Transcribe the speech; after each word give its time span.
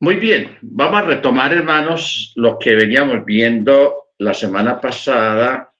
Muy 0.00 0.14
bien, 0.14 0.56
vamos 0.62 1.02
a 1.02 1.06
retomar, 1.06 1.52
hermanos, 1.52 2.32
lo 2.36 2.56
que 2.56 2.76
veníamos 2.76 3.24
viendo 3.24 4.12
la 4.18 4.32
semana 4.32 4.80
pasada 4.80 5.74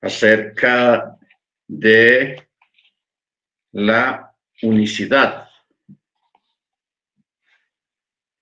acerca 0.00 1.18
de 1.66 2.48
la 3.72 4.34
unicidad. 4.62 5.50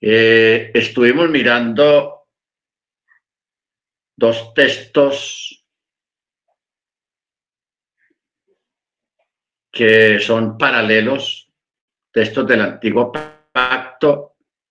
Eh, 0.00 0.70
estuvimos 0.74 1.28
mirando 1.28 2.28
dos 4.16 4.54
textos 4.54 5.66
que 9.72 10.20
son 10.20 10.56
paralelos, 10.56 11.50
textos 12.12 12.46
del 12.46 12.60
Antiguo 12.60 13.10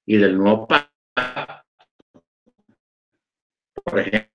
Y 0.06 0.18
del 0.18 0.38
Nuevo 0.38 0.68
Pacto. 0.68 0.92
Por 3.84 4.00
ejemplo, 4.00 4.32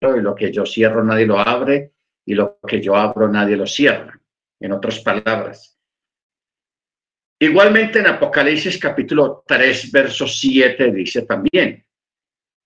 y 0.00 0.20
lo 0.20 0.34
que 0.34 0.52
yo 0.52 0.66
cierro 0.66 1.02
nadie 1.02 1.26
lo 1.26 1.38
abre 1.38 1.94
y 2.26 2.34
lo 2.34 2.58
que 2.66 2.80
yo 2.80 2.94
abro 2.94 3.28
nadie 3.28 3.56
lo 3.56 3.66
cierra. 3.66 4.20
En 4.60 4.72
otras 4.72 5.00
palabras. 5.00 5.73
Igualmente 7.38 7.98
en 7.98 8.06
Apocalipsis 8.06 8.78
capítulo 8.78 9.42
3, 9.46 9.90
verso 9.90 10.26
7 10.26 10.92
dice 10.92 11.22
también, 11.22 11.84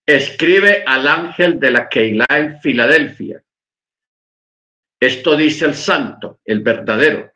escribe 0.07 0.85
al 0.87 1.07
ángel 1.09 1.59
de 1.59 1.71
la 1.71 1.89
Keilah 1.89 2.27
en 2.31 2.61
Filadelfia. 2.61 3.43
Esto 5.01 5.37
dice 5.37 5.65
el 5.65 5.75
santo, 5.75 6.41
el 6.45 6.61
verdadero, 6.61 7.33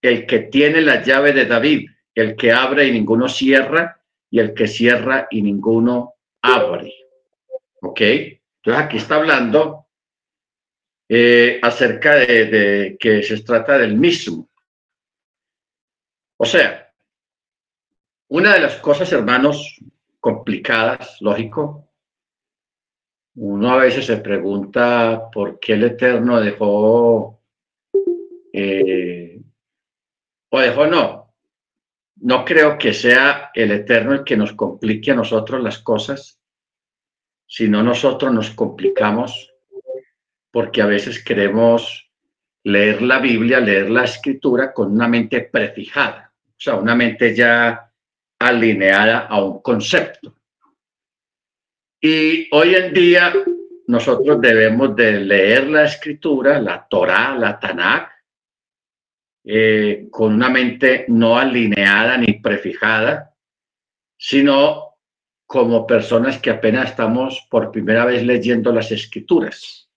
el 0.00 0.26
que 0.26 0.40
tiene 0.40 0.80
la 0.80 1.02
llave 1.02 1.32
de 1.32 1.46
David, 1.46 1.88
el 2.14 2.36
que 2.36 2.52
abre 2.52 2.86
y 2.86 2.92
ninguno 2.92 3.28
cierra, 3.28 4.00
y 4.30 4.38
el 4.38 4.54
que 4.54 4.66
cierra 4.66 5.28
y 5.30 5.42
ninguno 5.42 6.14
abre. 6.40 6.94
¿Ok? 7.82 8.00
Entonces 8.00 8.84
aquí 8.84 8.96
está 8.96 9.16
hablando 9.16 9.86
eh, 11.08 11.58
acerca 11.62 12.14
de, 12.16 12.96
que 12.98 13.22
se 13.22 13.42
trata 13.42 13.76
del 13.76 13.94
mismo. 13.96 14.48
O 16.42 16.44
sea, 16.44 16.92
una 18.30 18.54
de 18.54 18.58
las 18.58 18.74
cosas, 18.80 19.12
hermanos, 19.12 19.78
complicadas, 20.18 21.22
lógico, 21.22 21.88
uno 23.36 23.70
a 23.70 23.76
veces 23.76 24.06
se 24.06 24.16
pregunta 24.16 25.30
por 25.32 25.60
qué 25.60 25.74
el 25.74 25.84
Eterno 25.84 26.40
dejó, 26.40 27.40
eh, 28.52 29.40
o 30.48 30.58
dejó 30.58 30.88
no, 30.88 31.32
no 32.16 32.44
creo 32.44 32.76
que 32.76 32.92
sea 32.92 33.52
el 33.54 33.70
Eterno 33.70 34.12
el 34.12 34.24
que 34.24 34.36
nos 34.36 34.52
complique 34.54 35.12
a 35.12 35.14
nosotros 35.14 35.62
las 35.62 35.78
cosas, 35.78 36.40
si 37.46 37.68
no 37.68 37.84
nosotros 37.84 38.32
nos 38.32 38.50
complicamos 38.50 39.54
porque 40.50 40.82
a 40.82 40.86
veces 40.86 41.22
queremos 41.22 42.10
leer 42.64 43.00
la 43.00 43.20
Biblia, 43.20 43.60
leer 43.60 43.90
la 43.90 44.02
escritura 44.02 44.72
con 44.72 44.90
una 44.90 45.06
mente 45.06 45.42
prefijada, 45.42 46.31
sea, 46.62 46.76
una 46.76 46.94
mente 46.94 47.34
ya 47.34 47.90
alineada 48.38 49.26
a 49.26 49.42
un 49.42 49.60
concepto. 49.62 50.34
Y 52.00 52.48
hoy 52.52 52.74
en 52.74 52.92
día 52.92 53.32
nosotros 53.86 54.40
debemos 54.40 54.94
de 54.96 55.20
leer 55.20 55.68
la 55.68 55.84
escritura, 55.84 56.60
la 56.60 56.86
Torah, 56.88 57.36
la 57.36 57.58
Tanakh, 57.58 58.10
eh, 59.44 60.06
con 60.10 60.34
una 60.34 60.48
mente 60.48 61.04
no 61.08 61.36
alineada 61.36 62.16
ni 62.16 62.34
prefijada, 62.34 63.34
sino 64.16 64.98
como 65.46 65.86
personas 65.86 66.38
que 66.38 66.50
apenas 66.50 66.90
estamos 66.90 67.46
por 67.50 67.72
primera 67.72 68.04
vez 68.04 68.22
leyendo 68.22 68.72
las 68.72 68.90
escrituras 68.92 69.90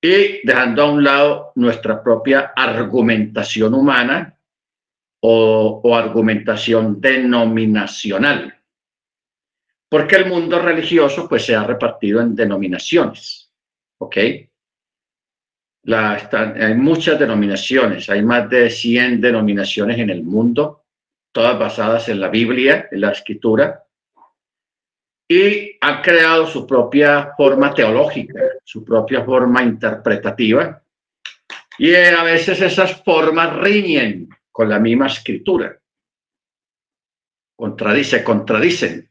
y 0.00 0.46
dejando 0.46 0.82
a 0.82 0.92
un 0.92 1.04
lado 1.04 1.52
nuestra 1.54 2.02
propia 2.02 2.52
argumentación 2.54 3.72
humana 3.72 4.38
o, 5.24 5.96
argumentación 5.96 7.00
denominacional. 7.00 8.58
Porque 9.88 10.16
el 10.16 10.26
mundo 10.26 10.58
religioso 10.58 11.28
pues 11.28 11.44
se 11.44 11.54
ha 11.54 11.64
repartido 11.64 12.20
en 12.20 12.34
denominaciones, 12.34 13.52
¿ok? 13.98 14.16
hay 15.84 16.74
muchas 16.76 17.18
denominaciones, 17.18 18.08
hay 18.08 18.22
más 18.22 18.48
de 18.48 18.70
100 18.70 19.20
denominaciones 19.20 19.98
en 19.98 20.10
el 20.10 20.22
mundo, 20.22 20.84
todas 21.32 21.58
basadas 21.58 22.08
en 22.08 22.20
la 22.20 22.28
Biblia, 22.28 22.88
en 22.92 23.00
la 23.00 23.10
escritura, 23.10 23.84
y 25.28 25.76
han 25.80 26.02
creado 26.02 26.46
su 26.46 26.64
propia 26.66 27.32
forma 27.36 27.74
teológica, 27.74 28.40
su 28.62 28.84
propia 28.84 29.24
forma 29.24 29.62
interpretativa. 29.62 30.80
Y 31.78 31.94
a 31.94 32.22
veces 32.22 32.60
esas 32.60 33.02
formas 33.02 33.56
riñen 33.56 34.28
con 34.52 34.68
la 34.68 34.78
misma 34.78 35.06
escritura. 35.06 35.76
Contradice, 37.56 38.22
contradicen 38.22 39.10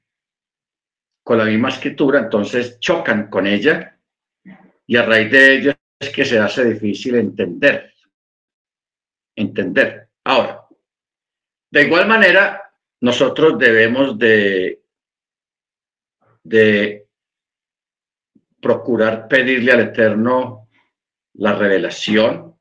con 1.24 1.38
la 1.38 1.46
misma 1.46 1.70
escritura, 1.70 2.20
entonces 2.20 2.80
chocan 2.80 3.30
con 3.30 3.48
ella 3.48 4.00
y 4.88 4.96
a 4.96 5.04
raíz 5.06 5.32
de 5.32 5.56
ello 5.56 5.74
es 6.00 6.10
que 6.10 6.26
se 6.26 6.40
hace 6.40 6.66
difícil 6.66 7.16
entender. 7.16 7.94
Entender. 9.36 10.10
Ahora, 10.24 10.66
de 11.72 11.84
igual 11.84 12.08
manera, 12.08 12.74
nosotros 13.02 13.58
debemos 13.58 14.18
de 14.18 14.82
de 16.44 17.08
procurar 18.60 19.28
pedirle 19.28 19.72
al 19.72 19.82
Eterno 19.82 20.70
la 21.34 21.54
revelación 21.54 22.58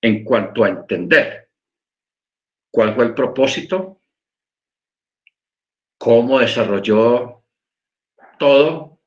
en 0.00 0.24
cuanto 0.24 0.64
a 0.64 0.68
entender 0.68 1.47
cuál 2.70 2.94
fue 2.94 3.04
el 3.04 3.14
propósito, 3.14 4.00
cómo 5.98 6.38
desarrolló 6.38 7.44
todo, 8.38 9.00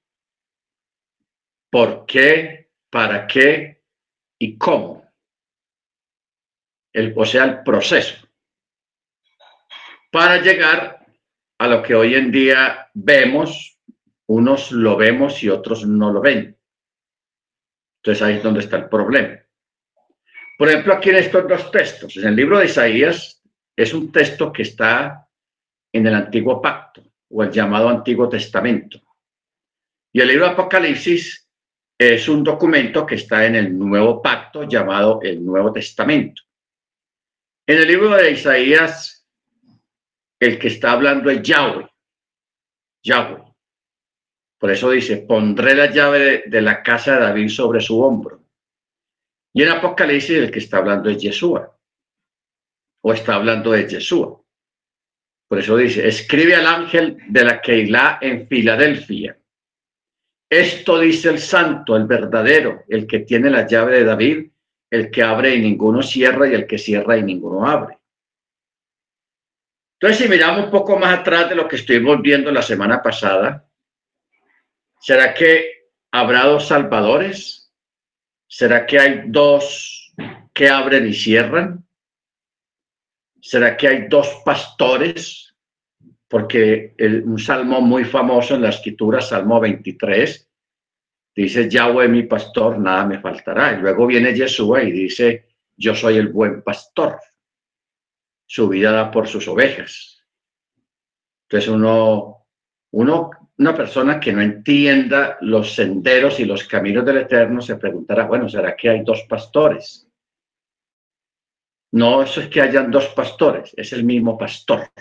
por 1.70 2.06
qué, 2.06 2.72
para 2.90 3.28
qué 3.28 3.84
y 4.40 4.58
cómo. 4.58 5.10
El, 6.94 7.14
o 7.16 7.26
sea, 7.26 7.46
el 7.46 7.64
proceso 7.64 8.28
para 10.12 10.42
llegar 10.42 11.06
a 11.58 11.68
lo 11.68 11.82
que 11.82 11.96
hoy 11.96 12.16
en 12.16 12.32
día 12.32 12.90
vemos 12.94 13.80
unos 14.28 14.72
lo 14.72 14.96
vemos 14.98 15.42
y 15.44 15.50
otros 15.50 15.86
no 15.86 16.12
lo 16.12 16.22
ven. 16.22 16.58
Entonces 17.98 18.22
ahí 18.22 18.36
es 18.36 18.44
donde 18.44 18.62
está 18.62 18.78
el 18.78 18.90
problema. 18.90 19.40
Por 20.58 20.70
ejemplo, 20.70 20.94
aquí 20.94 21.10
en 21.10 21.18
estos 21.18 21.48
dos 21.48 21.72
textos, 21.72 22.18
en 22.18 22.28
el 22.28 22.36
libro 22.36 22.60
de 22.60 22.66
Isaías, 22.66 23.41
es 23.76 23.94
un 23.94 24.12
texto 24.12 24.52
que 24.52 24.64
está 24.64 25.28
en 25.94 26.08
el 26.08 26.16
Antiguo 26.16 26.62
Pacto 26.62 27.04
o 27.30 27.44
el 27.44 27.52
llamado 27.52 27.90
Antiguo 27.90 28.30
Testamento. 28.30 29.02
Y 30.14 30.22
el 30.22 30.28
libro 30.28 30.46
de 30.46 30.52
Apocalipsis 30.52 31.50
es 31.98 32.28
un 32.28 32.44
documento 32.44 33.06
que 33.06 33.16
está 33.16 33.46
en 33.46 33.56
el 33.56 33.78
Nuevo 33.78 34.22
Pacto 34.22 34.64
llamado 34.64 35.20
el 35.22 35.44
Nuevo 35.44 35.72
Testamento. 35.72 36.42
En 37.68 37.78
el 37.78 37.88
libro 37.88 38.10
de 38.10 38.32
Isaías, 38.32 39.28
el 40.40 40.58
que 40.58 40.68
está 40.68 40.94
hablando 40.94 41.30
es 41.30 41.42
Yahweh. 41.42 41.88
Yahweh. 43.04 43.44
Por 44.60 44.72
eso 44.72 44.90
dice, 44.90 45.18
pondré 45.18 45.76
la 45.76 45.92
llave 45.92 46.44
de, 46.46 46.62
la 46.62 46.84
casa 46.84 47.16
de 47.16 47.22
David 47.22 47.50
sobre 47.50 47.82
su 47.82 48.02
hombro. 48.02 48.44
Y 49.54 49.64
en 49.64 49.70
Apocalipsis 49.70 50.38
el 50.38 50.52
que 50.52 50.60
está 50.60 50.78
hablando 50.78 51.10
es 51.10 51.22
Yeshua. 51.22 51.78
O 53.02 53.14
está 53.14 53.36
hablando 53.36 53.72
de 53.72 53.88
Yeshua. 53.88 54.42
Por 55.48 55.60
eso 55.60 55.76
dice, 55.76 56.08
escribe 56.08 56.56
al 56.56 56.68
ángel 56.68 57.18
de 57.28 57.44
la 57.44 57.62
Keilah 57.62 58.20
en 58.22 58.48
Filadelfia. 58.48 59.38
Esto 60.50 61.00
dice 61.00 61.30
el 61.30 61.40
santo, 61.40 61.96
el 61.96 62.06
verdadero, 62.06 62.84
el 62.88 63.08
que 63.08 63.20
tiene 63.20 63.50
la 63.50 63.68
llave 63.68 63.98
de 63.98 64.04
David, 64.04 64.52
el 64.90 65.10
que 65.10 65.24
abre 65.24 65.56
y 65.56 65.62
ninguno 65.62 66.04
cierra 66.04 66.48
y 66.48 66.54
el 66.54 66.68
que 66.68 66.78
cierra 66.78 67.18
y 67.18 67.24
ninguno 67.24 67.66
abre. 67.66 67.98
Entonces, 70.00 70.26
si 70.26 70.30
miramos 70.30 70.66
un 70.66 70.72
poco 70.72 70.98
más 70.98 71.20
atrás 71.20 71.50
de 71.50 71.56
lo 71.56 71.68
que 71.68 71.78
estuvimos 71.78 72.22
viendo 72.22 72.52
la 72.52 72.62
semana 72.62 73.02
pasada, 73.02 73.68
¿Será 75.02 75.34
que 75.34 75.90
habrá 76.12 76.46
dos 76.46 76.68
salvadores? 76.68 77.74
¿Será 78.48 78.86
que 78.86 79.00
hay 79.00 79.24
dos 79.26 80.14
que 80.54 80.70
abren 80.70 81.08
y 81.08 81.14
cierran? 81.14 81.84
¿Será 83.42 83.76
que 83.76 83.88
hay 83.88 84.08
dos 84.08 84.42
pastores? 84.46 85.52
porque 86.32 86.96
un 87.26 87.38
salmo 87.38 87.82
muy 87.82 88.06
famoso 88.06 88.56
en 88.56 88.62
la 88.62 88.70
escritura, 88.70 89.20
Salmo 89.20 89.60
23, 89.60 90.50
dice, 91.36 91.70
Yahweh 91.70 92.08
mi 92.08 92.24
pastor, 92.24 92.80
nada 92.80 93.06
me 93.06 93.20
faltará. 93.20 93.74
Y 93.74 93.82
luego 93.82 94.08
viene 94.08 94.34
Yeshua 94.34 94.82
y 94.82 94.94
dice, 94.94 95.50
yo 95.76 95.94
soy 95.94 96.16
el 96.16 96.30
buen 96.30 96.62
pastor. 96.62 97.20
Su 98.46 98.70
vida 98.70 98.94
da 98.94 99.12
por 99.12 99.28
sus 99.28 99.46
ovejas. 99.50 100.24
Entonces 101.50 101.70
uno, 101.70 102.48
uno, 102.92 103.32
una 103.58 103.76
persona 103.76 104.18
que 104.18 104.32
no 104.32 104.42
entienda 104.42 105.38
los 105.42 105.76
senderos 105.76 106.40
y 106.40 106.46
los 106.46 106.64
caminos 106.64 107.04
del 107.04 107.18
Eterno 107.18 107.62
se 107.62 107.76
preguntará, 107.76 108.26
bueno, 108.26 108.48
¿será 108.48 108.74
que 108.74 108.90
hay 108.90 109.04
dos 109.04 109.24
pastores? 109.28 110.10
No, 111.92 112.24
eso 112.24 112.42
es 112.42 112.48
que 112.48 112.62
hayan 112.62 112.90
dos 112.90 113.08
pastores, 113.10 113.74
es 113.76 113.92
el 113.94 114.04
mismo 114.04 114.38
pastor. 114.38 114.92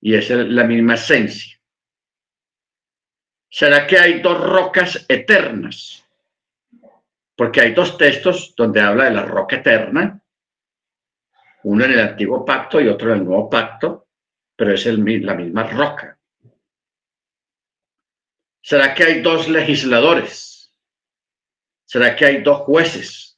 Y 0.00 0.14
es 0.14 0.30
la 0.30 0.64
misma 0.64 0.94
esencia. 0.94 1.60
¿Será 3.50 3.86
que 3.86 3.98
hay 3.98 4.20
dos 4.20 4.40
rocas 4.40 5.04
eternas? 5.08 6.04
Porque 7.36 7.60
hay 7.60 7.74
dos 7.74 7.98
textos 7.98 8.54
donde 8.56 8.80
habla 8.80 9.06
de 9.06 9.10
la 9.10 9.24
roca 9.24 9.56
eterna, 9.56 10.22
uno 11.64 11.84
en 11.84 11.90
el 11.90 12.00
antiguo 12.00 12.44
pacto 12.44 12.80
y 12.80 12.88
otro 12.88 13.12
en 13.12 13.18
el 13.18 13.24
nuevo 13.24 13.50
pacto, 13.50 14.06
pero 14.54 14.72
es 14.72 14.86
el, 14.86 15.26
la 15.26 15.34
misma 15.34 15.64
roca. 15.64 16.18
¿Será 18.62 18.94
que 18.94 19.04
hay 19.04 19.20
dos 19.20 19.48
legisladores? 19.48 20.72
¿Será 21.84 22.14
que 22.14 22.24
hay 22.24 22.42
dos 22.42 22.58
jueces? 22.60 23.29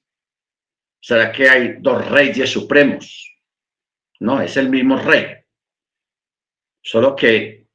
¿Será 1.03 1.33
que 1.33 1.49
hay 1.49 1.77
dos 1.81 2.09
reyes 2.09 2.49
supremos? 2.49 3.29
No, 4.21 4.41
es 4.41 4.57
el 4.57 4.69
mismo 4.69 4.97
rey. 4.99 5.35
Solo 6.81 7.17
que 7.17 7.67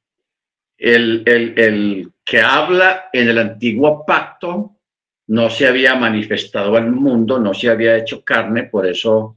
el, 0.78 1.22
el, 1.26 2.10
que 2.24 2.40
habla 2.40 3.10
en 3.12 3.28
el 3.28 3.36
antiguo 3.36 4.06
pacto 4.06 4.78
no 5.26 5.50
se 5.50 5.68
había 5.68 5.94
manifestado 5.94 6.74
al 6.76 6.90
mundo, 6.90 7.38
no 7.38 7.52
se 7.52 7.68
había 7.68 7.98
hecho 7.98 8.24
carne, 8.24 8.64
por 8.64 8.86
eso 8.86 9.36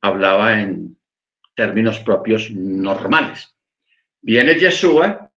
hablaba 0.00 0.60
en 0.60 0.98
términos 1.54 2.00
propios 2.00 2.50
normales. 2.50 3.54
Viene 4.20 4.58
Yeshua 4.58 5.27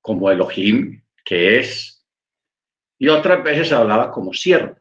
como 0.00 0.30
Elohim, 0.30 1.02
que 1.24 1.58
es, 1.58 2.06
y 2.98 3.08
otras 3.08 3.42
veces 3.42 3.72
hablaba 3.72 4.10
como 4.10 4.32
siervo, 4.32 4.76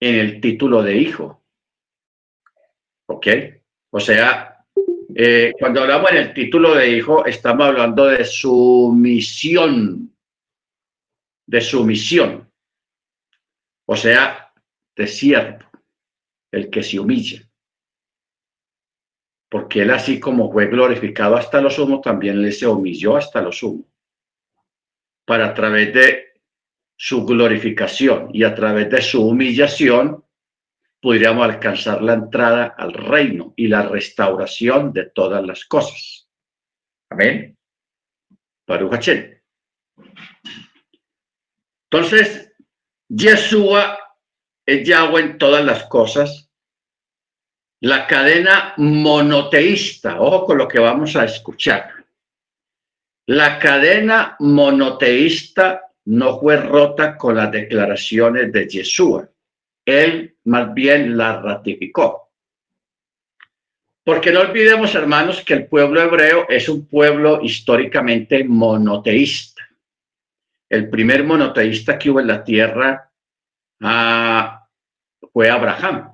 en 0.00 0.16
el 0.16 0.40
título 0.40 0.82
de 0.82 0.96
hijo. 0.96 1.44
¿Ok? 3.06 3.26
O 3.90 4.00
sea, 4.00 4.64
eh, 5.14 5.52
cuando 5.58 5.82
hablamos 5.82 6.10
en 6.10 6.16
el 6.16 6.34
título 6.34 6.74
de 6.74 6.88
hijo, 6.88 7.24
estamos 7.26 7.66
hablando 7.66 8.06
de 8.06 8.24
sumisión, 8.24 10.14
de 11.46 11.60
sumisión. 11.60 12.50
O 13.86 13.96
sea, 13.96 14.52
de 14.96 15.06
siervo, 15.06 15.70
el 16.50 16.70
que 16.70 16.82
se 16.82 16.98
humilla 16.98 17.43
porque 19.54 19.82
él 19.82 19.92
así 19.92 20.18
como 20.18 20.50
fue 20.50 20.66
glorificado 20.66 21.36
hasta 21.36 21.60
lo 21.60 21.70
sumo, 21.70 22.00
también 22.00 22.42
le 22.42 22.50
se 22.50 22.66
humilló 22.66 23.16
hasta 23.16 23.40
lo 23.40 23.52
sumo, 23.52 23.86
para 25.24 25.46
a 25.46 25.54
través 25.54 25.94
de 25.94 26.40
su 26.96 27.24
glorificación 27.24 28.30
y 28.32 28.42
a 28.42 28.52
través 28.52 28.90
de 28.90 29.00
su 29.00 29.24
humillación, 29.24 30.24
podríamos 31.00 31.44
alcanzar 31.44 32.02
la 32.02 32.14
entrada 32.14 32.74
al 32.76 32.94
reino 32.94 33.54
y 33.54 33.68
la 33.68 33.82
restauración 33.82 34.92
de 34.92 35.04
todas 35.10 35.46
las 35.46 35.64
cosas. 35.66 36.28
Amén. 37.08 37.56
Entonces, 41.88 42.52
Yeshua 43.08 44.00
es 44.66 44.84
Yahweh 44.84 45.22
en 45.22 45.38
todas 45.38 45.64
las 45.64 45.84
cosas 45.84 46.43
la 47.84 48.06
cadena 48.06 48.72
monoteísta, 48.78 50.18
ojo 50.18 50.46
con 50.46 50.56
lo 50.56 50.66
que 50.66 50.80
vamos 50.80 51.16
a 51.16 51.26
escuchar. 51.26 51.92
La 53.26 53.58
cadena 53.58 54.36
monoteísta 54.38 55.92
no 56.06 56.40
fue 56.40 56.56
rota 56.56 57.18
con 57.18 57.36
las 57.36 57.52
declaraciones 57.52 58.50
de 58.50 58.66
Yeshua. 58.66 59.28
Él 59.84 60.34
más 60.44 60.72
bien 60.72 61.14
la 61.14 61.42
ratificó. 61.42 62.30
Porque 64.02 64.32
no 64.32 64.40
olvidemos, 64.40 64.94
hermanos, 64.94 65.44
que 65.44 65.52
el 65.52 65.66
pueblo 65.66 66.00
hebreo 66.00 66.46
es 66.48 66.70
un 66.70 66.86
pueblo 66.86 67.42
históricamente 67.42 68.44
monoteísta. 68.44 69.62
El 70.70 70.88
primer 70.88 71.22
monoteísta 71.24 71.98
que 71.98 72.10
hubo 72.10 72.20
en 72.20 72.28
la 72.28 72.42
tierra 72.42 73.10
ah, 73.82 74.66
fue 75.34 75.50
Abraham 75.50 76.13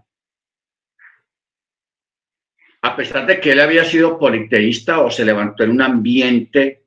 a 2.82 2.96
pesar 2.96 3.26
de 3.26 3.40
que 3.40 3.52
él 3.52 3.60
había 3.60 3.84
sido 3.84 4.18
politeísta 4.18 5.00
o 5.00 5.10
se 5.10 5.24
levantó 5.24 5.64
en 5.64 5.70
un 5.70 5.82
ambiente 5.82 6.84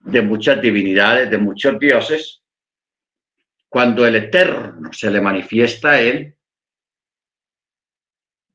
de 0.00 0.22
muchas 0.22 0.60
divinidades, 0.60 1.30
de 1.30 1.38
muchos 1.38 1.78
dioses, 1.78 2.42
cuando 3.68 4.06
el 4.06 4.16
Eterno 4.16 4.92
se 4.92 5.10
le 5.10 5.20
manifiesta 5.20 5.90
a 5.92 6.00
él, 6.00 6.36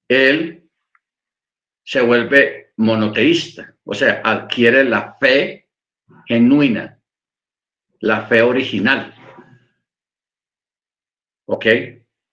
él 0.08 0.70
se 1.84 2.02
vuelve 2.02 2.74
monoteísta, 2.78 3.76
o 3.84 3.94
sea, 3.94 4.22
adquiere 4.24 4.84
la 4.84 5.16
fe 5.20 5.70
genuina, 6.28 7.00
la 8.00 8.26
fe 8.26 8.42
original. 8.42 9.14
¿Ok? 11.46 11.66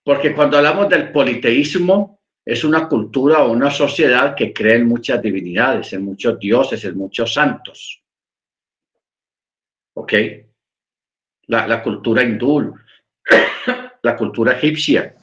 Porque 0.03 0.35
cuando 0.35 0.57
hablamos 0.57 0.89
del 0.89 1.13
politeísmo, 1.13 2.22
es 2.45 2.65
una 2.65 2.89
cultura 2.89 3.45
o 3.45 3.53
una 3.53 3.71
sociedad 3.71 4.35
que 4.35 4.53
cree 4.53 4.77
en 4.77 4.89
muchas 4.89 5.23
divinidades, 5.23 5.93
en 5.93 6.05
muchos 6.05 6.39
dioses, 6.39 6.85
en 6.85 6.97
muchos 6.97 7.33
santos. 7.33 8.03
¿Ok? 9.95 10.13
La, 11.47 11.83
cultura 11.83 12.23
hindú, 12.23 12.75
la 14.03 14.17
cultura 14.17 14.53
egipcia, 14.53 15.15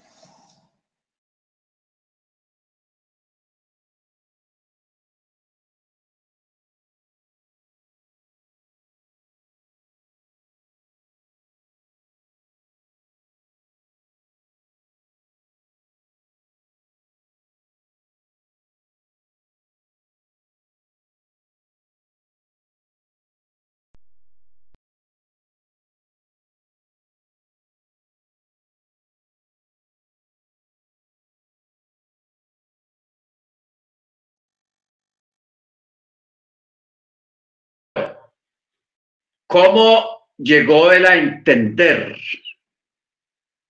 ¿Cómo 39.50 40.28
llegó 40.38 40.92
él 40.92 41.06
a 41.08 41.16
entender 41.16 42.16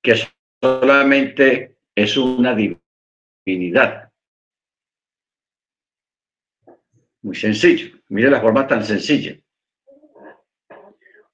que 0.01 0.15
solamente 0.61 1.77
es 1.95 2.17
una 2.17 2.55
divinidad. 2.55 4.11
Muy 7.21 7.35
sencillo. 7.35 7.99
Mire 8.09 8.29
la 8.29 8.41
forma 8.41 8.65
tan 8.67 8.85
sencilla. 8.85 9.35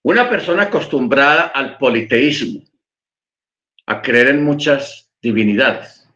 Una 0.02 0.30
persona 0.30 0.64
acostumbrada 0.64 1.48
al 1.48 1.78
politeísmo, 1.78 2.62
a 3.88 4.02
creer 4.02 4.28
en 4.30 4.44
muchas 4.44 5.12
divinidades, 5.22 6.08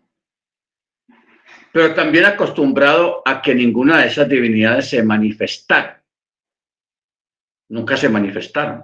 pero 1.72 1.96
también 1.96 2.26
acostumbrado 2.26 3.24
a 3.26 3.42
que 3.42 3.56
ninguna 3.56 4.02
de 4.02 4.08
esas 4.08 4.30
divinidades 4.30 4.90
se 4.90 5.02
manifestara. 5.02 5.99
Nunca 7.70 7.96
se 7.98 8.10
manifestaron. 8.10 8.84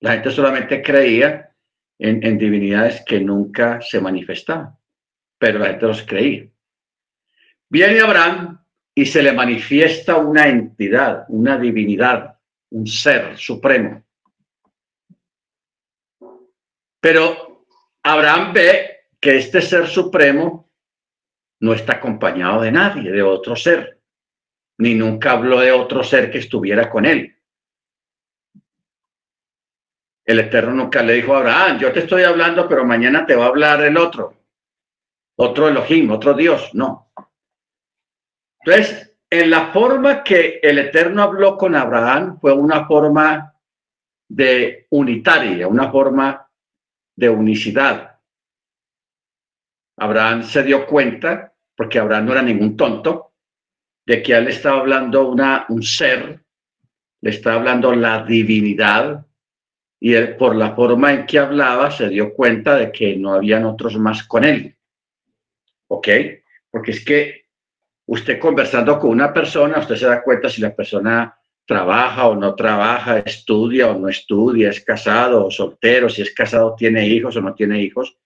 La 0.00 0.12
gente 0.12 0.30
solamente 0.30 0.82
creía 0.82 1.54
en, 1.98 2.38
divinidades 2.38 3.02
que 3.06 3.20
nunca 3.20 3.80
se 3.80 4.00
manifestaban, 4.00 4.76
pero 5.38 5.58
la 5.58 5.68
gente 5.68 5.86
los 5.86 6.02
creía. 6.02 6.48
Viene 7.68 8.00
Abraham 8.00 8.60
y 8.94 9.06
se 9.06 9.22
le 9.22 9.32
manifiesta 9.32 10.16
una 10.16 10.48
entidad, 10.48 11.24
una 11.28 11.56
divinidad, 11.56 12.38
un 12.70 12.86
ser 12.86 13.38
supremo. 13.38 14.02
Pero 17.00 17.64
Abraham 18.02 18.52
ve 18.52 19.06
que 19.20 19.38
este 19.38 19.62
ser 19.62 19.86
supremo 19.86 20.70
no 21.60 21.72
está 21.72 21.94
acompañado 21.94 22.62
de 22.62 22.72
nadie, 22.72 23.10
de 23.10 23.22
otro 23.22 23.54
ser, 23.54 24.00
ni 24.78 24.94
nunca 24.94 25.32
habló 25.32 25.60
de 25.60 25.70
otro 25.70 26.02
ser 26.02 26.30
que 26.30 26.38
estuviera 26.38 26.90
con 26.90 27.06
él. 27.06 27.36
El 30.32 30.38
Eterno 30.38 30.72
nunca 30.72 31.02
le 31.02 31.12
dijo 31.12 31.34
a 31.34 31.40
Abraham, 31.40 31.78
yo 31.78 31.92
te 31.92 32.00
estoy 32.00 32.22
hablando, 32.22 32.66
pero 32.66 32.86
mañana 32.86 33.26
te 33.26 33.36
va 33.36 33.44
a 33.44 33.48
hablar 33.48 33.82
el 33.82 33.98
otro, 33.98 34.34
otro 35.36 35.68
Elohim, 35.68 36.10
otro 36.10 36.32
Dios. 36.32 36.70
No. 36.72 37.12
Entonces, 38.64 39.14
en 39.28 39.50
la 39.50 39.66
forma 39.72 40.24
que 40.24 40.58
el 40.62 40.78
Eterno 40.78 41.22
habló 41.22 41.58
con 41.58 41.74
Abraham 41.74 42.38
fue 42.40 42.54
una 42.54 42.86
forma 42.86 43.54
de 44.26 44.86
unitaria, 44.88 45.68
una 45.68 45.90
forma 45.90 46.48
de 47.14 47.28
unicidad. 47.28 48.18
Abraham 49.98 50.44
se 50.44 50.62
dio 50.62 50.86
cuenta, 50.86 51.52
porque 51.76 51.98
Abraham 51.98 52.24
no 52.24 52.32
era 52.32 52.42
ningún 52.42 52.74
tonto, 52.74 53.34
de 54.06 54.22
que 54.22 54.32
él 54.32 54.48
estaba 54.48 54.80
hablando 54.80 55.28
una, 55.28 55.66
un 55.68 55.82
ser, 55.82 56.42
le 57.20 57.30
estaba 57.30 57.56
hablando 57.56 57.94
la 57.94 58.24
divinidad, 58.24 59.26
y 60.04 60.14
él, 60.14 60.36
por 60.36 60.56
la 60.56 60.74
forma 60.74 61.12
en 61.12 61.26
que 61.26 61.38
hablaba 61.38 61.92
se 61.92 62.08
dio 62.08 62.34
cuenta 62.34 62.74
de 62.74 62.90
que 62.90 63.14
no 63.14 63.34
habían 63.34 63.64
otros 63.64 63.96
más 63.96 64.24
con 64.24 64.42
él. 64.42 64.76
¿Ok? 65.86 66.08
Porque 66.68 66.90
es 66.90 67.04
que 67.04 67.44
usted 68.06 68.40
conversando 68.40 68.98
con 68.98 69.10
una 69.10 69.32
persona, 69.32 69.78
usted 69.78 69.94
se 69.94 70.06
da 70.06 70.20
cuenta 70.20 70.50
si 70.50 70.60
la 70.60 70.74
persona 70.74 71.38
trabaja 71.64 72.26
o 72.26 72.34
no 72.34 72.56
trabaja, 72.56 73.20
estudia 73.20 73.92
o 73.92 73.96
no 73.96 74.08
estudia, 74.08 74.70
es 74.70 74.84
casado 74.84 75.46
o 75.46 75.52
soltero, 75.52 76.08
si 76.08 76.22
es 76.22 76.34
casado 76.34 76.74
tiene 76.74 77.06
hijos 77.06 77.36
o 77.36 77.40
no 77.40 77.54
tiene 77.54 77.80
hijos, 77.80 78.18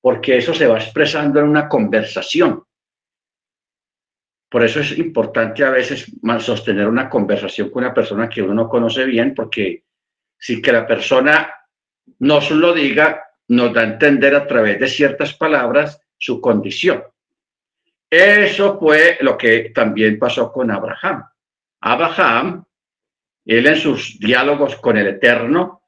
porque 0.00 0.38
eso 0.38 0.52
se 0.54 0.66
va 0.66 0.78
expresando 0.78 1.38
en 1.38 1.46
una 1.46 1.68
conversación. 1.68 2.64
Por 4.50 4.64
eso 4.64 4.80
es 4.80 4.98
importante 4.98 5.62
a 5.62 5.70
veces 5.70 6.12
sostener 6.40 6.88
una 6.88 7.08
conversación 7.08 7.70
con 7.70 7.84
una 7.84 7.94
persona 7.94 8.28
que 8.28 8.42
uno 8.42 8.54
no 8.54 8.68
conoce 8.68 9.04
bien, 9.04 9.34
porque 9.36 9.85
si 10.38 10.60
que 10.60 10.72
la 10.72 10.86
persona 10.86 11.52
nos 12.18 12.50
lo 12.50 12.72
diga, 12.72 13.24
nos 13.48 13.72
da 13.72 13.82
a 13.82 13.84
entender 13.84 14.34
a 14.34 14.46
través 14.46 14.78
de 14.80 14.88
ciertas 14.88 15.34
palabras 15.34 16.00
su 16.18 16.40
condición. 16.40 17.04
Eso 18.08 18.78
fue 18.78 19.18
lo 19.20 19.36
que 19.36 19.70
también 19.74 20.18
pasó 20.18 20.52
con 20.52 20.70
Abraham. 20.70 21.24
Abraham, 21.80 22.64
él 23.44 23.66
en 23.66 23.76
sus 23.76 24.18
diálogos 24.18 24.76
con 24.76 24.96
el 24.96 25.08
Eterno, 25.08 25.82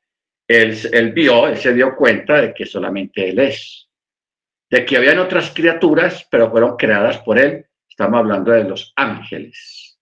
él, 0.47 0.76
él 0.93 1.12
vio, 1.12 1.47
él 1.47 1.57
se 1.57 1.75
dio 1.75 1.95
cuenta 1.95 2.40
de 2.40 2.55
que 2.55 2.67
solamente 2.67 3.28
él 3.28 3.38
es, 3.38 3.88
de 4.71 4.85
que 4.85 4.97
habían 4.97 5.19
otras 5.19 5.50
criaturas, 5.50 6.26
pero 6.31 6.50
fueron 6.50 6.76
creadas 6.76 7.19
por 7.19 7.38
él. 7.38 7.67
Estamos 7.88 8.19
hablando 8.19 8.52
de 8.52 8.64
los 8.64 8.93
ángeles. 8.97 9.99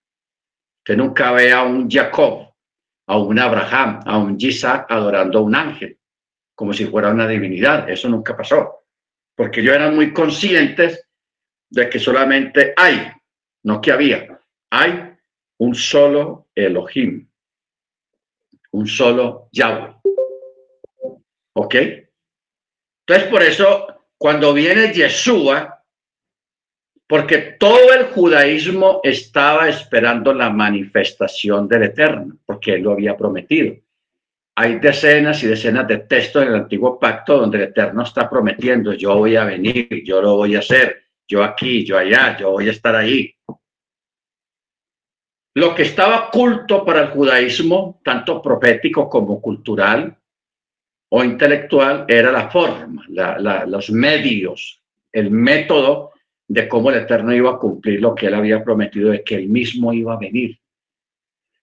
Que 0.85 0.97
nunca 0.97 1.33
ve 1.33 1.53
a 1.53 1.63
un 1.63 1.91
Jacob 1.91 2.56
a 3.07 3.19
un 3.19 3.39
Abraham, 3.39 4.01
a 4.05 4.19
un 4.19 4.37
Isaac 4.39 4.87
adorando 4.91 5.39
a 5.39 5.43
un 5.43 5.55
ángel, 5.55 5.99
como 6.55 6.73
si 6.73 6.87
fuera 6.87 7.11
una 7.11 7.27
divinidad. 7.27 7.89
Eso 7.89 8.09
nunca 8.09 8.37
pasó, 8.37 8.85
porque 9.35 9.61
ellos 9.61 9.75
eran 9.75 9.95
muy 9.95 10.13
conscientes 10.13 11.09
de 11.71 11.89
que 11.89 11.99
solamente 11.99 12.75
hay, 12.77 13.11
no 13.65 13.81
que 13.81 13.93
había, 13.93 14.41
hay 14.71 15.15
un 15.59 15.75
solo 15.75 16.49
Elohim, 16.55 17.29
un 18.73 18.87
solo 18.87 19.49
Yahweh. 19.53 19.95
¿Ok? 21.55 21.75
Entonces, 23.07 23.31
por 23.31 23.43
eso, 23.43 23.87
cuando 24.19 24.53
viene 24.53 24.93
Yeshua, 24.93 25.76
porque 27.07 27.39
todo 27.59 27.93
el 27.93 28.07
judaísmo 28.07 29.01
estaba 29.03 29.69
esperando 29.69 30.33
la 30.33 30.51
manifestación 30.51 31.69
del 31.69 31.85
Eterno, 31.85 32.37
porque 32.45 32.75
él 32.75 32.83
lo 32.83 32.93
había 32.93 33.17
prometido. 33.17 33.77
Hay 34.57 34.79
decenas 34.79 35.43
y 35.43 35.47
decenas 35.47 35.87
de 35.87 35.99
textos 35.99 36.43
en 36.43 36.49
el 36.49 36.55
antiguo 36.57 36.99
pacto 36.99 37.39
donde 37.39 37.59
el 37.59 37.65
Eterno 37.65 38.03
está 38.03 38.29
prometiendo, 38.29 38.93
yo 38.95 39.17
voy 39.17 39.37
a 39.37 39.45
venir, 39.45 40.03
yo 40.05 40.21
lo 40.21 40.37
voy 40.37 40.57
a 40.57 40.61
hacer, 40.61 41.05
yo 41.29 41.45
aquí, 41.45 41.85
yo 41.85 41.99
allá, 41.99 42.37
yo 42.39 42.51
voy 42.51 42.69
a 42.69 42.73
estar 42.73 42.97
ahí. 42.97 43.33
Lo 45.55 45.75
que 45.75 45.83
estaba 45.83 46.29
oculto 46.29 46.85
para 46.85 47.03
el 47.03 47.09
judaísmo, 47.09 48.01
tanto 48.05 48.43
profético 48.43 49.09
como 49.09 49.41
cultural 49.41 50.17
o 51.11 51.23
intelectual, 51.23 52.05
era 52.09 52.33
la 52.33 52.51
forma, 52.51 53.05
los 53.09 53.91
medios, 53.91 54.83
el 55.13 55.31
método 55.31 56.13
de 56.49 56.69
cómo 56.69 56.91
el 56.91 56.99
Eterno 56.99 57.35
iba 57.35 57.51
a 57.51 57.59
cumplir 57.59 58.01
lo 58.01 58.15
que 58.15 58.27
él 58.27 58.35
había 58.35 58.63
prometido, 58.63 59.11
de 59.11 59.25
que 59.25 59.35
él 59.35 59.49
mismo 59.49 59.93
iba 59.93 60.15
a 60.15 60.19
venir. 60.19 60.59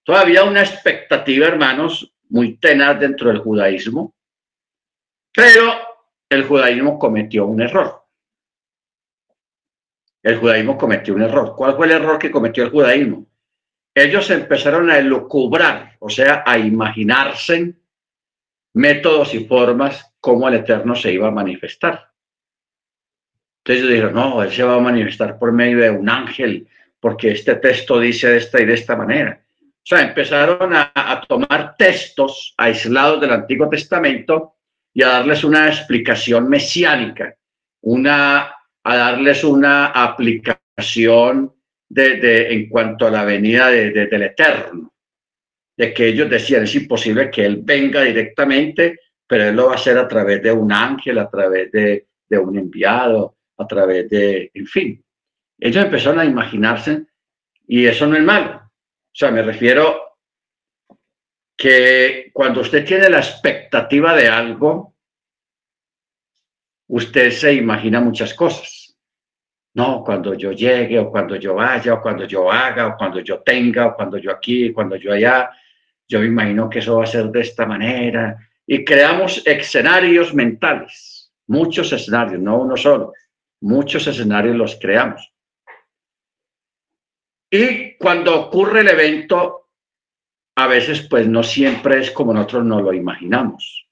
Todavía 0.03 0.43
una 0.43 0.61
expectativa, 0.61 1.47
hermanos, 1.47 2.13
muy 2.29 2.57
tenaz 2.57 2.99
dentro 2.99 3.29
del 3.29 3.39
judaísmo, 3.39 4.13
pero 5.33 5.73
el 6.29 6.43
judaísmo 6.43 6.99
cometió 6.99 7.45
un 7.45 7.61
error. 7.61 8.03
El 10.21 10.37
judaísmo 10.37 10.77
cometió 10.77 11.15
un 11.15 11.21
error. 11.21 11.53
¿Cuál 11.55 11.75
fue 11.75 11.85
el 11.85 11.93
error 11.93 12.17
que 12.17 12.31
cometió 12.31 12.63
el 12.63 12.71
judaísmo? 12.71 13.25
Ellos 13.93 14.29
empezaron 14.31 14.89
a 14.89 14.97
elucubrar, 14.97 15.97
o 15.99 16.09
sea, 16.09 16.43
a 16.45 16.57
imaginarse 16.57 17.75
métodos 18.73 19.33
y 19.35 19.45
formas 19.45 20.13
cómo 20.19 20.47
el 20.47 20.55
Eterno 20.55 20.95
se 20.95 21.11
iba 21.13 21.27
a 21.27 21.31
manifestar. 21.31 22.12
Entonces 23.65 23.89
dijeron, 23.89 24.13
no, 24.13 24.43
él 24.43 24.51
se 24.51 24.63
va 24.63 24.75
a 24.75 24.79
manifestar 24.79 25.39
por 25.39 25.53
medio 25.53 25.79
de 25.79 25.89
un 25.89 26.09
ángel, 26.09 26.67
porque 26.99 27.31
este 27.31 27.55
texto 27.55 27.99
dice 27.99 28.29
de 28.29 28.37
esta 28.37 28.61
y 28.61 28.65
de 28.65 28.73
esta 28.73 28.97
manera. 28.97 29.39
O 29.61 29.85
sea, 29.85 30.01
empezaron 30.01 30.73
a, 30.73 30.91
a 30.93 31.21
tomar 31.21 31.75
textos 31.77 32.53
aislados 32.57 33.21
del 33.21 33.31
Antiguo 33.31 33.69
Testamento 33.69 34.55
y 34.93 35.01
a 35.01 35.07
darles 35.07 35.45
una 35.45 35.67
explicación 35.67 36.49
mesiánica, 36.49 37.35
una, 37.81 38.53
a 38.83 38.95
darles 38.95 39.43
una 39.45 39.87
aplicación 39.87 41.53
de, 41.87 42.17
de, 42.17 42.53
en 42.53 42.67
cuanto 42.67 43.07
a 43.07 43.11
la 43.11 43.23
venida 43.23 43.69
de, 43.69 43.91
del 43.91 44.23
Eterno, 44.23 44.91
de 45.77 45.93
que 45.93 46.07
ellos 46.07 46.29
decían, 46.29 46.63
es 46.63 46.75
imposible 46.75 47.31
que 47.31 47.45
Él 47.45 47.59
venga 47.63 48.01
directamente, 48.01 48.99
pero 49.25 49.45
Él 49.45 49.55
lo 49.55 49.67
va 49.67 49.73
a 49.73 49.75
hacer 49.75 49.97
a 49.97 50.07
través 50.07 50.43
de 50.43 50.51
un 50.51 50.71
ángel, 50.71 51.17
a 51.17 51.29
través 51.29 51.71
de 51.71 52.07
un 52.29 52.57
enviado, 52.57 53.35
a 53.63 53.67
través 53.67 54.09
de, 54.09 54.51
en 54.53 54.67
fin. 54.67 55.03
Ellos 55.59 55.85
empezaron 55.85 56.19
a 56.19 56.25
imaginarse 56.25 57.05
y 57.67 57.85
eso 57.85 58.05
no 58.07 58.15
es 58.15 58.23
malo. 58.23 58.61
O 58.65 59.15
sea, 59.15 59.31
me 59.31 59.41
refiero 59.41 60.17
que 61.55 62.31
cuando 62.33 62.61
usted 62.61 62.85
tiene 62.85 63.09
la 63.09 63.19
expectativa 63.19 64.15
de 64.15 64.27
algo, 64.27 64.95
usted 66.87 67.31
se 67.31 67.53
imagina 67.53 68.01
muchas 68.01 68.33
cosas. 68.33 68.97
No, 69.75 70.03
cuando 70.03 70.35
yo 70.35 70.51
llegue, 70.51 70.99
o 70.99 71.09
cuando 71.09 71.35
yo 71.35 71.55
vaya, 71.55 71.95
o 71.95 72.01
cuando 72.01 72.25
yo 72.25 72.51
haga, 72.51 72.87
o 72.87 72.97
cuando 72.97 73.19
yo 73.21 73.39
tenga, 73.41 73.87
o 73.87 73.95
cuando 73.95 74.17
yo 74.17 74.31
aquí, 74.31 74.71
cuando 74.71 74.95
yo 74.97 75.13
allá, 75.13 75.49
yo 76.07 76.19
me 76.19 76.27
imagino 76.27 76.69
que 76.69 76.79
eso 76.79 76.97
va 76.97 77.03
a 77.03 77.07
ser 77.07 77.25
de 77.29 77.41
esta 77.41 77.65
manera. 77.65 78.37
Y 78.67 78.85
creamos 78.85 79.41
escenarios 79.45 80.33
mentales, 80.33 81.31
muchos 81.47 81.91
escenarios, 81.91 82.39
no 82.39 82.59
uno 82.59 82.77
solo. 82.77 83.13
Muchos 83.63 84.05
escenarios 84.07 84.57
los 84.57 84.75
creamos. 84.75 85.33
Y 87.49 87.95
cuando 87.95 88.37
ocurre 88.37 88.81
el 88.81 88.89
evento, 88.89 89.69
a 90.57 90.67
veces 90.67 91.07
pues 91.09 91.29
no 91.29 91.43
siempre 91.43 92.01
es 92.01 92.11
como 92.11 92.33
nosotros 92.33 92.65
nos 92.65 92.81
lo 92.81 92.91
imaginamos. 92.91 93.87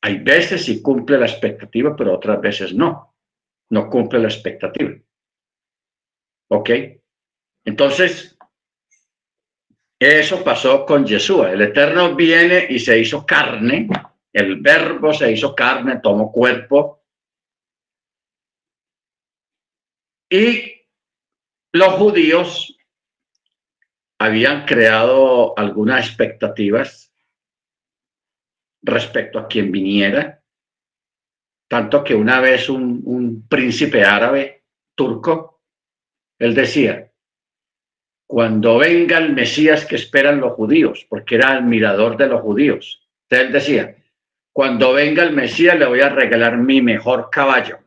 Hay 0.00 0.18
veces 0.18 0.64
sí 0.64 0.82
cumple 0.82 1.16
la 1.16 1.26
expectativa, 1.26 1.94
pero 1.94 2.12
otras 2.12 2.40
veces 2.40 2.74
no. 2.74 3.14
No 3.70 3.88
cumple 3.88 4.18
la 4.18 4.28
expectativa. 4.28 4.96
¿Ok? 6.48 6.70
Entonces, 7.64 8.36
eso 9.96 10.42
pasó 10.42 10.84
con 10.84 11.06
Yeshua. 11.06 11.52
El 11.52 11.60
Eterno 11.60 12.16
viene 12.16 12.66
y 12.68 12.80
se 12.80 12.98
hizo 12.98 13.24
carne. 13.24 13.88
El 14.32 14.60
verbo 14.60 15.12
se 15.14 15.30
hizo 15.30 15.54
carne, 15.54 16.00
tomó 16.02 16.32
cuerpo. 16.32 16.97
Y 20.30 20.82
los 21.72 21.94
judíos 21.94 22.76
habían 24.18 24.66
creado 24.66 25.56
algunas 25.58 26.06
expectativas 26.06 27.12
respecto 28.82 29.38
a 29.38 29.48
quien 29.48 29.72
viniera, 29.72 30.42
tanto 31.68 32.02
que 32.02 32.14
una 32.14 32.40
vez 32.40 32.68
un, 32.68 33.46
príncipe 33.48 34.04
árabe 34.04 34.64
turco, 34.94 35.62
él 36.38 36.54
decía, 36.54 37.10
cuando 38.26 38.78
venga 38.78 39.18
el 39.18 39.32
Mesías 39.32 39.86
que 39.86 39.96
esperan 39.96 40.40
los 40.40 40.52
judíos, 40.52 41.06
porque 41.08 41.36
era 41.36 41.52
admirador 41.52 42.16
de 42.16 42.26
los 42.26 42.42
judíos, 42.42 43.08
él 43.30 43.52
decía, 43.52 43.96
cuando 44.52 44.92
venga 44.92 45.22
el 45.22 45.32
Mesías 45.32 45.78
le 45.78 45.86
voy 45.86 46.00
a 46.00 46.08
regalar 46.08 46.58
mi 46.58 46.82
mejor 46.82 47.30
caballo. 47.30 47.78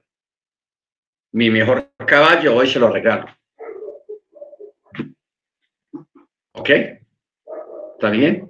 Mi 1.33 1.49
mejor 1.49 1.91
caballo 2.05 2.55
hoy 2.55 2.67
se 2.67 2.79
lo 2.79 2.89
regalo. 2.89 3.25
¿Ok? 6.53 6.69
¿Está 6.69 8.09
bien? 8.09 8.49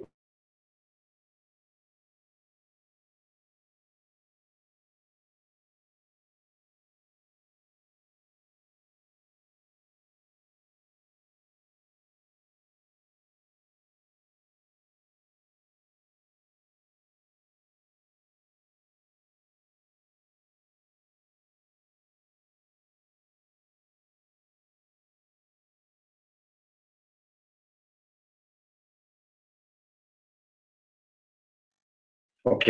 ¿Ok? 32.44 32.64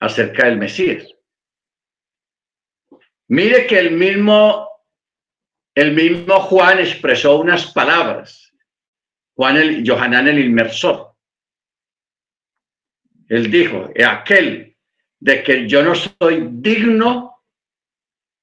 Acerca 0.00 0.46
del 0.46 0.58
Mesías. 0.58 1.08
Mire 3.28 3.66
que 3.66 3.78
el 3.78 3.92
mismo, 3.92 4.68
el 5.74 5.94
mismo 5.94 6.40
Juan 6.40 6.78
expresó 6.78 7.40
unas 7.40 7.72
palabras. 7.72 8.52
Juan 9.34 9.56
el 9.56 9.88
Johanán 9.88 10.28
el 10.28 10.38
inmersor. 10.38 11.14
Él 13.28 13.50
dijo, 13.50 13.90
aquel 14.06 14.76
de 15.18 15.42
que 15.42 15.66
yo 15.68 15.82
no 15.82 15.94
soy 15.94 16.48
digno 16.50 17.42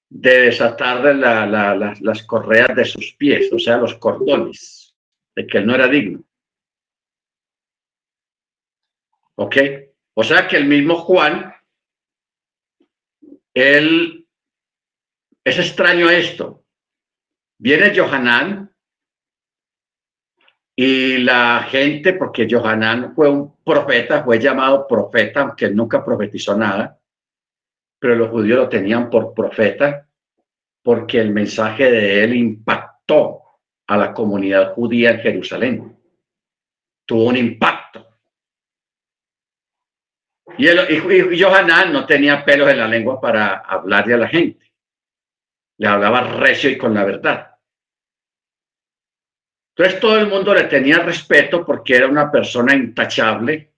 de 0.10 0.42
desatar 0.42 1.16
las 1.16 2.24
correas 2.24 2.76
de 2.76 2.84
sus 2.84 3.14
pies, 3.14 3.54
o 3.54 3.60
sea, 3.60 3.78
los 3.78 3.96
cordones, 3.96 4.94
de 5.36 5.48
que 5.48 5.60
él 5.60 5.68
no 5.68 5.76
era 5.76 5.88
digno. 5.88 6.24
¿Ok? 9.36 9.56
O 10.14 10.24
sea 10.24 10.48
que 10.48 10.58
el 10.58 10.66
mismo 10.66 10.98
Juan, 10.98 11.54
él, 13.54 14.28
es 15.44 15.60
extraño 15.60 16.10
esto. 16.10 16.66
Viene 17.58 17.98
Johanán 17.98 18.74
y 20.76 21.18
la 21.20 21.68
gente, 21.70 22.14
porque 22.14 22.48
Johanán 22.50 23.14
fue 23.16 23.30
un 23.30 23.56
profeta, 23.64 24.24
fue 24.24 24.40
llamado 24.40 24.88
profeta, 24.88 25.42
aunque 25.42 25.70
nunca 25.70 26.04
profetizó 26.04 26.58
nada, 26.58 27.00
pero 28.00 28.16
los 28.16 28.30
judíos 28.30 28.58
lo 28.58 28.70
tenían 28.70 29.10
por 29.10 29.34
profeta 29.34 30.08
porque 30.84 31.20
el 31.20 31.32
mensaje 31.32 31.92
de 31.92 32.24
él 32.24 32.36
impactó 32.36 33.42
a 33.88 33.98
la 33.98 34.14
comunidad 34.14 34.74
judía 34.74 35.12
en 35.12 35.20
Jerusalén. 35.20 35.98
Tuvo 37.06 37.26
un 37.26 37.38
impacto. 37.38 37.81
Y, 40.58 40.68
el, 40.68 41.42
Johanán 41.42 41.94
no 41.94 42.06
tenía 42.06 42.44
pelos 42.44 42.70
en 42.70 42.78
la 42.78 42.88
lengua 42.88 43.20
para 43.20 43.60
hablarle 43.60 44.14
a 44.16 44.18
la 44.18 44.28
gente. 44.28 44.72
Le 45.78 45.88
hablaba 45.88 46.22
recio 46.38 46.70
y 46.70 46.78
con 46.78 46.94
la 46.94 47.04
verdad. 47.04 47.56
Entonces 49.76 50.00
todo 50.00 50.20
el 50.20 50.28
mundo 50.28 50.54
le 50.54 50.66
tenía 50.66 51.00
respeto 51.00 51.66
porque 51.66 51.96
era 51.96 52.08
una 52.08 52.32
persona 52.32 52.76
intachable 52.76 53.74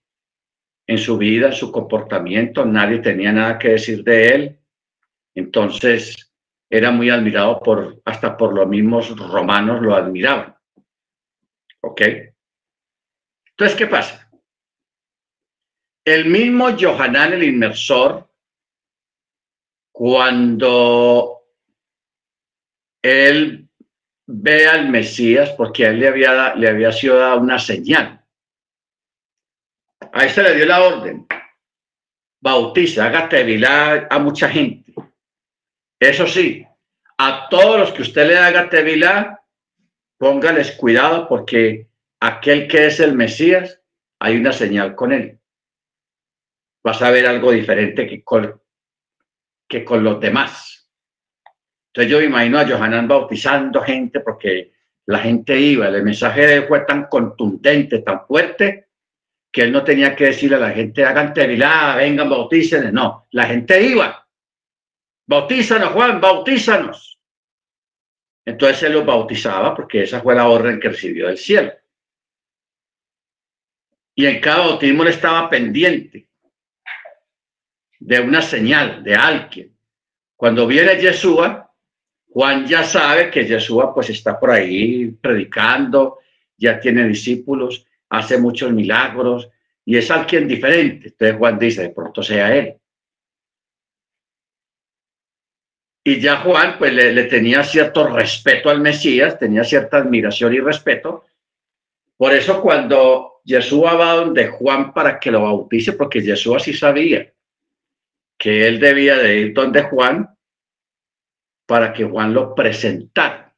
en 0.88 0.98
su 0.98 1.18
vida, 1.18 1.48
en 1.48 1.54
su 1.54 1.72
comportamiento. 1.72 2.66
Nadie 2.66 3.00
tenía 3.00 3.32
nada 3.32 3.58
que 3.58 3.70
decir 3.70 4.04
de 4.04 4.28
él. 4.28 4.60
Entonces 5.36 6.34
era 6.70 6.92
muy 6.92 7.10
admirado 7.10 7.60
por, 7.60 8.02
hasta 8.06 8.36
por 8.36 8.54
los 8.54 8.68
mismos 8.68 9.16
romanos 9.18 9.82
lo 9.82 9.96
admiraban. 9.96 10.56
¿Ok? 11.82 12.02
Entonces, 13.52 13.78
¿qué 13.78 13.86
pasa? 13.86 14.23
El 16.06 16.26
mismo 16.26 16.76
Johanán 16.78 17.34
el 17.34 17.44
inmersor, 17.44 18.30
cuando 19.94 21.44
él 23.02 23.70
ve 24.26 24.68
al 24.68 24.90
Mesías, 24.90 25.52
porque 25.52 25.86
a 25.86 25.90
él 25.92 26.00
le 26.00 26.08
había, 26.10 26.56
le 26.56 26.68
había 26.68 26.92
sido 26.92 27.18
dada 27.18 27.36
una 27.36 27.58
señal. 27.58 28.22
A 30.12 30.26
este 30.26 30.44
le 30.44 30.56
dio 30.56 30.66
la 30.66 30.84
orden. 30.84 31.26
Bautiza, 32.42 33.06
hágate 33.06 33.44
vilá 33.46 34.08
a 34.10 34.20
mucha 34.20 34.50
gente. 34.50 34.94
Eso 36.02 36.28
sí, 36.28 36.68
a 37.18 37.48
todos 37.50 37.80
los 37.80 37.94
que 37.94 38.02
usted 38.02 38.28
le 38.28 38.38
haga 38.38 38.70
tevilá, 38.70 39.42
póngales 40.18 40.74
cuidado 40.74 41.30
porque 41.30 41.88
aquel 42.20 42.68
que 42.68 42.88
es 42.88 43.00
el 43.00 43.14
Mesías, 43.14 43.80
hay 44.20 44.36
una 44.36 44.52
señal 44.52 44.96
con 44.96 45.14
él 45.14 45.40
vas 46.84 47.02
a 47.02 47.10
ver 47.10 47.26
algo 47.26 47.52
diferente 47.52 48.06
que 48.06 48.24
con, 48.24 48.62
que 49.68 49.86
con 49.86 50.04
los 50.04 50.20
demás. 50.20 50.90
Entonces 51.88 52.12
yo 52.12 52.20
me 52.20 52.26
imagino 52.26 52.60
a 52.60 52.68
Johanan 52.68 53.08
bautizando 53.08 53.82
gente 53.82 54.20
porque 54.20 54.74
la 55.06 55.20
gente 55.20 55.60
iba, 55.60 55.88
el 55.88 56.04
mensaje 56.04 56.46
de 56.46 56.56
él 56.56 56.68
fue 56.68 56.82
tan 56.82 57.08
contundente, 57.08 58.00
tan 58.00 58.26
fuerte, 58.26 58.90
que 59.52 59.62
él 59.62 59.72
no 59.72 59.84
tenía 59.84 60.16
que 60.16 60.26
decirle 60.26 60.56
a 60.56 60.60
la 60.60 60.72
gente, 60.72 61.06
hagan 61.06 61.34
tevilá, 61.34 61.96
vengan, 61.96 62.30
bautícenos. 62.30 62.92
No, 62.92 63.28
la 63.32 63.46
gente 63.46 63.82
iba. 63.82 64.28
Bautízanos, 65.28 65.90
Juan, 65.90 66.20
bautízanos. 66.20 67.20
Entonces 68.46 68.84
él 68.84 68.94
los 68.94 69.06
bautizaba 69.06 69.76
porque 69.76 70.04
esa 70.04 70.22
fue 70.22 70.36
la 70.36 70.48
orden 70.50 70.80
que 70.80 70.90
recibió 70.90 71.28
del 71.28 71.38
cielo. 71.38 71.72
Y 74.16 74.26
en 74.26 74.42
cada 74.42 74.68
bautismo 74.68 75.04
él 75.04 75.10
estaba 75.10 75.50
pendiente 75.50 76.28
de 78.06 78.20
una 78.20 78.42
señal 78.42 79.02
de 79.02 79.16
alguien. 79.16 79.74
Cuando 80.36 80.68
viene 80.68 81.00
Yeshua, 81.00 81.72
Juan 82.30 82.68
ya 82.68 82.84
sabe 82.84 83.32
que 83.32 83.46
Yeshua 83.46 83.94
pues 83.94 84.10
está 84.10 84.38
por 84.38 84.52
ahí 84.52 85.08
predicando, 85.22 86.20
ya 86.58 86.80
tiene 86.82 87.08
discípulos, 87.08 87.86
hace 88.10 88.38
muchos 88.38 88.74
milagros 88.74 89.50
y 89.86 89.96
es 89.96 90.12
alguien 90.12 90.50
diferente. 90.50 91.10
Entonces 91.10 91.38
Juan 91.38 91.58
dice, 91.58 91.84
de 91.84 91.90
pronto 91.92 92.22
sea 92.22 92.54
él. 92.54 92.76
Y 96.04 96.20
ya 96.20 96.42
Juan 96.42 96.78
pues 96.78 96.94
le, 96.94 97.24
tenía 97.26 97.64
cierto 97.64 98.10
respeto 98.10 98.70
al 98.70 98.82
Mesías, 98.82 99.40
tenía 99.40 99.64
cierta 99.64 99.98
admiración 99.98 100.54
y 100.54 100.60
respeto. 100.60 101.24
Por 102.18 102.34
eso 102.34 102.62
cuando 102.62 103.40
Yeshua 103.46 103.94
va 103.94 104.16
donde 104.16 104.48
Juan 104.48 104.94
para 104.94 105.18
que 105.22 105.32
lo 105.32 105.44
bautice, 105.44 105.94
porque 105.94 106.22
Yeshua 106.22 106.60
sí 106.60 106.74
sabía 106.74 107.34
que 108.44 108.68
él 108.68 108.78
debía 108.82 109.18
de 109.18 109.38
ir 109.38 109.54
donde 109.54 109.84
Juan 109.84 110.38
para 111.66 111.94
que 111.94 112.04
Juan 112.04 112.34
lo 112.34 112.54
presentara 112.54 113.56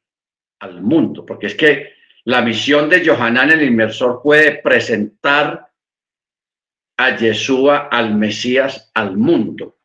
al 0.60 0.80
mundo, 0.80 1.26
porque 1.26 1.48
es 1.48 1.56
que 1.56 1.94
la 2.22 2.40
misión 2.40 2.88
de 2.88 3.04
Johanán 3.04 3.50
el 3.50 3.64
inmersor 3.64 4.20
fue 4.22 4.60
presentar 4.62 5.72
a 6.96 7.16
Yeshua, 7.16 7.88
al 7.90 8.14
Mesías, 8.14 8.92
al 8.94 9.16
mundo, 9.16 9.80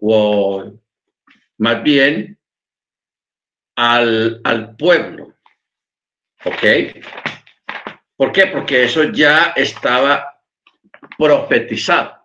o 0.00 0.72
más 1.58 1.82
bien 1.82 2.38
al, 3.76 4.40
al 4.42 4.74
pueblo. 4.74 5.34
¿Ok? 6.46 6.64
¿Por 8.16 8.32
qué? 8.32 8.46
Porque 8.46 8.84
eso 8.84 9.04
ya 9.04 9.52
estaba 9.54 10.42
profetizado. 11.18 12.19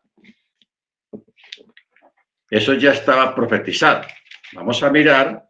Eso 2.49 2.73
ya 2.73 2.91
estaba 2.91 3.33
profetizado. 3.33 4.05
Vamos 4.53 4.81
a 4.83 4.89
mirar 4.89 5.49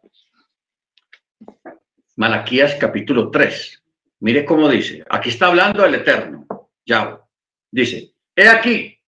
Malaquías 2.16 2.74
capítulo 2.76 3.30
3. 3.30 3.84
Mire 4.20 4.44
cómo 4.44 4.68
dice. 4.68 5.04
Aquí 5.10 5.28
está 5.28 5.48
hablando 5.48 5.84
el 5.84 5.96
Eterno, 5.96 6.46
Yahweh. 6.86 7.18
Dice, 7.70 8.14
he 8.34 8.48
aquí, 8.48 8.98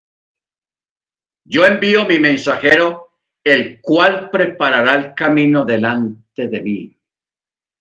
yo 1.44 1.64
envío 1.64 2.04
mi 2.04 2.18
mensajero, 2.18 3.12
el 3.42 3.80
cual 3.80 4.28
preparará 4.30 4.94
el 4.94 5.14
camino 5.14 5.64
delante 5.64 6.48
de 6.48 6.60
mí. 6.60 7.00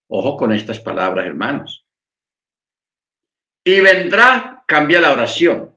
Ojo 0.07 0.37
con 0.37 0.53
estas 0.53 0.79
palabras, 0.79 1.25
hermanos. 1.25 1.85
Y 3.65 3.81
vendrá, 3.81 4.63
cambia 4.65 5.01
la 5.01 5.11
oración, 5.11 5.75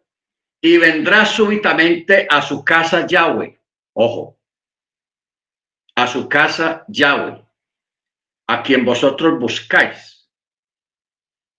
y 0.61 0.79
vendrá 0.79 1.27
súbitamente 1.27 2.29
a 2.31 2.41
su 2.41 2.65
casa 2.65 3.05
Yahweh. 3.05 3.60
Ojo, 3.95 4.39
a 5.97 6.07
su 6.07 6.29
casa 6.29 6.85
Yahweh, 6.89 7.45
a 8.49 8.63
quien 8.63 8.85
vosotros 8.85 9.39
buscáis, 9.39 10.31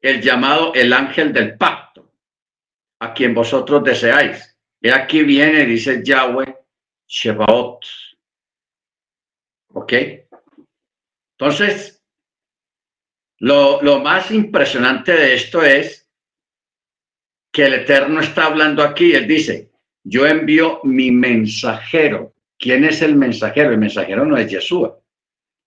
el 0.01 0.21
llamado 0.21 0.73
el 0.73 0.91
ángel 0.93 1.31
del 1.31 1.57
pacto, 1.57 2.11
a 2.99 3.13
quien 3.13 3.33
vosotros 3.33 3.83
deseáis. 3.83 4.57
Y 4.79 4.89
aquí 4.89 5.23
viene, 5.23 5.65
dice 5.65 6.01
Yahweh, 6.03 6.57
Shebaot. 7.07 7.85
¿Ok? 9.73 9.93
Entonces, 11.37 12.03
lo, 13.39 13.81
lo 13.81 13.99
más 13.99 14.31
impresionante 14.31 15.13
de 15.13 15.35
esto 15.35 15.63
es 15.63 16.09
que 17.51 17.65
el 17.65 17.73
Eterno 17.73 18.21
está 18.21 18.45
hablando 18.45 18.83
aquí. 18.83 19.13
Él 19.13 19.27
dice, 19.27 19.70
yo 20.03 20.25
envío 20.25 20.81
mi 20.83 21.11
mensajero. 21.11 22.33
¿Quién 22.57 22.83
es 22.83 23.01
el 23.01 23.15
mensajero? 23.15 23.71
El 23.71 23.77
mensajero 23.77 24.25
no 24.25 24.37
es 24.37 24.49
Yeshua. 24.49 24.99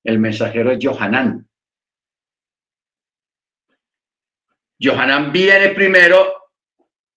El 0.03 0.19
mensajero 0.19 0.71
es 0.71 0.79
Johanán. 0.83 1.49
Johanán 4.81 5.33
viene 5.33 5.71
primero 5.71 6.33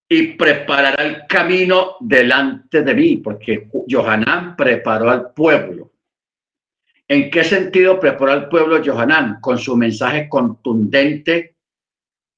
y 0.09 0.33
preparará 0.33 1.03
el 1.03 1.27
camino 1.27 1.97
delante 1.99 2.81
de 2.81 2.93
mí, 2.93 3.17
porque 3.17 3.69
Johanán 3.89 4.55
preparó 4.55 5.09
al 5.09 5.33
pueblo. 5.33 5.91
¿En 7.07 7.29
qué 7.29 7.43
sentido 7.43 7.99
preparó 7.99 8.31
al 8.31 8.49
pueblo 8.49 8.81
Johanán? 8.83 9.39
Con 9.41 9.57
su 9.57 9.75
mensaje 9.75 10.29
contundente 10.29 11.55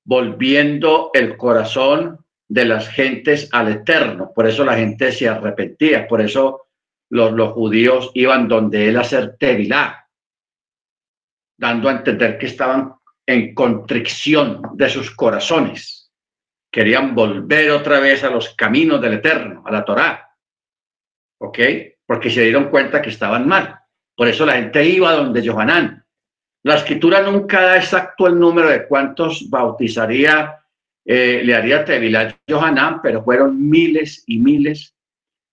volviendo 0.03 1.11
el 1.13 1.37
corazón 1.37 2.25
de 2.49 2.65
las 2.65 2.89
gentes 2.89 3.47
al 3.53 3.69
eterno. 3.69 4.31
Por 4.33 4.47
eso 4.47 4.65
la 4.65 4.75
gente 4.75 5.11
se 5.11 5.29
arrepentía, 5.29 6.07
por 6.07 6.19
eso 6.19 6.67
los, 7.09 7.31
los 7.31 7.53
judíos 7.53 8.11
iban 8.15 8.47
donde 8.47 8.89
él 8.89 8.97
a 8.97 9.01
hacer 9.01 9.37
tevilá, 9.37 10.07
dando 11.57 11.87
a 11.87 11.93
entender 11.93 12.37
que 12.37 12.47
estaban 12.47 12.93
en 13.25 13.53
contrición 13.53 14.61
de 14.73 14.89
sus 14.89 15.11
corazones. 15.11 16.11
Querían 16.71 17.13
volver 17.13 17.71
otra 17.71 17.99
vez 17.99 18.23
a 18.23 18.29
los 18.29 18.55
caminos 18.55 18.99
del 19.01 19.13
eterno, 19.13 19.63
a 19.65 19.71
la 19.71 19.85
Torá. 19.85 20.35
¿Ok? 21.39 21.59
Porque 22.05 22.29
se 22.29 22.41
dieron 22.41 22.69
cuenta 22.69 23.01
que 23.01 23.09
estaban 23.09 23.47
mal. 23.47 23.79
Por 24.15 24.27
eso 24.27 24.45
la 24.45 24.53
gente 24.53 24.83
iba 24.83 25.13
donde 25.13 25.47
Johanán, 25.47 26.03
la 26.63 26.75
escritura 26.75 27.21
nunca 27.21 27.61
da 27.61 27.77
exacto 27.77 28.27
el 28.27 28.37
número 28.37 28.69
de 28.69 28.85
cuántos 28.87 29.49
bautizaría, 29.49 30.58
eh, 31.05 31.41
le 31.43 31.55
haría 31.55 31.85
Tevilá 31.85 32.35
Johanán, 32.47 33.01
pero 33.01 33.23
fueron 33.23 33.69
miles 33.69 34.23
y 34.27 34.39
miles, 34.39 34.95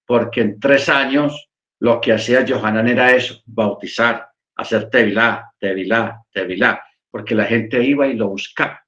porque 0.04 0.40
en 0.40 0.61
tres 0.61 0.88
años 0.88 1.48
lo 1.80 2.00
que 2.00 2.12
hacía 2.12 2.44
Johanán 2.46 2.88
era 2.88 3.12
eso, 3.12 3.42
bautizar, 3.46 4.28
hacer 4.56 4.90
Tevilá, 4.90 5.52
Tevilá, 5.59 6.22
Tevilá, 6.32 6.82
porque 7.11 7.35
la 7.35 7.44
gente 7.44 7.82
iba 7.82 8.06
y 8.06 8.14
lo 8.14 8.28
buscaba. 8.28 8.82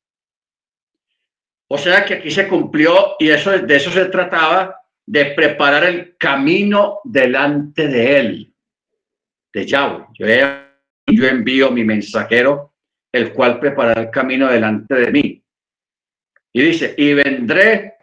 O 1.70 1.76
sea 1.76 2.04
que 2.04 2.14
aquí 2.14 2.30
se 2.30 2.48
cumplió 2.48 3.16
y 3.18 3.28
eso, 3.28 3.50
de 3.50 3.76
eso 3.76 3.90
se 3.90 4.06
trataba, 4.06 4.74
de 5.06 5.26
preparar 5.26 5.84
el 5.84 6.16
camino 6.16 7.00
delante 7.04 7.88
de 7.88 8.20
él, 8.20 8.54
de 9.52 9.66
Yahweh. 9.66 10.06
Yo 11.06 11.26
envío 11.26 11.70
mi 11.70 11.84
mensajero, 11.84 12.74
el 13.12 13.32
cual 13.32 13.58
preparará 13.58 14.02
el 14.02 14.10
camino 14.10 14.48
delante 14.48 14.94
de 14.94 15.10
mí. 15.10 15.42
Y 16.52 16.62
dice, 16.62 16.94
y 16.96 17.14
vendré 17.14 17.94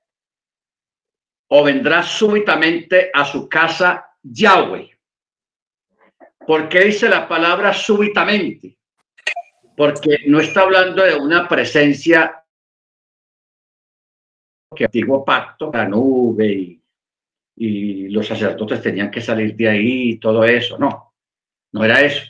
o 1.49 1.63
vendrá 1.63 2.03
súbitamente 2.03 3.11
a 3.13 3.25
su 3.25 3.47
casa 3.47 4.17
Yahweh. 4.23 4.91
¿Por 6.45 6.69
qué 6.69 6.85
dice 6.85 7.09
la 7.09 7.27
palabra 7.27 7.73
súbitamente? 7.73 8.77
Porque 9.75 10.19
no 10.27 10.39
está 10.39 10.61
hablando 10.61 11.03
de 11.03 11.15
una 11.15 11.47
presencia 11.47 12.43
que 14.75 14.85
antiguo 14.85 15.23
pacto, 15.23 15.71
la 15.73 15.87
nube 15.87 16.47
y, 16.47 16.81
y 17.55 18.09
los 18.09 18.27
sacerdotes 18.27 18.81
tenían 18.81 19.09
que 19.09 19.21
salir 19.21 19.55
de 19.55 19.69
ahí 19.69 20.09
y 20.11 20.19
todo 20.19 20.43
eso. 20.43 20.77
No, 20.77 21.13
no 21.71 21.83
era 21.83 22.01
eso. 22.01 22.23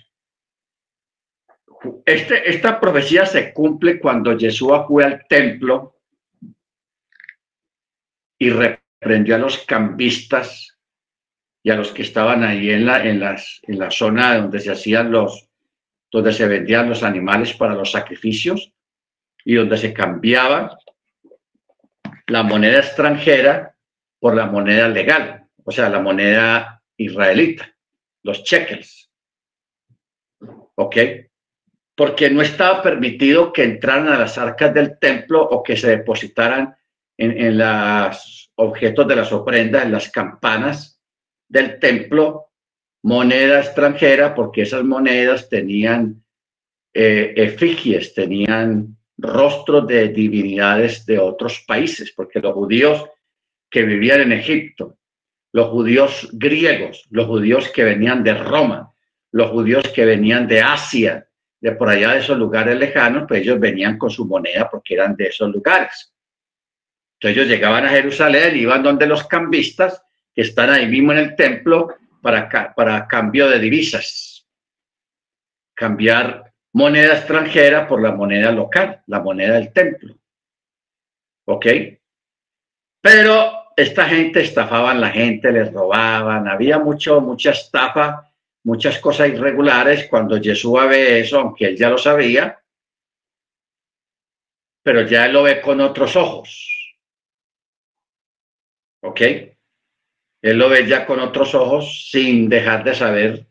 Este, 2.05 2.49
esta 2.49 2.79
profecía 2.79 3.25
se 3.25 3.53
cumple 3.53 3.99
cuando 3.99 4.37
Yeshua 4.37 4.87
fue 4.87 5.03
al 5.03 5.25
templo 5.27 5.94
y 8.37 8.49
reprendió 8.49 9.35
a 9.35 9.39
los 9.39 9.59
cambistas 9.59 10.77
y 11.63 11.71
a 11.71 11.75
los 11.75 11.91
que 11.91 12.03
estaban 12.03 12.43
ahí 12.43 12.69
en 12.69 12.85
la, 12.85 13.03
en 13.03 13.19
las, 13.19 13.59
en 13.63 13.79
la 13.79 13.91
zona 13.91 14.37
donde 14.37 14.59
se 14.59 14.71
hacían 14.71 15.11
los, 15.11 15.49
donde 16.11 16.33
se 16.33 16.47
vendían 16.47 16.89
los 16.89 17.03
animales 17.03 17.53
para 17.53 17.73
los 17.73 17.91
sacrificios 17.91 18.71
y 19.43 19.55
donde 19.55 19.77
se 19.77 19.93
cambiaba 19.93 20.77
la 22.27 22.43
moneda 22.43 22.79
extranjera 22.79 23.75
por 24.19 24.35
la 24.35 24.45
moneda 24.47 24.87
legal, 24.87 25.47
o 25.63 25.71
sea, 25.71 25.89
la 25.89 25.99
moneda 25.99 26.81
israelita, 26.97 27.71
los 28.23 28.43
cheques. 28.43 29.09
¿Ok? 30.75 30.97
porque 31.95 32.29
no 32.29 32.41
estaba 32.41 32.83
permitido 32.83 33.53
que 33.53 33.63
entraran 33.63 34.09
a 34.09 34.19
las 34.19 34.37
arcas 34.37 34.73
del 34.73 34.99
templo 34.99 35.41
o 35.41 35.63
que 35.63 35.77
se 35.77 35.89
depositaran 35.89 36.75
en, 37.17 37.57
los 37.57 38.51
objetos 38.55 39.07
de 39.07 39.15
las 39.15 39.31
ofrendas, 39.31 39.83
en 39.83 39.91
las 39.91 40.09
campanas 40.09 40.99
del 41.47 41.79
templo, 41.79 42.47
moneda 43.03 43.59
extranjera, 43.59 44.33
porque 44.33 44.63
esas 44.63 44.83
monedas 44.83 45.49
tenían 45.49 46.23
eh, 46.93 47.33
efigies, 47.35 48.13
tenían 48.13 48.97
rostros 49.17 49.87
de 49.87 50.09
divinidades 50.09 51.05
de 51.05 51.19
otros 51.19 51.63
países, 51.67 52.11
porque 52.11 52.39
los 52.39 52.53
judíos 52.53 53.05
que 53.69 53.83
vivían 53.83 54.21
en 54.21 54.31
Egipto, 54.33 54.97
los 55.51 55.67
judíos 55.69 56.29
griegos, 56.33 57.05
los 57.11 57.27
judíos 57.27 57.69
que 57.69 57.83
venían 57.83 58.23
de 58.23 58.33
Roma, 58.33 58.91
los 59.31 59.51
judíos 59.51 59.87
que 59.93 60.05
venían 60.05 60.47
de 60.47 60.61
Asia, 60.61 61.27
de 61.61 61.71
por 61.73 61.89
allá 61.89 62.13
de 62.13 62.19
esos 62.19 62.37
lugares 62.37 62.77
lejanos, 62.77 63.25
pues 63.27 63.41
ellos 63.41 63.59
venían 63.59 63.97
con 63.97 64.09
su 64.09 64.25
moneda 64.25 64.69
porque 64.69 64.93
eran 64.93 65.15
de 65.15 65.27
esos 65.27 65.51
lugares. 65.51 66.14
Entonces 67.15 67.37
ellos 67.37 67.47
llegaban 67.47 67.85
a 67.85 67.89
Jerusalén, 67.89 68.55
iban 68.55 68.83
donde 68.83 69.07
los 69.07 69.27
cambistas, 69.27 70.01
que 70.33 70.41
están 70.41 70.69
ahí 70.69 70.87
mismo 70.87 71.11
en 71.13 71.19
el 71.19 71.35
templo, 71.35 71.95
para, 72.21 72.73
para 72.75 73.07
cambio 73.07 73.49
de 73.49 73.59
divisas. 73.59 74.47
Cambiar 75.73 76.53
moneda 76.73 77.17
extranjera 77.17 77.87
por 77.87 78.01
la 78.01 78.11
moneda 78.11 78.51
local, 78.51 79.03
la 79.07 79.19
moneda 79.19 79.55
del 79.55 79.71
templo. 79.71 80.17
¿Ok? 81.45 81.65
Pero 83.01 83.51
esta 83.77 84.05
gente 84.05 84.41
estafaban 84.41 84.99
la 84.99 85.09
gente, 85.09 85.51
les 85.51 85.71
robaban, 85.71 86.47
había 86.47 86.79
mucho, 86.79 87.21
mucha 87.21 87.51
estafa 87.51 88.31
muchas 88.65 88.99
cosas 88.99 89.29
irregulares 89.29 90.07
cuando 90.09 90.41
Jesús 90.41 90.73
ve 90.89 91.19
eso, 91.19 91.39
aunque 91.39 91.67
él 91.67 91.77
ya 91.77 91.89
lo 91.89 91.97
sabía, 91.97 92.59
pero 94.83 95.03
ya 95.03 95.27
él 95.27 95.33
lo 95.33 95.43
ve 95.43 95.61
con 95.61 95.79
otros 95.81 96.15
ojos. 96.15 96.74
¿Ok? 99.05 99.21
Él 100.41 100.57
lo 100.57 100.67
ve 100.67 100.87
ya 100.87 101.05
con 101.05 101.19
otros 101.19 101.53
ojos 101.53 102.09
sin 102.09 102.49
dejar 102.49 102.83
de 102.83 102.95
saber 102.95 103.45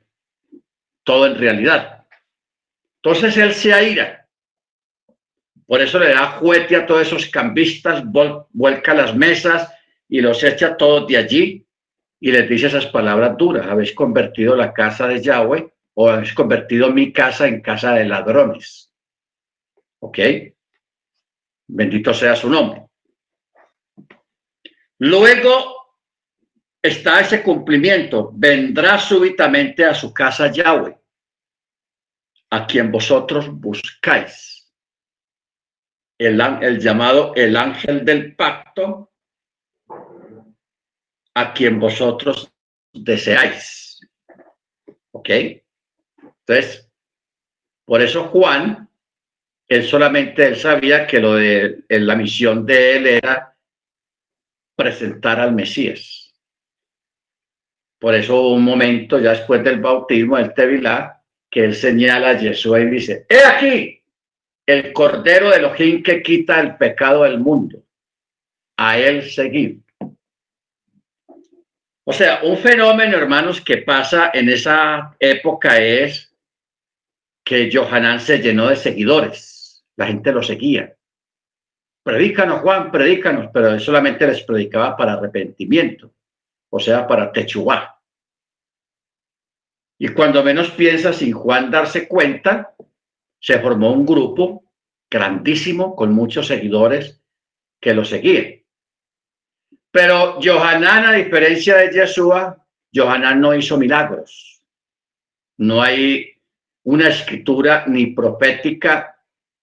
todo 1.04 1.26
en 1.26 1.38
realidad. 1.38 2.04
Entonces 2.96 3.36
él 3.36 3.54
se 3.54 3.72
aira. 3.72 4.26
Por 5.66 5.80
eso 5.80 5.98
le 5.98 6.08
da 6.08 6.32
juguete 6.32 6.76
a 6.76 6.86
todos 6.86 7.02
esos 7.02 7.26
cambistas, 7.28 8.02
vuelca 8.52 8.94
las 8.94 9.14
mesas 9.14 9.72
y 10.08 10.20
los 10.20 10.42
echa 10.42 10.76
todos 10.76 11.06
de 11.06 11.16
allí 11.16 11.66
y 12.20 12.32
les 12.32 12.48
dice 12.48 12.66
esas 12.66 12.86
palabras 12.86 13.36
duras, 13.36 13.66
habéis 13.66 13.92
convertido 13.92 14.56
la 14.56 14.72
casa 14.72 15.06
de 15.06 15.22
Yahweh 15.22 15.72
o 15.94 16.10
habéis 16.10 16.34
convertido 16.34 16.90
mi 16.90 17.12
casa 17.12 17.46
en 17.46 17.60
casa 17.60 17.94
de 17.94 18.06
ladrones. 18.06 18.90
¿Ok? 20.00 20.18
Bendito 21.68 22.12
sea 22.12 22.34
su 22.34 22.50
nombre. 22.50 22.83
Luego 25.04 25.98
está 26.82 27.20
ese 27.20 27.42
cumplimiento. 27.42 28.30
Vendrá 28.32 28.98
súbitamente 28.98 29.84
a 29.84 29.92
su 29.92 30.14
casa 30.14 30.50
Yahweh, 30.50 30.96
a 32.48 32.66
quien 32.66 32.90
vosotros 32.90 33.50
buscáis. 33.50 34.72
El, 36.16 36.40
el 36.40 36.80
llamado 36.80 37.34
el 37.34 37.54
ángel 37.54 38.02
del 38.02 38.34
pacto, 38.34 39.12
a 41.34 41.52
quien 41.52 41.78
vosotros 41.78 42.50
deseáis. 42.90 44.00
¿Ok? 45.10 45.28
Entonces, 46.46 46.90
por 47.84 48.00
eso 48.00 48.28
Juan, 48.28 48.88
él 49.68 49.84
solamente 49.84 50.46
él 50.46 50.56
sabía 50.56 51.06
que 51.06 51.20
lo 51.20 51.34
de 51.34 51.84
la 51.90 52.16
misión 52.16 52.64
de 52.64 52.96
él 52.96 53.06
era 53.06 53.53
presentar 54.76 55.40
al 55.40 55.54
Mesías. 55.54 56.34
Por 57.98 58.14
eso 58.14 58.48
un 58.48 58.62
momento 58.62 59.18
ya 59.18 59.30
después 59.30 59.64
del 59.64 59.80
bautismo 59.80 60.36
del 60.36 60.52
Tevilá 60.52 61.22
que 61.50 61.64
él 61.64 61.74
señala 61.74 62.30
a 62.30 62.38
Jesús 62.38 62.78
y 62.78 62.84
dice, 62.86 63.26
he 63.28 63.44
aquí 63.44 64.02
el 64.66 64.92
Cordero 64.92 65.50
de 65.50 65.56
Elohim 65.56 66.02
que 66.02 66.22
quita 66.22 66.60
el 66.60 66.76
pecado 66.76 67.22
del 67.22 67.38
mundo. 67.38 67.82
A 68.76 68.98
él 68.98 69.22
seguir. 69.30 69.80
O 72.04 72.12
sea, 72.12 72.40
un 72.42 72.58
fenómeno, 72.58 73.16
hermanos, 73.16 73.60
que 73.60 73.78
pasa 73.78 74.30
en 74.34 74.48
esa 74.48 75.16
época 75.18 75.80
es 75.80 76.34
que 77.44 77.70
Johanán 77.72 78.20
se 78.20 78.38
llenó 78.38 78.68
de 78.68 78.76
seguidores. 78.76 79.84
La 79.96 80.08
gente 80.08 80.32
lo 80.32 80.42
seguía. 80.42 80.96
Predícanos, 82.04 82.60
Juan, 82.60 82.92
predícanos, 82.92 83.50
pero 83.52 83.80
solamente 83.80 84.26
les 84.26 84.42
predicaba 84.42 84.94
para 84.94 85.14
arrepentimiento, 85.14 86.12
o 86.70 86.78
sea, 86.78 87.06
para 87.06 87.32
techuá. 87.32 87.98
Y 89.98 90.08
cuando 90.08 90.44
menos 90.44 90.70
piensa, 90.72 91.14
sin 91.14 91.32
Juan 91.32 91.70
darse 91.70 92.06
cuenta, 92.06 92.74
se 93.40 93.58
formó 93.58 93.90
un 93.90 94.04
grupo 94.04 94.64
grandísimo 95.10 95.96
con 95.96 96.12
muchos 96.12 96.48
seguidores 96.48 97.22
que 97.80 97.94
lo 97.94 98.04
seguían. 98.04 98.62
Pero 99.90 100.38
Johanán, 100.42 101.06
a 101.06 101.12
diferencia 101.12 101.76
de 101.76 101.90
Yeshua, 101.90 102.66
Johanán 102.94 103.40
no 103.40 103.54
hizo 103.54 103.78
milagros. 103.78 104.62
No 105.56 105.80
hay 105.80 106.34
una 106.82 107.08
escritura 107.08 107.86
ni 107.86 108.08
profética 108.08 109.13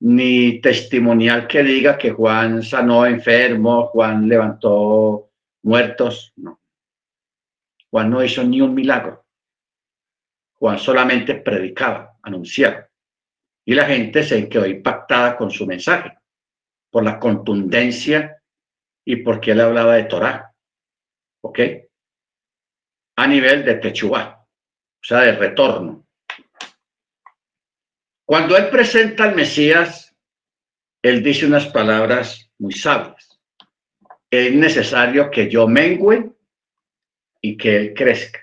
ni 0.01 0.59
testimonial 0.61 1.47
que 1.47 1.61
diga 1.61 1.97
que 1.97 2.11
Juan 2.11 2.63
sanó 2.63 3.05
enfermos, 3.05 3.89
Juan 3.89 4.27
levantó 4.27 5.29
muertos. 5.63 6.33
No. 6.37 6.59
Juan 7.89 8.09
no 8.09 8.23
hizo 8.23 8.43
ni 8.43 8.61
un 8.61 8.73
milagro. 8.73 9.25
Juan 10.53 10.79
solamente 10.79 11.35
predicaba, 11.35 12.17
anunciaba. 12.23 12.87
Y 13.65 13.75
la 13.75 13.85
gente 13.85 14.23
se 14.23 14.49
quedó 14.49 14.65
impactada 14.65 15.37
con 15.37 15.51
su 15.51 15.67
mensaje 15.67 16.17
por 16.89 17.03
la 17.03 17.19
contundencia 17.19 18.41
y 19.05 19.17
porque 19.17 19.51
él 19.51 19.61
hablaba 19.61 19.95
de 19.95 20.03
Torah. 20.05 20.51
¿Ok? 21.43 21.59
A 23.17 23.27
nivel 23.27 23.63
de 23.65 23.75
Techuá, 23.75 24.39
o 24.39 25.03
sea, 25.03 25.19
de 25.19 25.33
retorno. 25.33 26.00
Cuando 28.31 28.55
él 28.55 28.69
presenta 28.69 29.25
al 29.25 29.35
Mesías, 29.35 30.15
él 31.01 31.21
dice 31.21 31.45
unas 31.45 31.67
palabras 31.67 32.49
muy 32.59 32.71
sabias. 32.71 33.41
Es 34.29 34.53
necesario 34.53 35.29
que 35.29 35.49
yo 35.49 35.67
mengüe 35.67 36.31
y 37.41 37.57
que 37.57 37.75
él 37.75 37.93
crezca. 37.93 38.39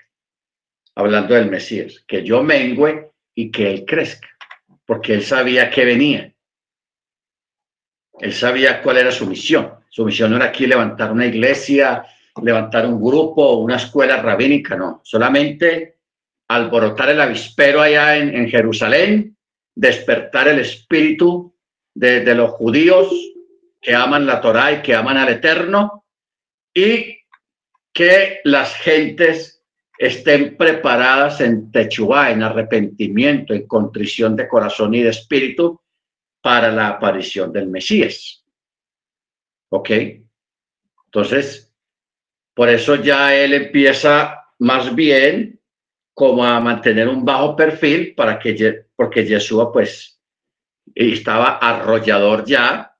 Hablando 0.93 1.33
del 1.33 1.49
Mesías, 1.49 2.03
que 2.07 2.23
yo 2.23 2.43
mengüe 2.43 3.09
y 3.33 3.49
que 3.49 3.71
él 3.71 3.83
crezca, 3.83 4.29
porque 4.85 5.15
él 5.15 5.23
sabía 5.23 5.71
que 5.71 5.85
venía. 5.85 6.35
Él 8.19 8.33
sabía 8.33 8.83
cuál 8.83 8.99
era 8.99 9.11
su 9.11 9.25
misión. 9.25 9.73
Su 9.89 10.05
misión 10.05 10.29
no 10.29 10.35
era 10.35 10.45
aquí 10.45 10.67
levantar 10.67 11.11
una 11.11 11.25
iglesia, 11.25 12.05
levantar 12.43 12.85
un 12.85 13.01
grupo, 13.01 13.55
una 13.55 13.77
escuela 13.77 14.21
rabínica, 14.21 14.75
no. 14.75 15.01
Solamente 15.03 15.97
alborotar 16.47 17.09
el 17.09 17.21
avispero 17.21 17.81
allá 17.81 18.17
en, 18.17 18.47
Jerusalén, 18.49 19.35
despertar 19.79 20.49
el 20.49 20.59
espíritu 20.59 21.55
de, 21.93 22.35
los 22.35 22.51
judíos 22.51 23.07
que 23.79 23.95
aman 23.95 24.25
la 24.25 24.41
Torá 24.41 24.73
y 24.73 24.81
que 24.81 24.93
aman 24.93 25.15
al 25.15 25.29
Eterno 25.29 26.05
y 26.73 27.19
que 27.93 28.41
las 28.43 28.75
gentes 28.75 29.63
estén 29.97 30.57
preparadas 30.57 31.39
en 31.39 31.71
Techuá, 31.71 32.31
en 32.31 32.43
arrepentimiento, 32.43 33.53
en 33.53 33.67
contrición 33.67 34.35
de 34.35 34.49
corazón 34.49 34.95
y 34.95 35.01
de 35.01 35.09
espíritu 35.11 35.79
para 36.41 36.71
la 36.71 36.89
aparición 36.89 37.53
del 37.53 37.67
Mesías. 37.67 38.43
¿Ok? 39.69 39.91
Entonces, 41.05 41.73
por 42.53 42.67
eso 42.67 42.95
ya 42.95 43.33
él 43.33 43.53
empieza 43.53 44.43
más 44.59 44.93
bien 44.93 45.61
como 46.13 46.43
a 46.43 46.59
mantener 46.59 47.07
un 47.07 47.23
bajo 47.23 47.55
perfil 47.55 48.13
para 48.13 48.37
que, 48.37 48.88
porque 48.99 49.23
Yeshua 49.23 49.71
pues 49.71 50.19
estaba 50.93 51.57
arrollador 51.59 52.43
ya, 52.43 52.97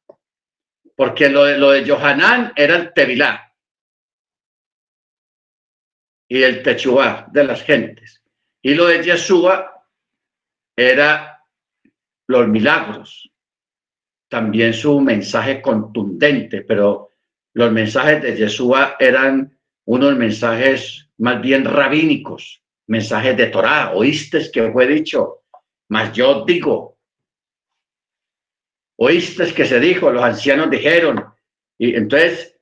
porque 0.96 1.28
lo 1.28 1.44
de, 1.44 1.58
lo 1.58 1.72
de 1.72 1.86
Johanán 1.86 2.54
era 2.56 2.78
el 2.78 2.94
Tevilá 2.94 3.54
y 6.30 6.42
el 6.42 6.64
Techuá 6.64 7.28
de 7.30 7.44
las 7.44 7.64
gentes. 7.64 8.24
Y 8.62 8.76
lo 8.76 8.86
de 8.86 9.04
Yeshua 9.04 9.86
era 10.74 11.44
los 12.28 12.48
milagros 12.48 13.30
también 14.30 14.74
su 14.74 15.02
mensaje 15.02 15.62
contundente, 15.62 16.62
pero 16.62 17.10
los 17.52 17.74
mensajes 17.74 18.22
de 18.22 18.38
Yeshua 18.38 18.96
eran 19.02 19.60
unos 19.84 20.16
mensajes 20.16 21.10
más 21.18 21.42
bien 21.42 21.66
rabínicos, 21.66 22.64
mensajes 22.88 23.36
de 23.36 23.48
Torah. 23.48 23.92
Oíste 23.94 24.50
que 24.50 24.72
fue 24.72 24.88
dicho, 24.88 25.39
mas 25.90 26.14
yo 26.14 26.46
digo. 26.46 26.98
Oíste 28.98 29.54
que 29.54 29.66
se 29.66 29.80
dijo, 29.80 30.12
los 30.12 30.24
ancianos 30.24 30.70
dijeron. 30.70 31.24
Y 31.78 31.96
entonces, 31.96 32.56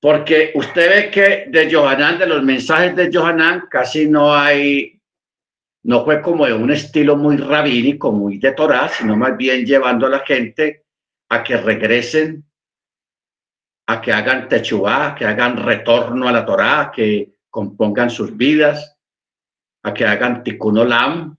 porque 0.00 0.52
usted 0.54 0.90
ve 0.90 1.10
que 1.10 1.44
de 1.48 1.72
Johanán, 1.72 2.18
de 2.18 2.26
los 2.26 2.42
mensajes 2.42 2.94
de 2.96 3.10
Johanán, 3.12 3.68
casi 3.70 4.08
no 4.08 4.34
hay, 4.34 5.00
no 5.84 6.04
fue 6.04 6.20
como 6.20 6.46
de 6.46 6.54
un 6.54 6.70
estilo 6.70 7.16
muy 7.16 7.36
rabínico, 7.36 8.12
muy 8.12 8.38
de 8.38 8.52
Torah, 8.52 8.88
sino 8.88 9.16
más 9.16 9.36
bien 9.36 9.64
llevando 9.64 10.06
a 10.06 10.10
la 10.10 10.20
gente 10.20 10.84
a 11.28 11.42
que 11.42 11.56
regresen, 11.56 12.44
a 13.86 14.00
que 14.00 14.12
hagan 14.12 14.48
techuá, 14.48 15.14
que 15.14 15.24
hagan 15.24 15.56
retorno 15.56 16.28
a 16.28 16.32
la 16.32 16.44
Torá, 16.44 16.92
que 16.94 17.34
compongan 17.48 18.10
sus 18.10 18.36
vidas, 18.36 18.98
a 19.84 19.94
que 19.94 20.04
hagan 20.04 20.42
tikkun 20.42 20.78
olam, 20.78 21.36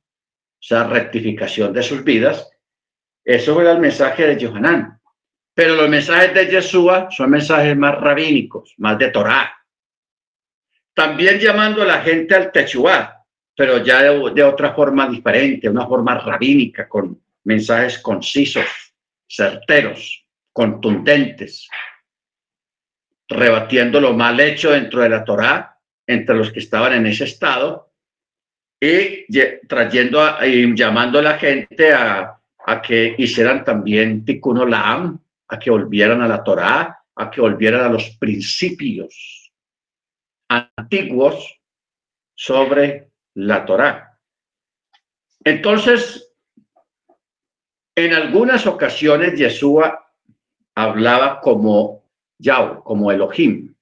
sea, 0.65 0.86
rectificación 0.86 1.73
de 1.73 1.84
sus 1.84 2.04
vidas. 2.04 2.49
Eso 3.23 3.60
era 3.62 3.73
el 3.73 3.80
mensaje 3.80 4.26
de 4.26 4.45
Johanán. 4.45 4.99
Pero 5.54 5.76
los 5.76 5.89
mensajes 5.89 6.34
de 6.34 6.47
Yeshua 6.47 7.10
son 7.12 7.30
mensajes 7.30 7.76
más 7.78 7.99
rabínicos, 7.99 8.73
más 8.78 8.97
de 8.97 9.10
Torá. 9.10 9.54
También 10.93 11.39
llamando 11.39 11.82
a 11.82 11.86
la 11.86 12.02
gente 12.02 12.34
al 12.34 12.52
techuá, 12.52 13.26
pero 13.56 13.84
ya 13.84 14.02
de, 14.04 14.32
de 14.34 14.43
otra 14.43 14.73
forma 14.73 15.08
diferente, 15.08 15.69
una 15.69 15.86
forma 15.86 16.17
rabínica, 16.17 16.88
con 16.88 17.21
mensajes 17.43 17.99
concisos 17.99 18.65
certeros, 19.28 20.26
contundentes, 20.52 21.67
rebatiendo 23.28 23.99
lo 23.99 24.13
mal 24.13 24.39
hecho 24.39 24.71
dentro 24.71 25.02
de 25.02 25.10
la 25.10 25.23
Torá 25.23 25.80
entre 26.08 26.36
los 26.36 26.52
que 26.52 26.60
estaban 26.60 26.93
en 26.93 27.08
ese 27.08 27.26
estado 27.26 27.92
y 28.84 29.26
trayendo 29.65 30.19
y 30.46 30.76
llamando 30.76 31.19
a 31.19 31.22
la 31.22 31.38
gente 31.38 31.93
a, 31.93 32.38
a 32.65 32.82
que 32.82 33.15
hicieran 33.17 33.63
también 33.63 34.26
tikkun 34.26 34.58
olam, 34.58 35.19
a 35.48 35.58
que 35.58 35.72
volvieran 35.72 36.22
a 36.22 36.28
la 36.28 36.43
Torá, 36.43 37.00
a 37.15 37.32
que 37.32 37.39
volvieran 37.39 37.82
a 37.82 37.89
los 37.89 38.10
principios 38.17 39.52
antiguos 40.50 41.62
sobre 42.36 43.10
la 43.36 43.65
Torá. 43.65 44.19
Entonces, 45.46 46.34
en 47.96 48.13
algunas 48.13 48.67
ocasiones 48.67 49.39
Yeshua 49.39 50.06
hablaba 50.76 51.39
como 51.39 52.04
Yahweh, 52.38 52.82
como 52.84 53.12
Elohim. 53.12 53.72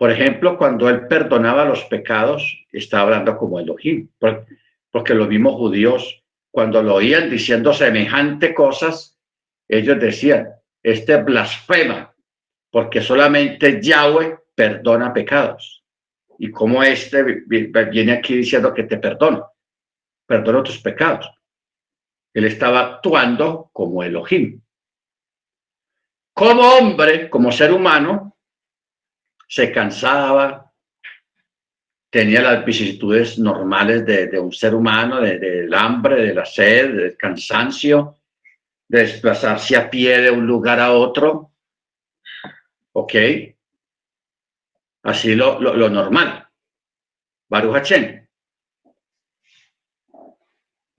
Por 0.00 0.10
ejemplo, 0.10 0.56
cuando 0.56 0.88
él 0.88 1.06
perdonaba 1.08 1.66
los 1.66 1.84
pecados, 1.84 2.64
estaba 2.72 3.02
hablando 3.02 3.36
como 3.36 3.60
Elohim, 3.60 4.08
porque 4.90 5.14
los 5.14 5.28
mismos 5.28 5.56
judíos, 5.56 6.24
cuando 6.50 6.82
lo 6.82 6.94
oían 6.94 7.28
diciendo 7.28 7.74
semejante 7.74 8.54
cosas, 8.54 9.20
ellos 9.68 10.00
decían, 10.00 10.54
este 10.82 11.18
blasfema, 11.22 12.14
porque 12.70 13.02
solamente 13.02 13.78
Yahweh 13.82 14.38
perdona 14.54 15.12
pecados. 15.12 15.84
Y 16.38 16.50
como 16.50 16.82
este 16.82 17.22
viene 17.44 18.12
aquí 18.12 18.36
diciendo 18.36 18.72
que 18.72 18.84
te 18.84 18.96
perdono, 18.96 19.50
perdono 20.24 20.62
tus 20.62 20.78
pecados. 20.78 21.30
Él 22.32 22.46
estaba 22.46 22.80
actuando 22.94 23.68
como 23.70 24.02
Elohim. 24.02 24.62
Como 26.32 26.62
hombre, 26.62 27.28
como 27.28 27.52
ser 27.52 27.70
humano, 27.70 28.29
se 29.50 29.72
cansaba, 29.72 30.72
tenía 32.08 32.40
las 32.40 32.64
vicisitudes 32.64 33.36
normales 33.36 34.06
de, 34.06 34.38
un 34.38 34.52
ser 34.52 34.76
humano, 34.76 35.20
del 35.20 35.74
hambre, 35.74 36.24
de 36.24 36.34
la 36.34 36.44
sed, 36.44 36.94
del 36.94 37.16
cansancio, 37.16 38.18
de 38.86 39.00
desplazarse 39.00 39.76
a 39.76 39.90
pie 39.90 40.20
de 40.20 40.30
un 40.30 40.46
lugar 40.46 40.78
a 40.78 40.92
otro. 40.92 41.50
¿Ok? 42.92 43.14
Así 45.02 45.34
lo, 45.34 45.58
lo, 45.58 45.90
normal. 45.90 46.46
Baruch 47.48 47.92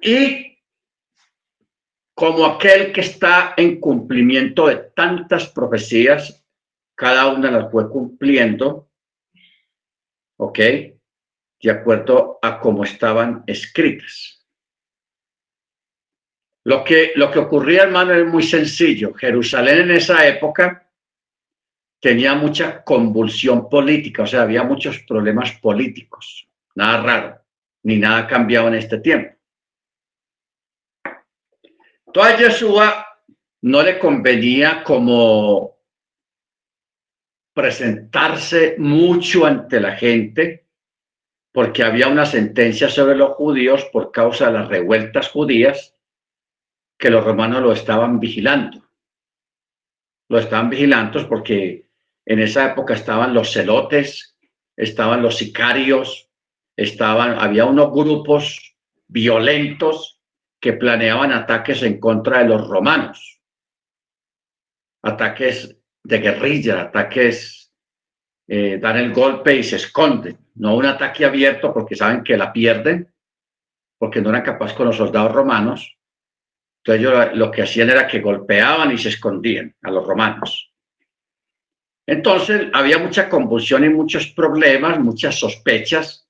Y 0.01 0.57
como 2.13 2.45
aquel 2.45 2.91
que 2.91 3.01
está 3.01 3.53
en 3.55 3.79
cumplimiento 3.79 4.67
de 4.67 4.75
tantas 4.93 5.47
profecías, 5.47 6.40
cada 7.01 7.33
una 7.33 7.49
las 7.49 7.71
fue 7.71 7.89
cumpliendo, 7.89 8.91
¿ok? 10.37 10.59
De 10.59 11.71
acuerdo 11.71 12.37
a 12.39 12.59
cómo 12.59 12.83
estaban 12.83 13.43
escritas. 13.47 14.45
Lo 16.63 16.83
que, 16.83 17.13
lo 17.15 17.31
que 17.31 17.39
ocurría, 17.39 17.85
hermano, 17.85 18.13
es 18.13 18.27
muy 18.27 18.43
sencillo. 18.43 19.15
Jerusalén 19.15 19.79
en 19.79 19.91
esa 19.91 20.27
época 20.27 20.91
tenía 21.99 22.35
mucha 22.35 22.83
convulsión 22.83 23.67
política, 23.67 24.21
o 24.21 24.27
sea, 24.27 24.43
había 24.43 24.63
muchos 24.63 24.99
problemas 24.99 25.53
políticos. 25.53 26.47
Nada 26.75 27.01
raro, 27.01 27.41
ni 27.81 27.97
nada 27.97 28.27
cambiado 28.27 28.67
en 28.67 28.75
este 28.75 28.99
tiempo. 28.99 29.35
Entonces 32.05 32.37
Yeshua 32.37 33.07
no 33.61 33.81
le 33.81 33.97
convenía 33.97 34.83
como 34.83 35.80
presentarse 37.53 38.75
mucho 38.77 39.45
ante 39.45 39.79
la 39.79 39.95
gente, 39.95 40.67
porque 41.51 41.83
había 41.83 42.07
una 42.07 42.25
sentencia 42.25 42.89
sobre 42.89 43.15
los 43.15 43.31
judíos 43.31 43.85
por 43.91 44.11
causa 44.11 44.47
de 44.47 44.53
las 44.53 44.67
revueltas 44.69 45.29
judías 45.29 45.93
que 46.97 47.09
los 47.09 47.23
romanos 47.23 47.61
lo 47.61 47.73
estaban 47.73 48.19
vigilando. 48.19 48.87
Lo 50.29 50.39
estaban 50.39 50.69
vigilando 50.69 51.27
porque 51.27 51.89
en 52.25 52.39
esa 52.39 52.71
época 52.71 52.93
estaban 52.93 53.33
los 53.33 53.51
celotes, 53.51 54.37
estaban 54.77 55.21
los 55.21 55.37
sicarios, 55.37 56.29
estaban, 56.77 57.37
había 57.39 57.65
unos 57.65 57.91
grupos 57.91 58.77
violentos 59.07 60.21
que 60.61 60.73
planeaban 60.73 61.33
ataques 61.33 61.83
en 61.83 61.99
contra 61.99 62.39
de 62.39 62.49
los 62.49 62.67
romanos. 62.67 63.41
Ataques 65.01 65.80
de 66.03 66.17
guerrilla, 66.19 66.81
ataques, 66.81 67.71
eh, 68.47 68.77
dan 68.81 68.97
el 68.97 69.13
golpe 69.13 69.55
y 69.55 69.63
se 69.63 69.77
esconden. 69.77 70.37
No 70.55 70.75
un 70.75 70.85
ataque 70.85 71.25
abierto 71.25 71.73
porque 71.73 71.95
saben 71.95 72.23
que 72.23 72.37
la 72.37 72.51
pierden, 72.51 73.13
porque 73.97 74.21
no 74.21 74.29
eran 74.29 74.41
capaces 74.41 74.75
con 74.75 74.87
los 74.87 74.97
soldados 74.97 75.31
romanos, 75.31 75.97
entonces 76.83 77.01
ellos 77.01 77.37
lo 77.37 77.51
que 77.51 77.61
hacían 77.61 77.91
era 77.91 78.07
que 78.07 78.19
golpeaban 78.19 78.91
y 78.91 78.97
se 78.97 79.09
escondían 79.09 79.75
a 79.83 79.91
los 79.91 80.05
romanos. 80.05 80.73
Entonces 82.07 82.67
había 82.73 82.97
mucha 82.97 83.29
convulsión 83.29 83.85
y 83.85 83.89
muchos 83.89 84.27
problemas, 84.27 84.99
muchas 84.99 85.35
sospechas. 85.35 86.27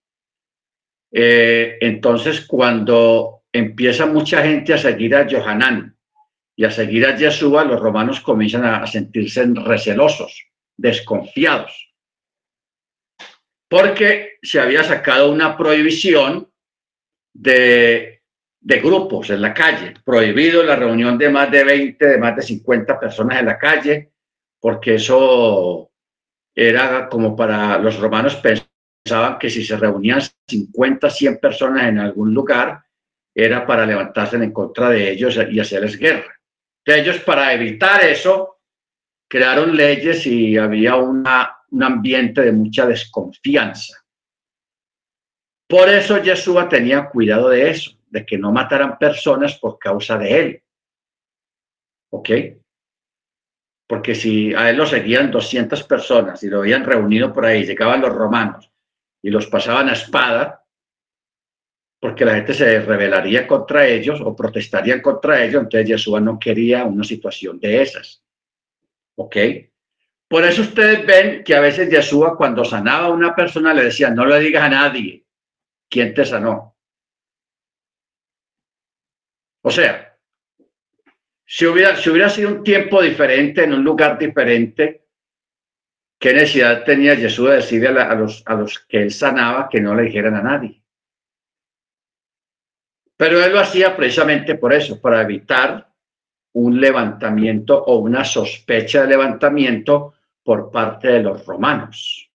Eh, 1.12 1.78
entonces 1.80 2.46
cuando 2.46 3.44
empieza 3.52 4.06
mucha 4.06 4.44
gente 4.44 4.74
a 4.74 4.78
seguir 4.78 5.16
a 5.16 5.28
Johanán 5.30 5.98
y 6.56 6.66
a 6.66 6.72
seguir 6.72 7.06
a 7.06 7.16
Yeshua, 7.16 7.64
los 7.64 7.80
romanos 7.80 8.20
comienzan 8.22 8.66
a 8.66 8.86
sentirse 8.88 9.46
recelosos, 9.46 10.48
desconfiados, 10.78 11.94
porque 13.70 14.38
se 14.42 14.60
había 14.60 14.84
sacado 14.84 15.32
una 15.32 15.58
prohibición 15.58 16.52
de 17.34 18.22
de 18.62 18.80
grupos 18.80 19.32
en 19.32 19.42
la 19.42 19.54
calle, 19.54 19.96
prohibido 20.06 20.64
la 20.64 20.76
reunión 20.76 21.18
de 21.18 21.30
más 21.30 21.50
de 21.50 21.64
20, 21.64 22.08
de 22.08 22.18
más 22.20 22.36
de 22.36 22.44
50 22.44 23.00
personas 23.00 23.40
en 23.40 23.48
la 23.48 23.58
calle, 23.58 24.12
porque 24.60 24.96
eso 24.96 25.92
era 26.54 27.10
como 27.10 27.36
para 27.36 27.80
los 27.80 28.00
romanos 28.00 28.36
pensaban 28.36 29.40
que 29.40 29.50
si 29.50 29.66
se 29.66 29.76
reunían 29.78 30.22
50, 30.48 31.10
100 31.10 31.40
personas 31.40 31.88
en 31.88 31.98
algún 31.98 32.34
lugar, 32.34 32.84
era 33.34 33.66
para 33.66 33.86
levantarse 33.86 34.36
en 34.36 34.52
contra 34.52 34.90
de 34.90 35.12
ellos 35.12 35.40
y 35.50 35.60
hacerles 35.60 35.98
guerra. 35.98 36.40
Ellos 36.86 37.20
para 37.20 37.54
evitar 37.54 38.04
eso 38.04 38.60
crearon 39.28 39.76
leyes 39.76 40.26
y 40.26 40.58
había 40.58 40.96
una, 40.96 41.58
un 41.70 41.84
ambiente 41.84 42.42
de 42.42 42.52
mucha 42.52 42.86
desconfianza. 42.86 44.04
Por 45.68 45.88
eso 45.88 46.22
Yeshua 46.22 46.68
tenía 46.68 47.08
cuidado 47.08 47.50
de 47.50 47.70
eso 47.70 47.92
de 48.10 48.26
que 48.26 48.38
no 48.38 48.52
mataran 48.52 48.98
personas 48.98 49.58
por 49.58 49.80
causa 49.80 50.18
de 50.18 50.40
él. 50.40 50.64
¿Ok? 52.10 52.30
Porque 53.88 54.16
si 54.16 54.54
a 54.54 54.70
él 54.70 54.78
lo 54.78 54.86
seguían 54.86 55.32
200 55.32 55.84
personas 55.84 56.44
y 56.44 56.50
lo 56.50 56.60
habían 56.60 56.84
reunido 56.84 57.34
por 57.34 57.46
ahí, 57.46 57.66
llegaban 57.66 58.02
los 58.02 58.14
romanos 58.14 58.70
y 59.22 59.30
los 59.30 59.48
pasaban 59.48 59.88
a 59.88 59.94
espada, 59.94 60.61
porque 62.02 62.26
la 62.26 62.34
gente 62.34 62.56
se 62.56 62.80
rebelaría 62.82 63.46
contra 63.46 63.88
ellos 63.88 64.20
o 64.22 64.36
protestaría 64.36 65.00
contra 65.04 65.44
ellos, 65.44 65.62
entonces 65.62 65.88
Yeshua 65.88 66.20
no 66.20 66.40
quería 66.40 66.84
una 66.84 67.04
situación 67.04 67.60
de 67.60 67.84
esas. 67.84 68.24
¿Ok? 69.16 69.38
Por 70.28 70.44
eso 70.44 70.64
ustedes 70.64 71.06
ven 71.06 71.44
que 71.44 71.56
a 71.56 71.60
veces 71.60 71.92
Yeshua 71.92 72.36
cuando 72.36 72.66
sanaba 72.66 73.06
a 73.06 73.12
una 73.12 73.36
persona 73.36 73.72
le 73.72 73.84
decía, 73.84 74.10
no 74.10 74.26
le 74.26 74.40
digas 74.40 74.64
a 74.64 74.70
nadie 74.70 75.28
quién 75.88 76.16
te 76.16 76.26
sanó. 76.26 76.76
O 79.62 79.70
sea, 79.70 80.18
si 81.46 81.68
hubiera, 81.68 81.96
si 81.98 82.10
hubiera 82.10 82.30
sido 82.30 82.50
un 82.50 82.64
tiempo 82.64 83.00
diferente, 83.00 83.64
en 83.64 83.74
un 83.74 83.84
lugar 83.84 84.18
diferente, 84.18 85.06
¿qué 86.18 86.34
necesidad 86.34 86.84
tenía 86.84 87.16
Jesús 87.16 87.48
de 87.48 87.56
decirle 87.58 87.90
a, 87.90 88.16
los, 88.16 88.42
a 88.48 88.56
los 88.56 88.80
que 88.80 89.04
él 89.04 89.12
sanaba 89.12 89.70
que 89.70 89.80
no 89.80 89.94
le 89.94 90.04
dijeran 90.04 90.34
a 90.34 90.42
nadie? 90.42 90.81
Pero 93.22 93.40
él 93.46 93.54
lo 93.54 93.60
hacía 93.60 93.96
precisamente 93.96 94.56
por 94.56 94.74
eso, 94.74 95.00
para 95.00 95.22
evitar 95.22 95.88
un 96.54 96.82
levantamiento 96.82 97.84
o 97.84 97.98
una 97.98 98.26
sospecha 98.26 99.04
de 99.04 99.10
levantamiento 99.10 100.16
por 100.44 100.72
parte 100.72 101.10
de 101.10 101.22
los 101.22 101.46
romanos. 101.46 102.32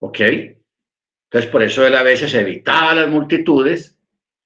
¿Ok? 0.00 0.20
Entonces, 0.20 1.50
por 1.50 1.62
eso 1.62 1.86
él 1.86 1.96
a 1.96 2.02
veces 2.02 2.34
evitaba 2.34 2.94
las 2.94 3.08
multitudes, 3.08 3.98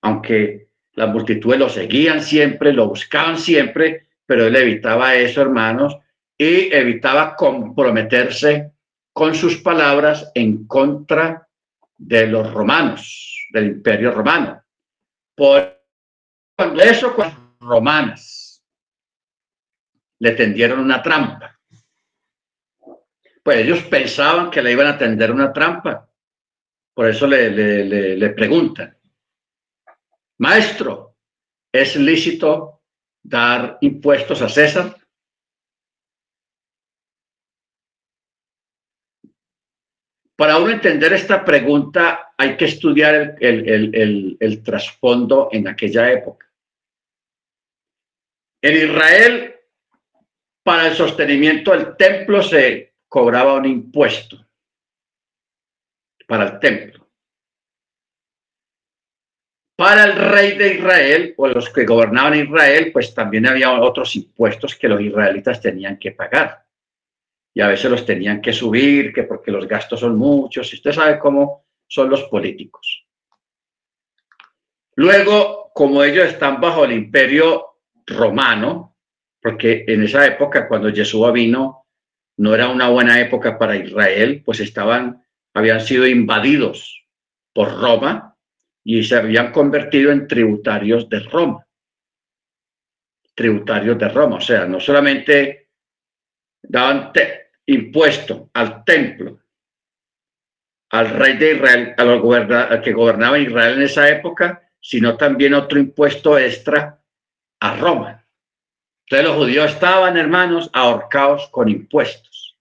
aunque 0.02 0.68
las 0.92 1.08
multitudes 1.08 1.58
lo 1.58 1.68
seguían 1.68 2.22
siempre, 2.22 2.72
lo 2.72 2.86
buscaban 2.86 3.36
siempre, 3.36 4.06
pero 4.26 4.46
él 4.46 4.54
evitaba 4.54 5.16
eso, 5.16 5.42
hermanos, 5.42 5.98
y 6.38 6.72
evitaba 6.72 7.34
comprometerse 7.34 8.70
con 9.12 9.34
sus 9.34 9.56
palabras 9.56 10.30
en 10.36 10.68
contra 10.68 11.48
de 11.96 12.28
los 12.28 12.52
romanos, 12.52 13.44
del 13.50 13.66
imperio 13.66 14.12
romano. 14.12 14.62
Por 15.38 15.80
cuando 16.56 16.82
eso, 16.82 17.14
con 17.14 17.56
romanas 17.60 18.60
le 20.18 20.32
tendieron 20.32 20.80
una 20.80 21.00
trampa. 21.00 21.56
Pues 23.44 23.58
ellos 23.58 23.84
pensaban 23.84 24.50
que 24.50 24.60
le 24.60 24.72
iban 24.72 24.88
a 24.88 24.98
tender 24.98 25.30
una 25.30 25.52
trampa. 25.52 26.10
Por 26.92 27.08
eso 27.08 27.28
le, 27.28 27.50
le, 27.50 28.16
le 28.16 28.30
preguntan, 28.30 28.98
Maestro, 30.38 31.16
¿es 31.72 31.94
lícito 31.94 32.82
dar 33.22 33.78
impuestos 33.80 34.42
a 34.42 34.48
César? 34.48 34.96
Para 40.38 40.56
uno 40.58 40.70
entender 40.70 41.12
esta 41.12 41.44
pregunta 41.44 42.32
hay 42.36 42.56
que 42.56 42.66
estudiar 42.66 43.34
el, 43.40 44.62
trasfondo 44.64 45.48
en 45.50 45.66
aquella 45.66 46.12
época. 46.12 46.48
En 48.62 48.88
Israel, 48.88 49.56
para 50.62 50.86
el 50.86 50.94
sostenimiento 50.94 51.72
del 51.72 51.96
templo 51.96 52.40
se 52.40 52.94
cobraba 53.08 53.54
un 53.54 53.66
impuesto 53.66 54.46
para 56.28 56.44
el 56.44 56.60
templo. 56.60 57.08
Para 59.76 60.04
el 60.04 60.12
rey 60.14 60.56
de 60.56 60.74
Israel 60.74 61.34
o 61.36 61.48
los 61.48 61.68
que 61.68 61.84
gobernaban 61.84 62.38
Israel, 62.38 62.92
pues 62.92 63.12
también 63.12 63.44
había 63.44 63.72
otros 63.72 64.14
impuestos 64.14 64.76
que 64.76 64.88
los 64.88 65.00
israelitas 65.00 65.60
tenían 65.60 65.98
que 65.98 66.12
pagar. 66.12 66.67
Y 67.54 67.60
a 67.60 67.68
veces 67.68 67.90
los 67.90 68.04
tenían 68.04 68.40
que 68.40 68.52
subir, 68.52 69.12
que 69.12 69.24
porque 69.24 69.50
los 69.50 69.66
gastos 69.66 70.00
son 70.00 70.16
muchos. 70.16 70.72
Y 70.72 70.76
usted 70.76 70.92
sabe 70.92 71.18
cómo 71.18 71.64
son 71.86 72.10
los 72.10 72.24
políticos. 72.24 73.06
Luego, 74.96 75.70
como 75.74 76.02
ellos 76.02 76.26
están 76.26 76.60
bajo 76.60 76.84
el 76.84 76.92
imperio 76.92 77.78
romano, 78.06 78.96
porque 79.40 79.84
en 79.86 80.02
esa 80.02 80.26
época, 80.26 80.66
cuando 80.68 80.92
Jesús 80.92 81.32
vino, 81.32 81.86
no 82.38 82.54
era 82.54 82.68
una 82.68 82.88
buena 82.88 83.20
época 83.20 83.58
para 83.58 83.76
Israel, 83.76 84.42
pues 84.44 84.60
estaban, 84.60 85.24
habían 85.54 85.80
sido 85.80 86.06
invadidos 86.06 87.06
por 87.52 87.80
Roma 87.80 88.36
y 88.84 89.02
se 89.02 89.16
habían 89.16 89.52
convertido 89.52 90.12
en 90.12 90.26
tributarios 90.26 91.08
de 91.08 91.20
Roma. 91.20 91.66
Tributarios 93.34 93.98
de 93.98 94.08
Roma, 94.08 94.36
o 94.36 94.40
sea, 94.40 94.66
no 94.66 94.80
solamente 94.80 95.67
daban 96.62 97.12
impuesto 97.66 98.50
al 98.54 98.84
templo, 98.84 99.40
al 100.90 101.10
rey 101.10 101.36
de 101.36 101.54
Israel, 101.54 101.94
al, 101.98 102.82
que 102.82 102.92
gobernaba 102.92 103.38
Israel 103.38 103.74
en 103.74 103.82
esa 103.82 104.08
época, 104.08 104.62
sino 104.80 105.16
también 105.16 105.54
otro 105.54 105.78
impuesto 105.78 106.38
extra 106.38 107.02
a 107.60 107.76
Roma. 107.76 108.24
Entonces 109.04 109.28
los 109.28 109.36
judíos 109.36 109.72
estaban, 109.72 110.16
hermanos, 110.16 110.70
ahorcados 110.72 111.48
con 111.48 111.68
impuestos. 111.68 112.58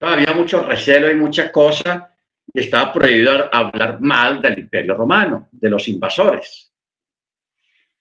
había 0.00 0.34
mucho 0.34 0.62
recelo 0.62 1.10
y 1.10 1.14
mucha 1.14 1.50
cosa 1.50 2.12
y 2.52 2.60
estaba 2.60 2.92
prohibido 2.92 3.52
hablar 3.52 4.00
mal 4.00 4.40
del 4.40 4.58
imperio 4.58 4.94
romano, 4.94 5.48
de 5.50 5.70
los 5.70 5.88
invasores. 5.88 6.72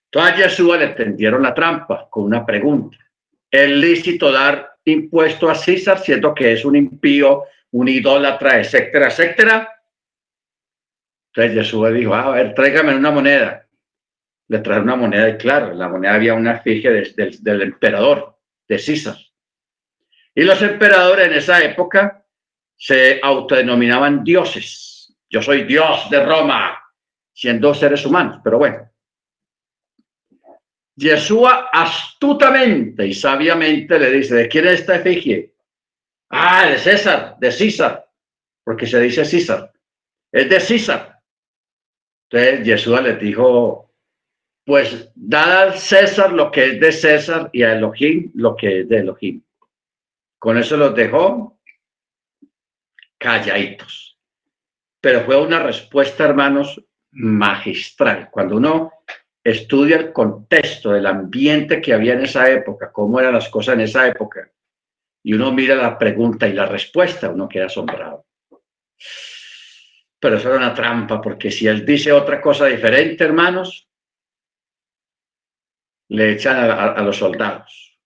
Entonces 0.05 0.33
a 0.33 0.37
Jesús 0.37 0.77
le 0.77 0.89
tendieron 0.89 1.41
la 1.41 1.53
trampa 1.53 2.07
con 2.09 2.23
una 2.23 2.45
pregunta. 2.45 2.97
¿Es 3.55 3.69
lícito 3.69 4.33
dar 4.33 4.75
impuesto 4.83 5.49
a 5.49 5.55
César 5.55 5.99
siendo 5.99 6.35
que 6.35 6.51
es 6.51 6.65
un 6.65 6.75
impío, 6.75 7.45
un 7.71 7.87
idólatra, 7.87 8.59
etcétera, 8.59 9.07
etcétera? 9.07 9.69
Entonces 11.33 11.53
Jesús 11.53 11.93
dijo, 11.93 12.13
ah, 12.13 12.25
a 12.25 12.31
ver, 12.31 12.53
tráigame 12.53 12.93
una 12.93 13.11
moneda. 13.11 13.65
Le 14.49 14.59
trae 14.59 14.81
una 14.81 14.97
moneda 14.97 15.29
y 15.29 15.37
claro, 15.37 15.71
en 15.71 15.79
la 15.79 15.87
moneda 15.87 16.15
había 16.15 16.33
una 16.33 16.57
efigie 16.57 16.91
del 17.15 17.61
emperador, 17.61 18.37
de 18.67 18.77
César. 18.77 19.15
Y 20.33 20.43
los 20.43 20.61
emperadores 20.61 21.27
en 21.27 21.33
esa 21.35 21.63
época 21.63 22.25
se 22.75 23.21
autodenominaban 23.23 24.25
dioses. 24.25 25.15
Yo 25.29 25.41
soy 25.41 25.63
Dios 25.63 26.09
de 26.09 26.25
Roma, 26.25 26.77
siendo 27.31 27.73
seres 27.73 28.05
humanos, 28.05 28.41
pero 28.43 28.57
bueno. 28.57 28.91
Yeshua 30.95 31.69
astutamente 31.71 33.05
y 33.07 33.13
sabiamente 33.13 33.99
le 33.99 34.11
dice, 34.11 34.35
¿de 34.35 34.47
quién 34.47 34.67
es 34.67 34.81
esta 34.81 34.95
efigie? 34.95 35.53
Ah, 36.29 36.67
de 36.67 36.77
César, 36.77 37.37
de 37.39 37.51
César, 37.51 38.09
porque 38.63 38.87
se 38.87 38.99
dice 39.01 39.25
César. 39.25 39.71
Es 40.31 40.49
de 40.49 40.59
César. 40.59 41.21
Entonces 42.29 42.65
Yeshua 42.65 43.01
le 43.01 43.15
dijo, 43.15 43.93
pues 44.65 45.11
da 45.15 45.61
al 45.61 45.77
César 45.77 46.31
lo 46.31 46.49
que 46.51 46.65
es 46.65 46.79
de 46.79 46.91
César 46.91 47.49
y 47.53 47.63
a 47.63 47.73
Elohim 47.73 48.31
lo 48.33 48.55
que 48.55 48.81
es 48.81 48.89
de 48.89 48.97
Elohim. 48.97 49.41
Con 50.39 50.57
eso 50.57 50.77
los 50.77 50.95
dejó 50.95 51.59
calladitos. 53.17 54.17
Pero 55.01 55.23
fue 55.23 55.39
una 55.39 55.61
respuesta, 55.61 56.25
hermanos, 56.25 56.81
magistral. 57.11 58.29
Cuando 58.31 58.57
uno 58.57 58.91
estudia 59.45 59.97
el 59.97 60.11
contexto 60.11 60.91
del 60.91 61.05
ambiente 61.05 61.79
que 61.79 61.93
había 61.93 62.13
en 62.13 62.21
esa 62.21 62.49
época, 62.49 62.91
cómo 62.91 63.19
eran 63.19 63.35
las 63.35 63.47
cosas 63.47 63.75
en 63.75 63.81
esa 63.81 64.07
época, 64.07 64.51
y 65.23 65.33
uno 65.33 65.51
mira 65.51 65.75
la 65.75 65.97
pregunta 65.97 66.47
y 66.47 66.53
la 66.53 66.65
respuesta, 66.65 67.29
uno 67.29 67.47
queda 67.47 67.67
asombrado. 67.67 68.25
Pero 70.19 70.37
eso 70.37 70.49
era 70.49 70.57
una 70.57 70.73
trampa, 70.73 71.21
porque 71.21 71.51
si 71.51 71.67
él 71.67 71.85
dice 71.85 72.11
otra 72.11 72.41
cosa 72.41 72.65
diferente, 72.65 73.23
hermanos, 73.23 73.87
le 76.09 76.31
echan 76.31 76.57
a, 76.57 77.01
los 77.01 77.17
soldados 77.17 77.99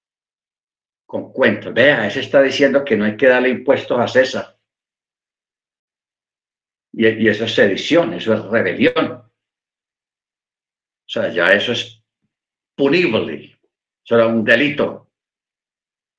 con 1.06 1.32
cuentos. 1.32 1.74
Vea, 1.74 2.06
ese 2.06 2.20
está 2.20 2.42
diciendo 2.42 2.84
que 2.84 2.98
no 2.98 3.06
hay 3.06 3.16
que 3.16 3.28
darle 3.28 3.50
impuestos 3.50 3.98
a 4.00 4.08
César. 4.08 4.58
Y, 6.92 7.28
eso 7.28 7.46
es 7.46 7.54
sedición, 7.54 8.14
eso 8.14 8.34
es 8.34 8.44
rebelión. 8.46 9.29
O 11.10 11.12
sea, 11.12 11.30
ya 11.30 11.48
eso 11.54 11.72
es 11.72 12.04
punible, 12.76 13.58
eso 14.06 14.16
era 14.16 14.28
un 14.28 14.44
delito. 14.44 15.10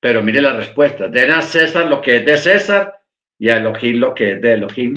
Pero 0.01 0.20
mire 0.20 0.43
la 0.43 0.53
respuesta, 0.53 1.07
den 1.07 1.30
a 1.30 1.43
César 1.43 1.86
lo 1.86 2.01
que 2.03 2.16
es 2.16 2.26
de 2.26 2.36
César 2.36 3.01
y 3.38 3.51
a 3.51 3.59
Elohim 3.59 4.01
lo 4.01 4.12
que 4.12 4.32
es 4.32 4.43
de 4.43 4.55
Elohim. 4.55 4.95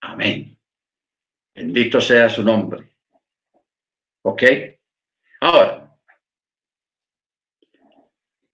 Amén. 0.00 0.56
Bendito 1.56 2.00
sea 2.00 2.28
su 2.28 2.44
nombre. 2.44 2.88
¿Ok? 4.22 4.44
Ahora, 5.40 5.98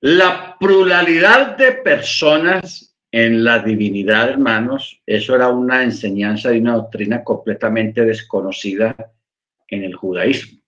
la 0.00 0.56
pluralidad 0.58 1.54
de 1.58 1.72
personas 1.72 2.96
en 3.12 3.44
la 3.44 3.58
divinidad, 3.58 4.30
hermanos, 4.30 5.02
eso 5.04 5.34
era 5.34 5.50
una 5.50 5.82
enseñanza 5.82 6.50
y 6.54 6.60
una 6.60 6.76
doctrina 6.76 7.22
completamente 7.22 8.06
desconocida 8.06 9.13
en 9.68 9.84
el 9.84 9.94
judaísmo. 9.94 10.60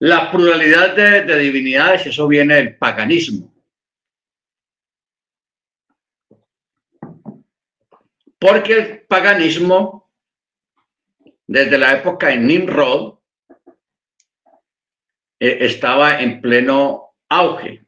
La 0.00 0.30
pluralidad 0.30 0.94
de, 0.94 1.38
divinidades, 1.38 2.06
eso 2.06 2.28
viene 2.28 2.56
del 2.56 2.76
paganismo. 2.76 3.54
Porque 8.38 8.74
el 8.74 9.00
paganismo, 9.02 10.12
desde 11.46 11.78
la 11.78 11.94
época 11.94 12.28
de 12.28 12.36
Nimrod, 12.36 13.18
eh, 15.40 15.58
estaba 15.60 16.20
en 16.20 16.40
pleno 16.40 17.14
auge. 17.28 17.86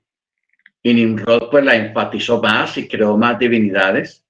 Y 0.82 0.94
Nimrod 0.94 1.50
pues 1.50 1.64
la 1.64 1.74
enfatizó 1.74 2.40
más 2.40 2.78
y 2.78 2.88
creó 2.88 3.16
más 3.18 3.38
divinidades. 3.38 4.24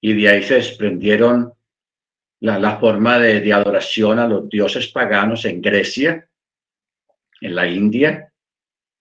Y 0.00 0.14
de 0.14 0.28
ahí 0.28 0.42
se 0.42 0.54
desprendieron 0.54 1.54
la, 2.42 2.78
forma 2.78 3.18
de, 3.18 3.40
de, 3.40 3.52
adoración 3.52 4.18
a 4.18 4.26
los 4.26 4.48
dioses 4.48 4.88
paganos 4.88 5.44
en 5.44 5.62
Grecia, 5.62 6.28
en 7.40 7.54
la 7.54 7.68
India, 7.68 8.32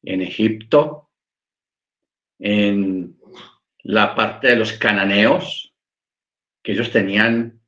en 0.03 0.21
Egipto, 0.21 1.09
en 2.37 3.17
la 3.83 4.13
parte 4.13 4.49
de 4.49 4.55
los 4.55 4.73
cananeos, 4.73 5.73
que 6.61 6.73
ellos 6.73 6.91
tenían, 6.91 7.59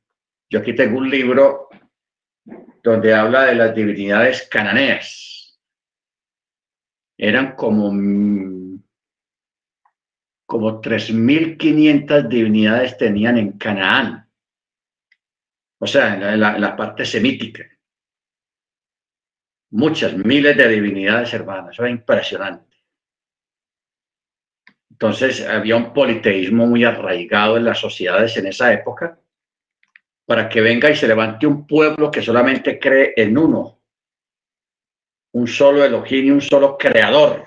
yo 0.48 0.60
aquí 0.60 0.74
tengo 0.74 0.98
un 0.98 1.10
libro 1.10 1.68
donde 2.82 3.12
habla 3.12 3.46
de 3.46 3.56
las 3.56 3.74
divinidades 3.74 4.48
cananeas. 4.48 5.58
Eran 7.16 7.56
como 7.56 7.90
como 10.46 10.80
3.500 10.80 12.28
divinidades 12.28 12.96
tenían 12.96 13.38
en 13.38 13.52
Canaán, 13.52 14.23
o 15.84 15.86
sea, 15.86 16.32
en 16.32 16.40
la, 16.40 16.76
parte 16.76 17.04
semítica. 17.04 17.62
Muchas, 19.72 20.16
miles 20.16 20.56
de 20.56 20.68
divinidades 20.68 21.34
hermanas, 21.34 21.72
eso 21.72 21.82
era 21.82 21.90
impresionante. 21.90 22.76
Entonces 24.90 25.46
había 25.46 25.76
un 25.76 25.92
politeísmo 25.92 26.66
muy 26.66 26.84
arraigado 26.84 27.58
en 27.58 27.64
las 27.64 27.78
sociedades 27.78 28.34
en 28.38 28.46
esa 28.46 28.72
época 28.72 29.20
para 30.24 30.48
que 30.48 30.62
venga 30.62 30.88
y 30.88 30.96
se 30.96 31.06
levante 31.06 31.46
un 31.46 31.66
pueblo 31.66 32.10
que 32.10 32.22
solamente 32.22 32.78
cree 32.78 33.12
en 33.14 33.36
uno, 33.36 33.82
un 35.32 35.46
solo 35.46 35.84
Elohim 35.84 36.24
y 36.24 36.30
un 36.30 36.40
solo 36.40 36.78
creador 36.78 37.44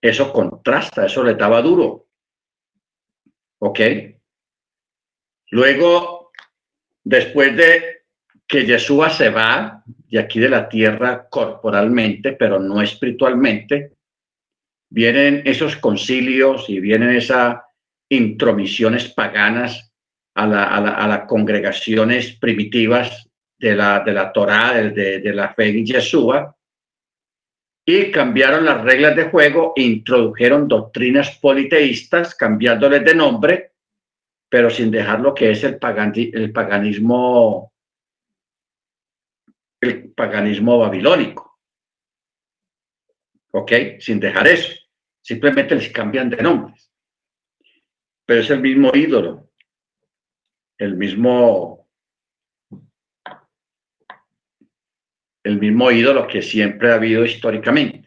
eso 0.00 0.32
contrasta, 0.32 1.06
eso 1.06 1.24
le 1.24 1.34
daba 1.34 1.60
duro. 1.60 2.06
¿Ok? 3.58 3.80
Luego, 5.50 6.15
después 7.06 7.56
de 7.56 8.02
que 8.48 8.66
Yeshua 8.66 9.10
se 9.10 9.30
va 9.30 9.84
de 9.86 10.18
aquí 10.18 10.40
de 10.40 10.48
la 10.48 10.68
tierra 10.68 11.28
corporalmente, 11.28 12.32
pero 12.32 12.58
no 12.58 12.82
espiritualmente, 12.82 13.92
vienen 14.90 15.42
esos 15.44 15.76
concilios 15.76 16.68
y 16.68 16.80
vienen 16.80 17.10
esas 17.10 17.58
intromisiones 18.08 19.08
paganas 19.08 19.92
a, 20.34 20.46
las 20.46 21.26
congregaciones 21.26 22.36
primitivas 22.40 23.28
de 23.56 23.76
la, 23.76 24.00
de 24.00 24.12
la 24.12 24.32
Torah, 24.32 24.74
de, 24.74 25.20
de 25.20 25.32
la 25.32 25.54
fe 25.54 25.68
en 25.68 25.86
Yeshua, 25.86 26.56
y 27.86 28.10
cambiaron 28.10 28.64
las 28.64 28.82
reglas 28.82 29.14
de 29.14 29.30
juego 29.30 29.74
e 29.76 29.82
introdujeron 29.82 30.66
doctrinas 30.66 31.38
politeístas, 31.38 32.34
cambiándoles 32.34 33.04
de 33.04 33.14
nombre, 33.14 33.75
pero 34.48 34.70
sin 34.70 34.90
dejar 34.90 35.20
lo 35.20 35.34
que 35.34 35.50
es 35.50 35.64
el, 35.64 35.78
el 36.32 36.52
paganismo 36.52 37.72
el 39.80 40.12
paganismo 40.12 40.78
babilónico. 40.78 41.60
¿Ok? 43.52 43.72
Sin 44.00 44.20
dejar 44.20 44.48
eso. 44.48 44.72
Simplemente 45.22 45.74
les 45.74 45.90
cambian 45.90 46.30
de 46.30 46.42
nombres. 46.42 46.92
Pero 48.24 48.40
es 48.40 48.50
el 48.50 48.60
mismo 48.60 48.90
ídolo, 48.94 49.50
el 50.78 50.96
mismo, 50.96 51.88
el 55.44 55.60
mismo 55.60 55.90
ídolo 55.90 56.26
que 56.26 56.42
siempre 56.42 56.90
ha 56.90 56.96
habido 56.96 57.24
históricamente. 57.24 58.05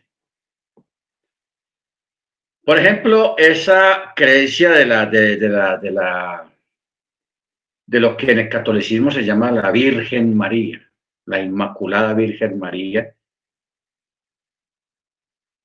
Por 2.70 2.78
ejemplo, 2.78 3.34
esa 3.36 4.14
creencia 4.16 4.70
de 4.70 4.86
la, 4.86 5.08
de, 5.08 5.50
la, 5.50 6.54
de 7.88 8.00
lo 8.00 8.16
que 8.16 8.32
en 8.32 8.38
el 8.38 8.48
catolicismo 8.48 9.10
se 9.10 9.26
llama 9.26 9.50
la 9.50 9.72
Virgen 9.72 10.38
María, 10.38 10.80
la 11.26 11.42
Inmaculada 11.42 12.14
Virgen 12.14 12.60
María. 12.60 13.12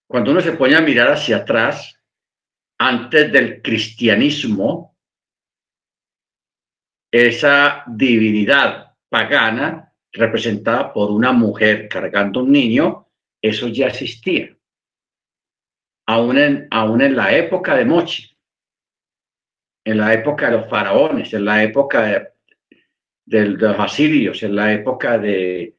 Cuando 0.09 0.31
uno 0.31 0.41
se 0.41 0.53
pone 0.53 0.77
a 0.77 0.81
mirar 0.81 1.09
hacia 1.09 1.37
atrás, 1.37 1.95
antes 2.79 3.31
del 3.31 3.61
cristianismo, 3.61 4.97
esa 7.13 7.85
divinidad 7.87 8.97
pagana 9.11 9.93
representada 10.11 10.91
por 10.91 11.11
una 11.11 11.33
mujer 11.33 11.87
cargando 11.87 12.43
un 12.43 12.53
niño, 12.53 13.11
eso 13.43 13.69
ya 13.69 13.89
existía. 13.89 14.54
Aún 16.07 16.39
en, 16.39 16.69
aún 16.71 17.01
en 17.01 17.17
la 17.17 17.35
época 17.37 17.77
de 17.77 17.85
Mochi, 17.85 18.37
en 19.85 19.99
la 19.99 20.13
época 20.13 20.51
de 20.51 20.59
los 20.59 20.69
faraones, 20.69 21.33
en 21.33 21.45
la 21.45 21.63
época 21.63 22.33
de, 23.27 23.45
los 23.47 23.79
asirios, 23.79 24.43
en 24.43 24.57
la 24.57 24.73
época 24.73 25.19
de, 25.19 25.77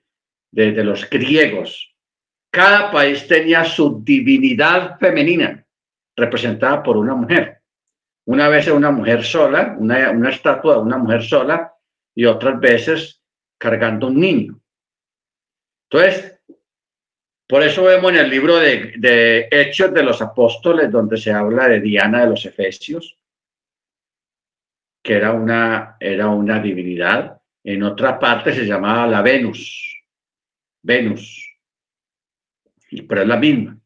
de 0.51 0.83
los 0.83 1.09
griegos, 1.09 1.95
cada 2.51 2.91
país 2.91 3.27
tenía 3.27 3.63
su 3.65 4.01
divinidad 4.03 4.97
femenina 4.99 5.65
representada 6.15 6.81
por 6.81 6.97
una 6.97 7.13
mujer. 7.13 7.61
Una 8.25 8.47
vez 8.47 8.67
una 8.67 8.91
mujer 8.91 9.23
sola, 9.23 9.75
una, 9.77 10.09
una 10.11 10.29
estatua 10.29 10.75
de 10.75 10.81
una 10.81 10.97
mujer 10.97 11.21
sola, 11.21 11.73
y 12.15 12.25
otras 12.25 12.59
veces 12.59 13.21
cargando 13.57 14.07
un 14.07 14.19
niño. 14.19 14.59
Entonces, 15.89 16.34
por 17.47 17.63
eso 17.63 17.83
vemos 17.83 18.11
en 18.11 18.17
el 18.17 18.29
libro 18.29 18.57
de, 18.57 19.47
Hechos 19.51 19.93
de 19.93 20.03
los 20.03 20.21
Apóstoles, 20.21 20.91
donde 20.91 21.17
se 21.17 21.31
habla 21.31 21.67
de 21.67 21.79
Diana 21.79 22.21
de 22.21 22.29
los 22.29 22.45
Efesios, 22.45 23.17
que 25.03 25.13
era 25.13 25.31
una, 25.31 25.97
era 25.99 26.27
una 26.29 26.59
divinidad. 26.59 27.41
En 27.63 27.83
otra 27.83 28.19
parte 28.19 28.53
se 28.53 28.65
llamaba 28.65 29.07
la 29.07 29.21
Venus. 29.21 30.03
Venus. 30.81 31.41
Pero 33.07 33.21
es 33.21 33.27
la 33.27 33.37
misma. 33.37 33.79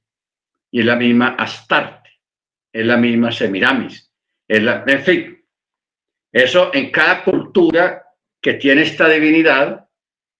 Y 0.72 0.80
es 0.82 0.86
la 0.86 0.96
misma 0.96 1.36
Astarte 1.38 2.00
es 2.72 2.86
la 2.86 2.98
misma 2.98 3.32
Semiramis. 3.32 4.12
Es 4.48 4.64
la, 4.64 4.84
en 4.86 5.02
fin, 5.04 5.46
eso 6.32 6.74
en 6.74 6.92
cada 6.92 7.24
cultura 7.24 8.04
que 8.42 8.54
tiene 8.54 8.84
esta 8.84 9.08
divinidad, 9.10 9.89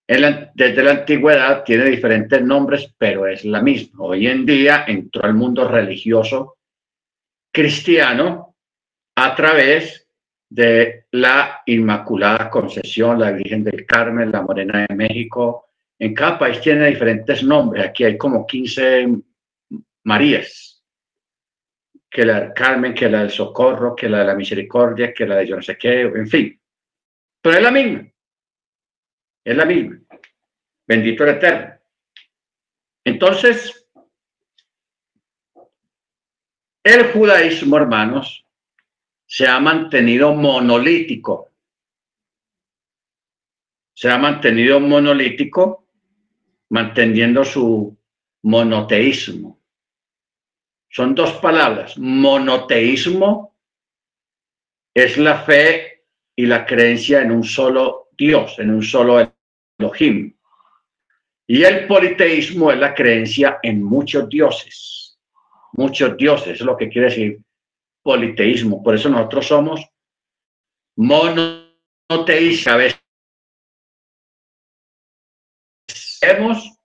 desde 0.10 0.84
la 0.84 0.92
antigüedad 0.92 1.64
tiene 1.64 1.86
diferentes 1.86 2.42
nombres, 2.42 2.92
pero 2.98 3.28
es 3.28 3.46
la 3.46 3.62
misma. 3.62 4.06
Hoy 4.06 4.26
en 4.26 4.44
día 4.44 4.86
entró 4.88 5.24
al 5.24 5.36
mundo 5.36 5.68
religioso 5.68 6.58
cristiano 7.52 8.56
a 9.16 9.36
través 9.36 10.08
de 10.50 11.06
la 11.12 11.62
Inmaculada 11.68 12.50
Concepción, 12.50 13.20
la 13.20 13.32
Virgen 13.32 13.64
del 13.64 13.86
Carmen, 13.86 14.32
la 14.32 14.42
Morena 14.42 14.88
de 14.90 14.96
México. 14.96 15.68
En 16.00 16.16
cada 16.16 16.40
país 16.40 16.60
tiene 16.60 16.88
diferentes 16.88 17.44
nombres. 17.44 17.86
Aquí 17.86 18.04
hay 18.04 18.18
como 18.18 18.48
15 18.48 19.10
Marías 20.06 20.70
que 22.10 22.26
la 22.26 22.40
del 22.40 22.54
Carmen, 22.54 22.96
que 22.96 23.10
la 23.10 23.20
del 23.20 23.30
Socorro, 23.30 23.96
que 23.96 24.10
la 24.10 24.20
de 24.20 24.26
la 24.26 24.36
Misericordia, 24.36 25.14
que 25.14 25.28
la 25.28 25.36
de 25.36 25.48
yo 25.48 25.56
no 25.56 25.62
sé 25.62 25.78
qué, 25.78 26.02
en 26.02 26.28
fin. 26.28 26.60
Pero 27.42 27.58
es 27.58 27.62
la 27.62 27.72
misma. 27.72 28.12
Es 29.44 29.56
la 29.56 29.66
misma. 29.66 30.00
Bendito 30.88 31.24
el 31.24 31.30
Eterno. 31.36 31.80
Entonces, 33.06 33.88
el 36.84 37.12
judaísmo, 37.12 37.78
hermanos, 37.78 38.46
se 39.26 39.48
ha 39.48 39.60
mantenido 39.60 40.34
monolítico. 40.34 41.52
Se 43.94 44.10
ha 44.10 44.18
mantenido 44.18 44.80
monolítico, 44.80 45.86
manteniendo 46.70 47.44
su 47.44 47.98
monoteísmo. 48.44 49.60
Son 50.90 51.14
dos 51.14 51.34
palabras. 51.34 51.98
Monoteísmo 51.98 53.56
es 54.94 55.18
la 55.18 55.44
fe 55.44 56.06
y 56.36 56.46
la 56.46 56.66
creencia 56.66 57.22
en 57.22 57.32
un 57.32 57.44
solo 57.44 58.09
Dios, 58.20 58.60
en 58.60 58.72
un 58.72 58.84
solo 58.84 59.34
Elohim. 59.80 60.36
Y 61.48 61.64
el 61.64 61.88
politeísmo 61.88 62.72
es 62.72 62.78
la 62.78 62.94
creencia 62.94 63.60
en 63.64 63.82
muchos 63.82 64.30
dioses. 64.30 65.18
Muchos 65.74 66.16
dioses, 66.18 66.60
es 66.60 66.62
lo 66.62 66.78
que 66.78 66.90
quiere 66.90 67.10
decir 67.10 67.40
politeísmo. 68.04 68.84
Por 68.84 68.96
eso 68.96 69.10
nosotros 69.10 69.48
somos 69.48 69.82
monoteístas. 70.98 73.00
Sabemos 75.88 76.78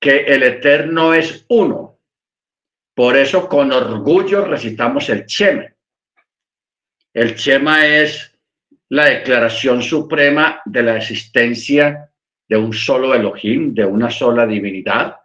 que 0.00 0.24
el 0.24 0.42
Eterno 0.42 1.14
es 1.14 1.46
uno, 1.48 2.00
por 2.94 3.16
eso 3.16 3.48
con 3.48 3.70
orgullo 3.70 4.44
recitamos 4.44 5.08
el 5.08 5.24
Chema. 5.26 5.72
El 7.14 7.36
Chema 7.36 7.86
es 7.86 8.27
la 8.90 9.06
declaración 9.06 9.82
suprema 9.82 10.62
de 10.64 10.82
la 10.82 10.96
existencia 10.96 12.10
de 12.48 12.56
un 12.56 12.72
solo 12.72 13.14
Elohim, 13.14 13.74
de 13.74 13.84
una 13.84 14.10
sola 14.10 14.46
divinidad. 14.46 15.16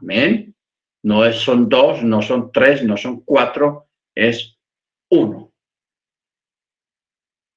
Amén. 0.00 0.54
No 1.02 1.24
es, 1.24 1.36
son 1.36 1.68
dos, 1.68 2.02
no 2.02 2.20
son 2.20 2.50
tres, 2.52 2.84
no 2.84 2.96
son 2.96 3.20
cuatro, 3.20 3.88
es 4.14 4.58
uno. 5.10 5.52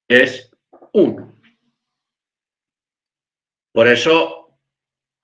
Es 0.08 0.50
uno. 0.92 1.34
Por 3.72 3.88
eso 3.88 4.58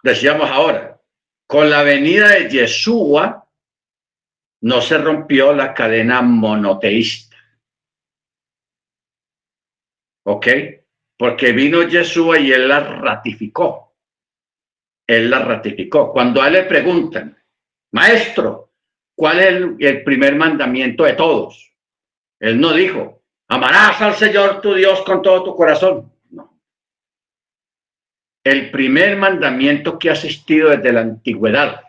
decíamos 0.02 0.50
ahora, 0.50 1.00
con 1.46 1.70
la 1.70 1.82
venida 1.82 2.30
de 2.30 2.48
Yeshua, 2.48 3.48
no 4.62 4.80
se 4.82 4.98
rompió 4.98 5.52
la 5.52 5.72
cadena 5.72 6.20
monoteísta. 6.20 7.29
¿Ok? 10.24 10.46
Porque 11.16 11.52
vino 11.52 11.88
Jesús 11.88 12.38
y 12.38 12.52
él 12.52 12.68
la 12.68 12.80
ratificó. 12.80 13.94
Él 15.06 15.28
la 15.30 15.40
ratificó. 15.40 16.12
Cuando 16.12 16.40
a 16.40 16.48
él 16.48 16.54
le 16.54 16.62
preguntan, 16.64 17.36
maestro, 17.92 18.72
¿cuál 19.14 19.40
es 19.40 19.46
el, 19.80 20.04
primer 20.04 20.36
mandamiento 20.36 21.04
de 21.04 21.14
todos? 21.14 21.72
Él 22.38 22.60
no 22.60 22.72
dijo, 22.72 23.22
amarás 23.48 24.00
al 24.00 24.14
Señor 24.14 24.60
tu 24.60 24.74
Dios 24.74 25.02
con 25.02 25.20
todo 25.20 25.44
tu 25.44 25.54
corazón. 25.56 26.12
No. 26.30 26.58
El 28.44 28.70
primer 28.70 29.16
mandamiento 29.16 29.98
que 29.98 30.10
ha 30.10 30.12
asistido 30.12 30.70
desde 30.70 30.92
la 30.92 31.00
antigüedad 31.00 31.82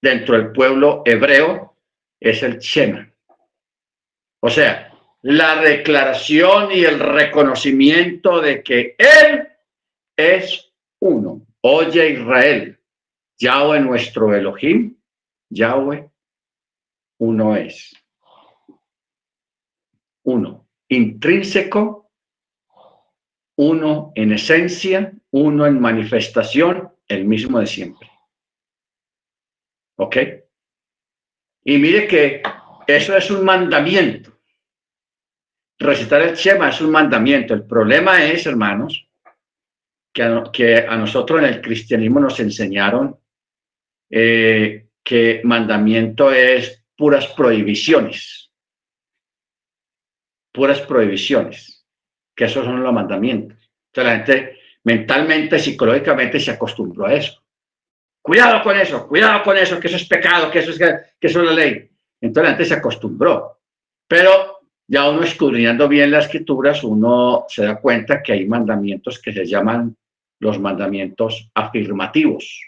dentro 0.00 0.36
del 0.36 0.52
pueblo 0.52 1.02
hebreo 1.04 1.76
es 2.20 2.42
el 2.42 2.58
Shema. 2.58 3.12
O 4.40 4.48
sea, 4.48 4.95
la 5.26 5.60
declaración 5.60 6.70
y 6.70 6.84
el 6.84 7.00
reconocimiento 7.00 8.40
de 8.40 8.62
que 8.62 8.94
Él 8.96 9.48
es 10.16 10.72
uno. 11.00 11.44
Oye 11.62 12.10
Israel, 12.10 12.78
Yahweh 13.36 13.80
nuestro 13.80 14.32
Elohim, 14.32 14.96
Yahweh 15.50 16.08
uno 17.18 17.56
es. 17.56 17.92
Uno, 20.22 20.68
intrínseco, 20.88 22.08
uno 23.56 24.12
en 24.14 24.32
esencia, 24.32 25.12
uno 25.32 25.66
en 25.66 25.80
manifestación, 25.80 26.92
el 27.08 27.24
mismo 27.24 27.58
de 27.58 27.66
siempre. 27.66 28.08
¿Ok? 29.96 30.16
Y 31.64 31.78
mire 31.78 32.06
que 32.06 32.42
eso 32.86 33.16
es 33.16 33.28
un 33.28 33.44
mandamiento. 33.44 34.35
Recitar 35.78 36.22
el 36.22 36.34
Shema 36.34 36.70
es 36.70 36.80
un 36.80 36.90
mandamiento. 36.90 37.54
El 37.54 37.64
problema 37.64 38.24
es, 38.24 38.46
hermanos, 38.46 39.06
que 40.12 40.76
a, 40.76 40.96
nosotros 40.96 41.40
en 41.40 41.46
el 41.46 41.60
cristianismo 41.60 42.20
nos 42.20 42.40
enseñaron 42.40 43.18
eh, 44.08 44.88
que 45.04 45.42
mandamiento 45.44 46.32
es 46.32 46.82
puras 46.96 47.26
prohibiciones. 47.28 48.50
Puras 50.52 50.80
prohibiciones. 50.80 51.86
Que 52.34 52.46
esos 52.46 52.64
son 52.64 52.82
los 52.82 52.92
mandamientos. 52.92 53.70
Entonces 53.92 54.56
mentalmente, 54.84 55.58
psicológicamente 55.58 56.40
se 56.40 56.52
acostumbró 56.52 57.06
a 57.06 57.14
eso. 57.14 57.42
Cuidado 58.22 58.62
con 58.62 58.76
eso, 58.76 59.06
cuidado 59.06 59.42
con 59.42 59.56
eso, 59.56 59.78
que 59.78 59.88
eso 59.88 59.96
es 59.96 60.06
pecado, 60.06 60.50
que 60.50 60.60
eso 60.60 60.70
es, 60.70 60.78
que 60.78 61.26
eso 61.26 61.40
es 61.40 61.46
la 61.46 61.52
ley. 61.52 61.90
Entonces 62.20 62.42
la 62.42 62.56
gente 62.56 62.64
se 62.64 62.74
acostumbró. 62.74 63.60
Pero 64.08 64.55
ya 64.88 65.10
uno 65.10 65.22
escudriñando 65.22 65.88
bien 65.88 66.10
las 66.10 66.26
escrituras, 66.26 66.84
uno 66.84 67.44
se 67.48 67.64
da 67.64 67.80
cuenta 67.80 68.22
que 68.22 68.32
hay 68.32 68.46
mandamientos 68.46 69.20
que 69.20 69.32
se 69.32 69.44
llaman 69.44 69.96
los 70.38 70.60
mandamientos 70.60 71.50
afirmativos 71.54 72.60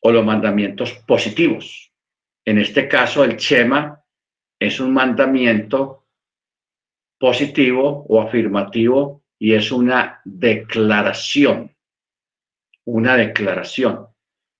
o 0.00 0.10
los 0.10 0.24
mandamientos 0.24 0.92
positivos. 1.06 1.92
En 2.44 2.58
este 2.58 2.88
caso, 2.88 3.22
el 3.24 3.36
Chema 3.36 4.02
es 4.58 4.80
un 4.80 4.92
mandamiento 4.92 6.06
positivo 7.18 8.04
o 8.08 8.20
afirmativo 8.20 9.22
y 9.38 9.54
es 9.54 9.70
una 9.70 10.20
declaración, 10.24 11.76
una 12.84 13.16
declaración. 13.16 14.08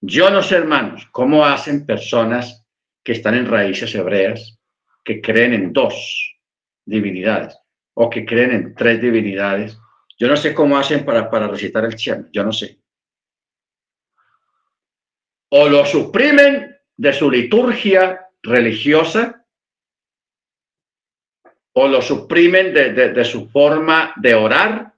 Yo 0.00 0.30
no 0.30 0.42
sé, 0.42 0.56
hermanos, 0.56 1.08
cómo 1.10 1.44
hacen 1.44 1.86
personas 1.86 2.66
que 3.04 3.12
están 3.12 3.34
en 3.34 3.46
raíces 3.46 3.94
hebreas, 3.94 4.60
que 5.04 5.20
creen 5.20 5.54
en 5.54 5.72
dos 5.72 6.36
divinidades 6.84 7.58
o 7.94 8.08
que 8.08 8.24
creen 8.24 8.52
en 8.52 8.74
tres 8.74 9.00
divinidades. 9.00 9.78
Yo 10.18 10.28
no 10.28 10.36
sé 10.36 10.54
cómo 10.54 10.76
hacen 10.76 11.04
para, 11.04 11.30
para 11.30 11.48
recitar 11.48 11.84
el 11.84 11.96
Chema, 11.96 12.28
yo 12.32 12.44
no 12.44 12.52
sé. 12.52 12.78
O 15.50 15.68
lo 15.68 15.84
suprimen 15.84 16.76
de 16.96 17.12
su 17.12 17.30
liturgia 17.30 18.28
religiosa 18.42 19.42
o 21.74 21.88
lo 21.88 22.02
suprimen 22.02 22.72
de, 22.74 23.24
su 23.24 23.48
forma 23.48 24.12
de 24.16 24.34
orar, 24.34 24.94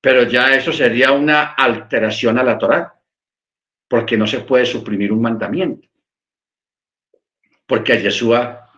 pero 0.00 0.24
ya 0.24 0.54
eso 0.54 0.72
sería 0.72 1.12
una 1.12 1.54
alteración 1.54 2.38
a 2.38 2.44
la 2.44 2.58
Torá, 2.58 3.00
porque 3.88 4.16
no 4.16 4.26
se 4.26 4.40
puede 4.40 4.64
suprimir 4.64 5.12
un 5.12 5.22
mandamiento. 5.22 5.88
Porque 7.72 7.94
a 7.94 7.96
Yeshua 7.96 8.70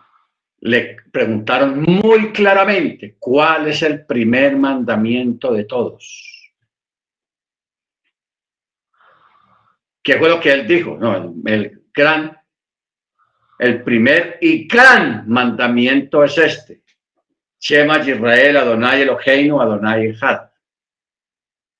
le 0.61 0.95
preguntaron 1.11 1.81
muy 1.81 2.31
claramente 2.31 3.17
cuál 3.19 3.67
es 3.67 3.81
el 3.81 4.05
primer 4.05 4.55
mandamiento 4.55 5.51
de 5.51 5.65
todos. 5.65 6.53
¿Qué 10.01 10.17
fue 10.17 10.29
lo 10.29 10.39
que 10.39 10.53
él 10.53 10.65
dijo? 10.65 10.95
No, 10.95 11.35
el 11.43 11.83
gran 11.93 12.39
el 13.59 13.83
primer 13.83 14.37
y 14.39 14.65
gran 14.65 15.27
mandamiento 15.27 16.23
es 16.23 16.37
este. 16.37 16.83
Shema 17.59 17.99
Israel, 17.99 18.55
Adonai 18.55 19.01
Eloheinu, 19.01 19.59
Adonai 19.59 20.11
Echad. 20.11 20.51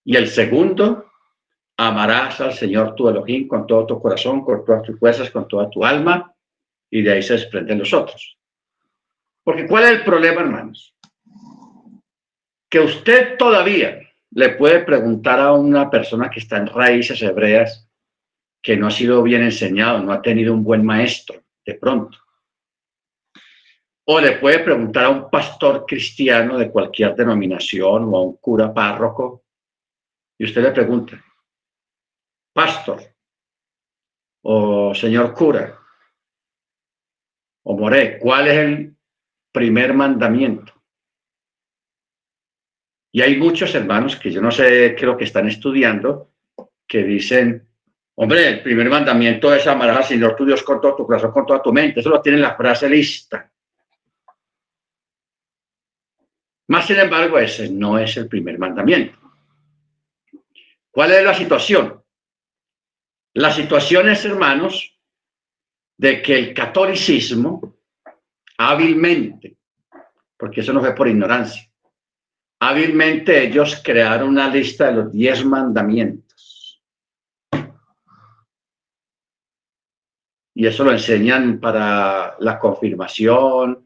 Y 0.04 0.18
el 0.18 0.28
segundo, 0.28 1.12
amarás 1.78 2.42
al 2.42 2.52
Señor 2.52 2.94
tu 2.94 3.08
Elohim 3.08 3.48
con 3.48 3.66
todo 3.66 3.86
tu 3.86 4.02
corazón, 4.02 4.44
con 4.44 4.66
todas 4.66 4.84
tus 4.84 5.00
fuerzas, 5.00 5.32
con 5.32 5.48
toda 5.48 5.70
tu 5.70 5.86
alma, 5.86 6.35
y 6.90 7.02
de 7.02 7.14
ahí 7.14 7.24
se 7.24 7.34
desprenden 7.34 7.80
los 7.80 7.94
otros. 7.94 8.38
Porque 9.44 9.68
¿cuál 9.68 9.84
es 9.86 9.92
el 9.92 10.04
problema, 10.04 10.42
hermanos? 10.42 10.96
Que 12.70 12.80
usted 12.80 13.38
todavía 13.38 14.00
le 14.32 14.50
puede 14.50 14.80
preguntar 14.80 15.40
a 15.40 15.54
una 15.54 15.90
persona 15.90 16.30
que 16.30 16.40
está 16.40 16.58
en 16.58 16.68
raíces 16.68 17.22
hebreas, 17.22 17.88
que 18.62 18.76
no 18.76 18.88
ha 18.88 18.92
sido 18.92 19.22
bien 19.24 19.44
enseñado, 19.44 20.00
no 20.00 20.12
ha 20.12 20.22
tenido 20.22 20.54
un 20.54 20.64
buen 20.64 20.84
maestro, 20.84 21.44
de 21.66 21.76
pronto. 21.76 22.18
O 24.08 24.20
le 24.20 24.34
puede 24.34 24.60
preguntar 24.60 25.06
a 25.06 25.10
un 25.10 25.30
pastor 25.30 25.86
cristiano 25.86 26.58
de 26.58 26.70
cualquier 26.70 27.16
denominación 27.16 28.14
o 28.14 28.18
a 28.18 28.22
un 28.22 28.38
cura 28.38 28.74
párroco 28.74 29.44
y 30.38 30.46
usted 30.46 30.62
le 30.62 30.72
pregunta, 30.72 31.24
pastor 32.54 33.02
o 34.44 34.94
señor 34.94 35.34
cura 35.34 35.80
o 37.66 37.78
moré, 37.78 38.18
¿cuál 38.20 38.48
es 38.48 38.58
el 38.58 38.96
primer 39.52 39.94
mandamiento? 39.94 40.74
Y 43.12 43.22
hay 43.22 43.38
muchos 43.38 43.74
hermanos 43.76 44.16
que 44.16 44.32
yo 44.32 44.42
no 44.42 44.52
sé 44.52 44.96
lo 45.02 45.18
que 45.18 45.24
están 45.24 45.48
estudiando 45.48 46.32
que 46.88 47.04
dicen, 47.04 47.68
Hombre, 48.18 48.48
el 48.48 48.64
primer 48.64 48.90
mandamiento 48.90 49.54
es 49.54 49.68
amar 49.68 49.90
al 49.90 50.04
Señor 50.04 50.38
tu 50.38 50.46
Dios 50.46 50.64
con 50.64 50.80
todo 50.80 50.96
tu 50.96 51.06
corazón, 51.06 51.32
con 51.32 51.46
toda 51.46 51.62
tu 51.62 51.74
mente. 51.74 52.00
Eso 52.00 52.10
lo 52.10 52.22
tiene 52.22 52.38
la 52.38 52.56
frase 52.56 52.90
lista. 52.90 53.52
Más 56.68 56.88
sin 56.88 56.98
embargo, 56.98 57.38
ese 57.38 57.70
no 57.70 58.00
es 58.00 58.16
el 58.16 58.30
primer 58.30 58.58
mandamiento. 58.58 59.20
¿Cuál 60.90 61.12
es 61.12 61.24
la 61.26 61.34
situación? 61.34 62.02
La 63.34 63.52
situación 63.52 64.10
es, 64.10 64.24
hermanos, 64.24 64.95
de 65.98 66.22
que 66.22 66.38
el 66.38 66.54
catolicismo 66.54 67.78
hábilmente, 68.58 69.58
porque 70.38 70.62
eso 70.62 70.74
no 70.74 70.82
fue 70.82 70.96
por 70.96 71.08
ignorancia, 71.08 71.70
hábilmente 72.60 73.44
ellos 73.44 73.82
crearon 73.84 74.30
una 74.30 74.50
lista 74.50 74.88
de 74.88 74.94
los 74.94 75.12
diez 75.12 75.44
mandamientos 75.46 76.26
y 80.56 80.66
eso 80.66 80.86
lo 80.86 80.92
enseñan 80.92 81.60
para 81.60 82.38
la 82.40 82.58
confirmación, 82.58 83.86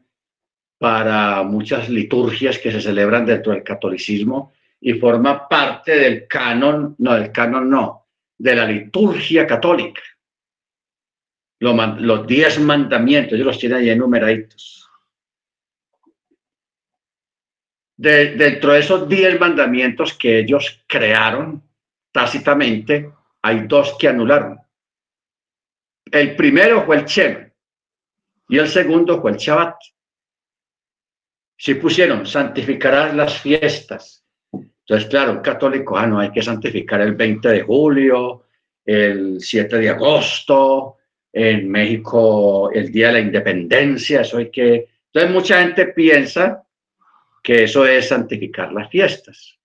para 0.78 1.42
muchas 1.42 1.90
liturgias 1.90 2.58
que 2.58 2.70
se 2.70 2.80
celebran 2.80 3.26
dentro 3.26 3.52
del 3.52 3.64
catolicismo 3.64 4.52
y 4.80 4.94
forma 4.94 5.48
parte 5.48 5.98
del 5.98 6.26
canon, 6.26 6.94
no, 6.98 7.14
del 7.14 7.32
canon 7.32 7.68
no, 7.68 8.06
de 8.38 8.54
la 8.54 8.64
liturgia 8.64 9.46
católica. 9.46 10.00
Los, 11.60 12.26
diez 12.26 12.58
mandamientos, 12.58 13.34
ellos 13.34 13.46
los 13.46 13.58
tienen 13.58 13.78
ahí 13.78 13.90
enumeraditos. 13.90 14.78
dentro 17.96 18.72
de 18.72 18.78
esos 18.78 19.06
diez 19.06 19.38
mandamientos 19.38 20.14
que 20.14 20.38
ellos 20.38 20.82
crearon 20.86 21.62
tácitamente, 22.10 23.12
hay 23.42 23.66
dos 23.66 23.94
que 23.98 24.08
anularon. 24.08 24.58
El 26.10 26.34
primero 26.34 26.86
fue 26.86 26.96
el 26.96 27.04
Shem 27.04 27.52
y 28.48 28.58
el 28.58 28.68
segundo 28.68 29.20
fue 29.20 29.32
el 29.32 29.36
Shabbat. 29.36 29.76
Si 31.58 31.74
pusieron, 31.74 32.26
santificarás 32.26 33.14
las 33.14 33.38
fiestas. 33.38 34.24
Entonces, 34.50 35.10
claro, 35.10 35.32
un 35.32 35.40
católico, 35.40 35.98
ah, 35.98 36.06
no, 36.06 36.18
hay 36.18 36.32
que 36.32 36.42
santificar 36.42 37.02
el 37.02 37.14
20 37.14 37.48
de 37.50 37.62
julio, 37.62 38.46
el 38.82 39.40
7 39.40 39.76
de 39.76 39.90
agosto, 39.90 40.96
en 41.32 41.70
México 41.70 42.70
el 42.72 42.90
Día 42.90 43.08
de 43.08 43.12
la 43.14 43.20
Independencia, 43.20 44.22
eso 44.22 44.38
que... 44.52 44.88
Entonces, 45.12 45.30
mucha 45.32 45.62
gente 45.62 45.86
piensa 45.86 46.64
que 47.42 47.64
eso 47.64 47.86
es 47.86 48.08
santificar 48.08 48.72
las 48.72 48.90
fiestas, 48.90 49.58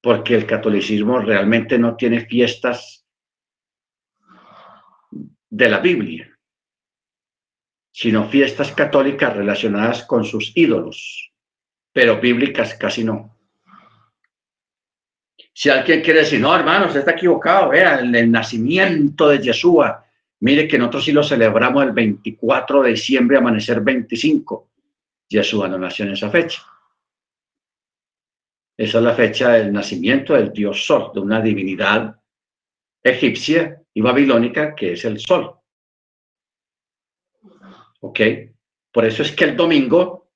porque 0.00 0.34
el 0.34 0.46
catolicismo 0.46 1.18
realmente 1.20 1.78
no 1.78 1.96
tiene 1.96 2.26
fiestas 2.26 3.06
de 5.50 5.68
la 5.68 5.78
Biblia, 5.78 6.38
sino 7.92 8.28
fiestas 8.28 8.72
católicas 8.72 9.36
relacionadas 9.36 10.04
con 10.04 10.24
sus 10.24 10.56
ídolos, 10.56 11.32
pero 11.92 12.20
bíblicas 12.20 12.74
casi 12.74 13.04
no. 13.04 13.37
Si 15.58 15.68
alguien 15.68 16.02
quiere 16.02 16.20
decir, 16.20 16.38
no, 16.38 16.54
hermanos, 16.54 16.94
está 16.94 17.10
equivocado, 17.10 17.70
vea, 17.70 17.98
el, 17.98 18.30
nacimiento 18.30 19.28
de 19.28 19.40
Yeshua, 19.40 20.06
mire 20.38 20.68
que 20.68 20.78
nosotros 20.78 21.04
sí 21.04 21.10
lo 21.10 21.24
celebramos 21.24 21.82
el 21.82 21.90
24 21.90 22.82
de 22.82 22.90
diciembre, 22.90 23.38
amanecer 23.38 23.80
25. 23.80 24.70
Yeshua 25.28 25.66
no 25.66 25.76
nació 25.76 26.04
en 26.04 26.12
esa 26.12 26.30
fecha. 26.30 26.62
Esa 28.76 28.98
es 28.98 29.04
la 29.04 29.14
fecha 29.14 29.50
del 29.54 29.72
nacimiento 29.72 30.34
del 30.34 30.52
dios 30.52 30.86
Sol, 30.86 31.10
de 31.12 31.18
una 31.18 31.40
divinidad 31.40 32.20
egipcia 33.02 33.82
y 33.92 34.00
babilónica, 34.00 34.76
que 34.76 34.92
es 34.92 35.04
el 35.04 35.18
sol. 35.18 35.56
¿Ok? 37.98 38.20
Por 38.92 39.04
eso 39.04 39.24
es 39.24 39.32
que 39.32 39.46
el 39.46 39.56
domingo, 39.56 40.30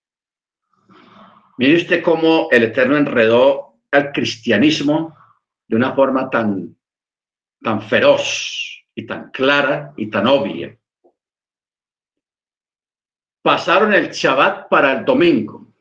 mire 1.59 1.77
usted 1.77 2.03
cómo 2.03 2.49
el 2.51 2.65
Eterno 2.65 2.97
enredó 2.97 3.72
al 3.93 4.11
cristianismo 4.11 5.17
de 5.69 5.77
una 5.77 5.95
forma 5.95 6.29
tan, 6.29 6.77
tan 7.63 7.83
feroz 7.83 8.85
y 8.95 9.07
tan 9.07 9.31
clara 9.31 9.93
y 9.97 10.09
tan 10.09 10.27
obvia. 10.27 10.77
Pasaron 13.43 13.93
el 13.93 14.11
Shabbat 14.11 14.69
para 14.69 14.93
el 14.99 15.05
domingo. 15.05 15.73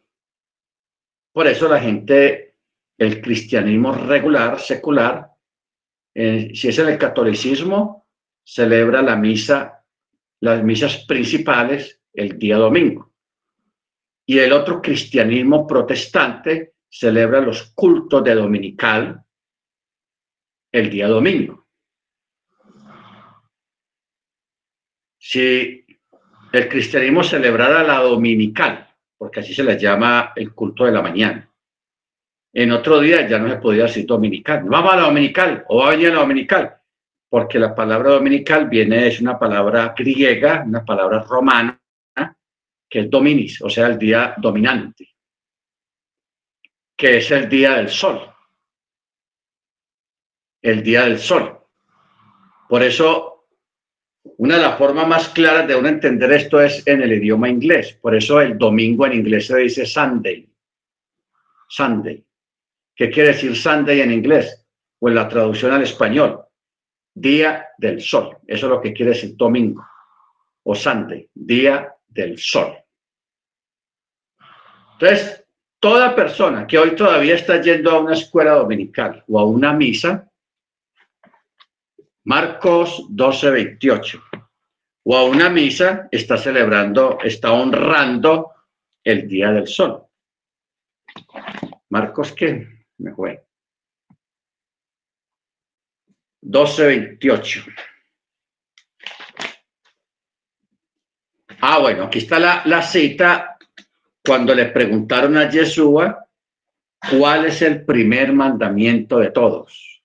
Por 1.34 1.48
eso 1.48 1.70
la 1.70 1.80
gente, 1.80 2.56
el 2.98 3.22
cristianismo 3.22 3.94
regular, 3.94 4.60
secular, 4.60 5.32
eh, 6.14 6.52
si 6.54 6.68
es 6.68 6.80
en 6.80 6.90
el 6.90 6.98
catolicismo, 6.98 8.08
celebra 8.44 9.02
la 9.02 9.16
misa, 9.16 9.86
las 10.42 10.64
misas 10.64 11.06
principales 11.06 12.02
el 12.14 12.38
día 12.38 12.58
domingo. 12.58 13.14
Y 14.26 14.40
el 14.40 14.52
otro 14.52 14.82
cristianismo 14.82 15.66
protestante 15.66 16.74
celebra 16.92 17.40
los 17.40 17.72
cultos 17.74 18.24
de 18.24 18.36
dominical 18.36 19.24
el 20.72 20.90
día 20.90 21.08
domingo. 21.08 21.66
Si 25.18 25.86
el 26.52 26.68
cristianismo 26.68 27.24
celebrara 27.24 27.84
la 27.84 28.00
dominical, 28.00 28.90
porque 29.18 29.40
así 29.40 29.54
se 29.54 29.64
le 29.64 29.80
llama 29.80 30.34
el 30.36 30.54
culto 30.54 30.84
de 30.84 30.92
la 30.92 31.02
mañana, 31.02 31.50
en 32.54 32.72
otro 32.74 33.00
día 33.00 33.26
ya 33.26 33.40
no 33.40 33.48
se 33.48 33.56
podía 33.56 33.84
decir 33.84 34.06
dominical. 34.06 34.64
Vamos 34.66 34.94
a 34.94 34.98
la 34.98 35.04
dominical 35.04 35.64
o 35.70 35.78
va 35.78 35.88
a 35.88 35.92
venir 35.92 36.10
a 36.10 36.16
la 36.16 36.20
dominical, 36.20 36.76
porque 37.30 37.58
la 37.58 37.74
palabra 37.74 38.12
dominical 38.12 38.68
viene, 38.68 39.08
es 39.08 39.22
una 39.22 39.40
palabra 39.40 39.94
griega, 39.98 40.64
una 40.68 40.84
palabra 40.84 41.22
romana, 41.22 41.80
que 42.90 43.00
es 43.00 43.10
dominis, 43.10 43.62
o 43.62 43.70
sea, 43.70 43.88
el 43.88 43.98
día 43.98 44.36
dominante, 44.38 45.11
que 47.02 47.18
es 47.18 47.32
el 47.32 47.50
día 47.50 47.78
del 47.78 47.90
sol. 47.90 48.32
El 50.62 50.84
día 50.84 51.06
del 51.06 51.18
sol. 51.18 51.60
Por 52.70 52.84
eso, 52.84 53.48
una 54.38 54.58
de 54.58 54.62
las 54.62 54.78
formas 54.78 55.08
más 55.08 55.30
claras 55.30 55.68
de 55.68 55.76
uno 55.76 55.90
entender 55.90 56.32
esto 56.32 56.62
es 56.62 56.86
en 56.86 57.02
el 57.02 57.14
idioma 57.14 57.50
inglés. 57.50 57.98
Por 58.00 58.14
eso 58.14 58.40
el 58.40 58.56
domingo 58.56 59.08
en 59.08 59.14
inglés 59.14 59.48
se 59.48 59.58
dice 59.58 59.84
Sunday. 59.84 60.48
Sunday. 61.68 62.24
¿Qué 62.96 63.10
quiere 63.10 63.30
decir 63.30 63.56
Sunday 63.56 64.02
en 64.02 64.12
inglés? 64.12 64.64
O 65.00 65.10
en 65.10 65.16
la 65.16 65.28
traducción 65.28 65.72
al 65.72 65.82
español. 65.82 66.46
Día 67.16 67.66
del 67.80 68.00
sol. 68.00 68.38
Eso 68.46 68.68
es 68.68 68.70
lo 68.70 68.80
que 68.80 68.94
quiere 68.94 69.14
decir 69.14 69.36
domingo. 69.36 69.84
O 70.62 70.76
Sunday. 70.76 71.28
Día 71.34 71.96
del 72.08 72.38
sol. 72.38 72.78
Entonces, 75.00 75.41
toda 75.82 76.16
persona 76.16 76.68
que 76.68 76.78
hoy 76.78 76.96
todavía 76.96 77.36
está 77.36 77.60
yendo 77.60 77.90
a 77.92 78.00
una 78.00 78.14
escuela 78.14 78.54
dominical 78.54 79.24
o 79.28 79.40
a 79.40 79.46
una 79.46 79.74
misa, 79.74 80.30
Marcos 82.24 83.08
12, 83.10 83.50
28, 83.50 84.24
o 85.04 85.18
a 85.18 85.24
una 85.24 85.50
misa, 85.50 86.08
está 86.12 86.38
celebrando, 86.38 87.18
está 87.24 87.52
honrando 87.52 88.54
el 89.04 89.28
día 89.28 89.52
del 89.52 89.68
sol. 89.68 90.06
Marcos, 91.90 92.32
¿qué? 92.34 92.86
Me 93.00 93.12
fue. 93.16 93.44
12, 96.42 96.86
28. 96.86 97.64
Ah, 101.60 101.80
bueno, 101.80 102.04
aquí 102.04 102.20
está 102.20 102.38
la, 102.38 102.62
la 102.66 102.84
cita 102.84 103.51
cuando 104.24 104.54
le 104.54 104.68
preguntaron 104.68 105.38
a 105.38 105.50
Yeshua 105.50 106.28
cuál 107.10 107.46
es 107.46 107.62
el 107.62 107.86
primer 107.86 108.34
mandamiento 108.34 109.20
de 109.20 109.32
todos. 109.32 110.04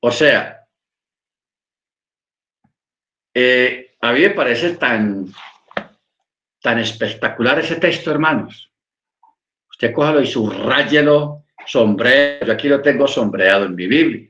O 0.00 0.10
sea, 0.10 0.66
eh, 3.34 3.96
a 4.00 4.12
mí 4.12 4.20
me 4.20 4.30
parece 4.30 4.76
tan, 4.76 5.26
tan 6.60 6.78
espectacular 6.78 7.58
ese 7.58 7.76
texto, 7.76 8.10
hermanos. 8.10 8.72
Usted 9.70 9.92
cójalo 9.92 10.20
y 10.20 10.26
subrayelo, 10.26 11.44
sombrero. 11.66 12.46
Yo 12.46 12.52
aquí 12.52 12.68
lo 12.68 12.80
tengo 12.82 13.06
sombreado 13.06 13.66
en 13.66 13.74
mi 13.74 13.86
Biblia. 13.86 14.28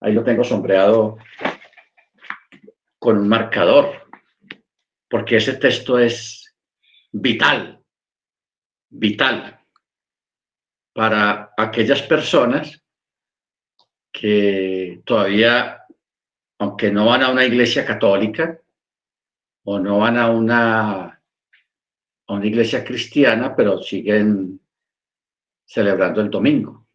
Ahí 0.00 0.12
lo 0.12 0.22
tengo 0.22 0.44
sombreado 0.44 1.18
con 2.98 3.18
un 3.18 3.28
marcador 3.28 4.03
porque 5.14 5.36
ese 5.36 5.54
texto 5.58 5.96
es 5.96 6.52
vital, 7.12 7.80
vital 8.90 9.60
para 10.92 11.54
aquellas 11.56 12.02
personas 12.02 12.82
que 14.10 15.02
todavía, 15.04 15.84
aunque 16.58 16.90
no 16.90 17.06
van 17.06 17.22
a 17.22 17.30
una 17.30 17.44
iglesia 17.44 17.84
católica 17.84 18.60
o 19.62 19.78
no 19.78 19.98
van 19.98 20.18
a 20.18 20.32
una, 20.32 21.04
a 22.26 22.32
una 22.34 22.46
iglesia 22.46 22.82
cristiana, 22.82 23.54
pero 23.54 23.80
siguen 23.84 24.60
celebrando 25.64 26.22
el 26.22 26.28
domingo, 26.28 26.88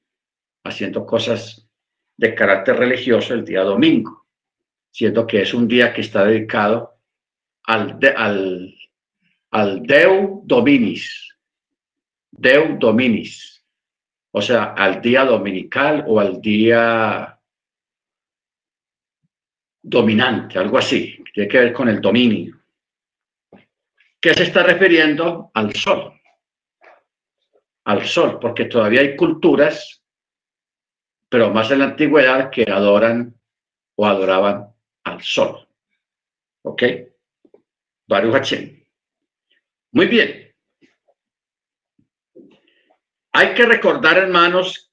haciendo 0.65 1.05
cosas 1.05 1.65
de 2.17 2.35
carácter 2.35 2.75
religioso 2.75 3.33
el 3.33 3.45
día 3.45 3.61
domingo, 3.61 4.27
siendo 4.91 5.25
que 5.25 5.43
es 5.43 5.53
un 5.53 5.69
día 5.69 5.93
que 5.93 6.01
está 6.01 6.25
dedicado 6.25 6.98
al, 7.69 7.99
al, 8.17 8.75
al 9.51 9.83
Deu 9.85 10.41
Dominis, 10.43 11.05
Deu 12.31 12.79
Dominis, 12.79 13.63
o 14.31 14.41
sea, 14.41 14.73
al 14.73 15.01
día 15.01 15.23
dominical 15.23 16.03
o 16.07 16.19
al 16.19 16.41
día 16.41 17.39
dominante, 19.83 20.57
algo 20.57 20.79
así, 20.79 21.23
tiene 21.31 21.47
que 21.47 21.59
ver 21.59 21.73
con 21.73 21.89
el 21.89 22.01
dominio. 22.01 22.59
¿Qué 24.19 24.33
se 24.33 24.43
está 24.43 24.63
refiriendo? 24.63 25.51
Al 25.53 25.73
sol. 25.75 26.19
Al 27.85 28.05
sol, 28.05 28.39
porque 28.39 28.65
todavía 28.65 29.01
hay 29.01 29.15
culturas, 29.15 30.03
pero 31.29 31.51
más 31.51 31.69
en 31.69 31.79
la 31.79 31.85
antigüedad, 31.85 32.49
que 32.49 32.63
adoran 32.63 33.39
o 33.95 34.07
adoraban 34.07 34.73
al 35.03 35.21
sol. 35.21 35.67
¿Ok? 36.63 36.83
Muy 39.91 40.07
bien. 40.07 40.51
Hay 43.31 43.53
que 43.53 43.65
recordar, 43.67 44.17
hermanos, 44.17 44.91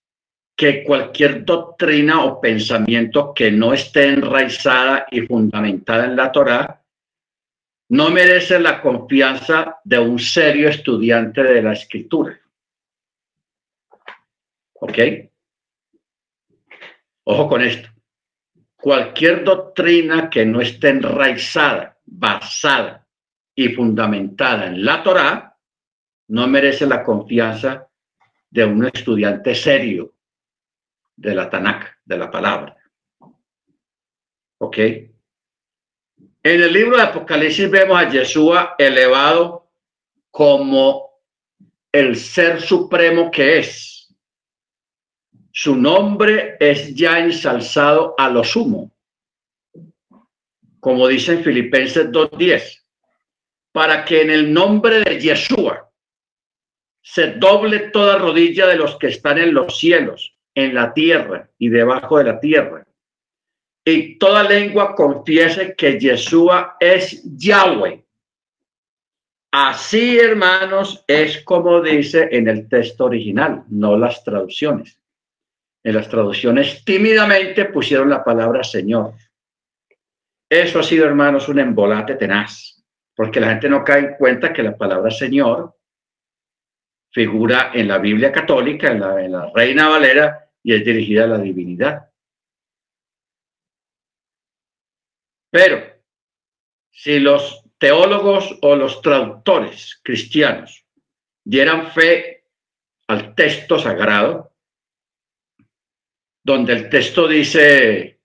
que 0.54 0.84
cualquier 0.84 1.42
doctrina 1.42 2.24
o 2.24 2.38
pensamiento 2.38 3.32
que 3.34 3.50
no 3.50 3.72
esté 3.72 4.08
enraizada 4.08 5.06
y 5.10 5.22
fundamentada 5.22 6.04
en 6.04 6.16
la 6.16 6.30
Torá 6.30 6.82
no 7.88 8.10
merece 8.10 8.60
la 8.60 8.82
confianza 8.82 9.80
de 9.82 9.98
un 9.98 10.18
serio 10.18 10.68
estudiante 10.68 11.42
de 11.42 11.62
la 11.62 11.72
escritura. 11.72 12.38
¿Ok? 14.74 14.98
Ojo 17.24 17.48
con 17.48 17.62
esto. 17.62 17.88
Cualquier 18.76 19.42
doctrina 19.42 20.28
que 20.28 20.44
no 20.44 20.60
esté 20.60 20.90
enraizada, 20.90 21.98
basada 22.04 23.05
y 23.58 23.70
fundamentada 23.70 24.66
en 24.66 24.84
la 24.84 25.02
Torá, 25.02 25.56
no 26.28 26.46
merece 26.46 26.86
la 26.86 27.02
confianza 27.02 27.88
de 28.50 28.64
un 28.64 28.84
estudiante 28.84 29.54
serio 29.54 30.14
de 31.16 31.34
la 31.34 31.48
Tanakh, 31.48 31.96
de 32.04 32.18
la 32.18 32.30
palabra. 32.30 32.76
¿Ok? 34.58 34.76
En 34.78 36.62
el 36.62 36.72
libro 36.72 36.96
de 36.98 37.04
Apocalipsis 37.04 37.70
vemos 37.70 37.98
a 37.98 38.10
Yeshua 38.10 38.74
elevado 38.78 39.70
como 40.30 41.10
el 41.90 42.14
ser 42.16 42.60
supremo 42.60 43.30
que 43.30 43.58
es. 43.58 44.14
Su 45.50 45.74
nombre 45.74 46.58
es 46.60 46.94
ya 46.94 47.18
ensalzado 47.20 48.14
a 48.18 48.28
lo 48.28 48.44
sumo. 48.44 48.92
Como 50.78 51.08
dice 51.08 51.32
en 51.32 51.42
Filipenses 51.42 52.10
2.10 52.10 52.85
para 53.76 54.06
que 54.06 54.22
en 54.22 54.30
el 54.30 54.54
nombre 54.54 55.00
de 55.00 55.20
Yeshua 55.20 55.92
se 57.02 57.32
doble 57.32 57.90
toda 57.90 58.16
rodilla 58.16 58.66
de 58.66 58.76
los 58.76 58.96
que 58.96 59.08
están 59.08 59.36
en 59.36 59.52
los 59.52 59.78
cielos, 59.78 60.34
en 60.54 60.74
la 60.74 60.94
tierra 60.94 61.50
y 61.58 61.68
debajo 61.68 62.16
de 62.16 62.24
la 62.24 62.40
tierra. 62.40 62.86
Y 63.84 64.18
toda 64.18 64.44
lengua 64.44 64.94
confiese 64.94 65.74
que 65.74 66.00
Yeshua 66.00 66.78
es 66.80 67.20
Yahweh. 67.22 68.02
Así, 69.50 70.20
hermanos, 70.20 71.04
es 71.06 71.44
como 71.44 71.82
dice 71.82 72.30
en 72.32 72.48
el 72.48 72.70
texto 72.70 73.04
original, 73.04 73.64
no 73.68 73.98
las 73.98 74.24
traducciones. 74.24 74.98
En 75.84 75.96
las 75.96 76.08
traducciones 76.08 76.82
tímidamente 76.82 77.66
pusieron 77.66 78.08
la 78.08 78.24
palabra 78.24 78.64
Señor. 78.64 79.12
Eso 80.48 80.78
ha 80.78 80.82
sido, 80.82 81.04
hermanos, 81.04 81.46
un 81.50 81.58
embolate 81.58 82.14
tenaz 82.14 82.75
porque 83.16 83.40
la 83.40 83.48
gente 83.48 83.68
no 83.68 83.82
cae 83.82 84.00
en 84.00 84.14
cuenta 84.16 84.52
que 84.52 84.62
la 84.62 84.76
palabra 84.76 85.10
Señor 85.10 85.74
figura 87.10 87.70
en 87.72 87.88
la 87.88 87.96
Biblia 87.96 88.30
católica, 88.30 88.92
en 88.92 89.00
la, 89.00 89.50
Reina 89.54 89.88
Valera, 89.88 90.50
y 90.62 90.74
es 90.74 90.84
dirigida 90.84 91.24
a 91.24 91.28
la 91.28 91.38
divinidad. 91.38 92.10
Pero 95.50 95.82
si 96.90 97.18
los 97.18 97.64
teólogos 97.78 98.58
o 98.60 98.76
los 98.76 99.00
traductores 99.00 99.98
cristianos 100.02 100.84
dieran 101.42 101.90
fe 101.92 102.44
al 103.06 103.34
texto 103.34 103.78
sagrado, 103.78 104.52
donde 106.44 106.74
el 106.74 106.90
texto 106.90 107.26
dice, 107.26 108.20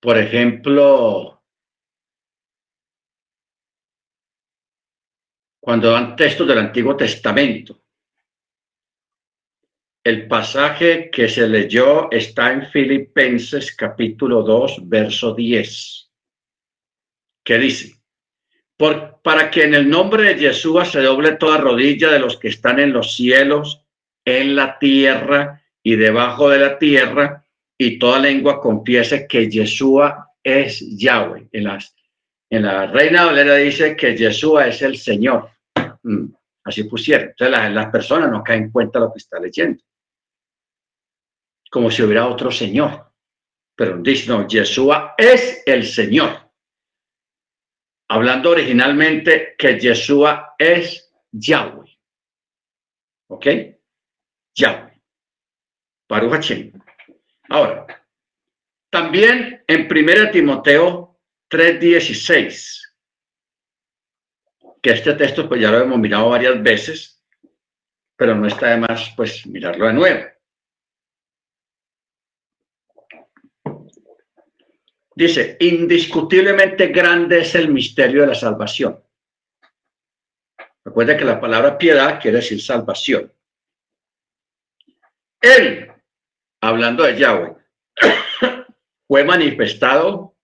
por 0.00 0.18
ejemplo, 0.18 1.37
cuando 5.68 5.90
dan 5.90 6.16
textos 6.16 6.48
del 6.48 6.60
Antiguo 6.60 6.96
Testamento. 6.96 7.78
El 10.02 10.26
pasaje 10.26 11.10
que 11.10 11.28
se 11.28 11.46
leyó 11.46 12.10
está 12.10 12.54
en 12.54 12.70
Filipenses 12.70 13.76
capítulo 13.76 14.42
2, 14.42 14.88
verso 14.88 15.34
10, 15.34 16.10
que 17.44 17.58
dice, 17.58 18.00
Por, 18.78 19.20
para 19.20 19.50
que 19.50 19.64
en 19.64 19.74
el 19.74 19.90
nombre 19.90 20.22
de 20.22 20.40
Yeshua 20.40 20.86
se 20.86 21.02
doble 21.02 21.32
toda 21.32 21.58
rodilla 21.58 22.10
de 22.12 22.20
los 22.20 22.38
que 22.38 22.48
están 22.48 22.78
en 22.78 22.94
los 22.94 23.14
cielos, 23.14 23.84
en 24.24 24.56
la 24.56 24.78
tierra 24.78 25.62
y 25.82 25.96
debajo 25.96 26.48
de 26.48 26.60
la 26.60 26.78
tierra, 26.78 27.44
y 27.76 27.98
toda 27.98 28.20
lengua 28.20 28.58
confiese 28.58 29.26
que 29.28 29.50
Yeshua 29.50 30.30
es 30.42 30.82
Yahweh. 30.96 31.50
En 31.52 32.62
la 32.62 32.86
Reina 32.86 33.26
Valera 33.26 33.56
dice 33.56 33.94
que 33.94 34.16
Yeshua 34.16 34.68
es 34.68 34.80
el 34.80 34.96
Señor. 34.96 35.57
Mm, 36.02 36.26
así 36.64 36.84
pusieron. 36.84 37.28
Entonces 37.28 37.72
las, 37.72 37.90
personas 37.90 38.30
no 38.30 38.42
caen 38.42 38.64
en 38.64 38.70
cuenta 38.70 38.98
lo 38.98 39.12
que 39.12 39.18
está 39.18 39.38
leyendo 39.38 39.82
como 41.70 41.90
si 41.90 42.02
hubiera 42.02 42.26
otro 42.26 42.50
Señor. 42.50 43.12
Pero 43.76 43.98
dice, 43.98 44.28
no, 44.28 44.46
Yeshua 44.46 45.14
es 45.16 45.62
el 45.66 45.86
Señor. 45.86 46.50
Hablando 48.08 48.50
originalmente 48.50 49.54
que 49.56 49.78
Yeshua 49.78 50.54
es 50.58 51.12
Yahweh. 51.30 51.98
¿Ok? 53.28 53.46
Yahweh. 54.54 55.02
Baruch 56.08 56.72
Ahora, 57.50 57.86
también 58.90 59.62
en 59.66 59.86
1 59.86 60.30
Timoteo 60.30 61.20
3:16, 61.50 62.87
que 64.82 64.90
este 64.90 65.14
texto 65.14 65.48
pues 65.48 65.60
ya 65.60 65.70
lo 65.70 65.80
hemos 65.80 65.98
mirado 65.98 66.30
varias 66.30 66.62
veces, 66.62 67.24
pero 68.16 68.34
no 68.34 68.46
está 68.46 68.68
de 68.68 68.78
más 68.78 69.12
pues 69.16 69.46
mirarlo 69.46 69.86
de 69.86 69.92
nuevo. 69.92 70.24
Dice, 75.14 75.56
indiscutiblemente 75.58 76.88
grande 76.88 77.40
es 77.40 77.54
el 77.56 77.72
misterio 77.72 78.20
de 78.20 78.28
la 78.28 78.34
salvación. 78.36 79.02
Recuerda 80.84 81.16
que 81.16 81.24
la 81.24 81.40
palabra 81.40 81.76
piedad 81.76 82.20
quiere 82.20 82.36
decir 82.36 82.62
salvación. 82.62 83.32
Él, 85.40 85.92
hablando 86.62 87.02
de 87.02 87.18
Yahweh, 87.18 87.56
fue 89.08 89.24
manifestado 89.24 90.36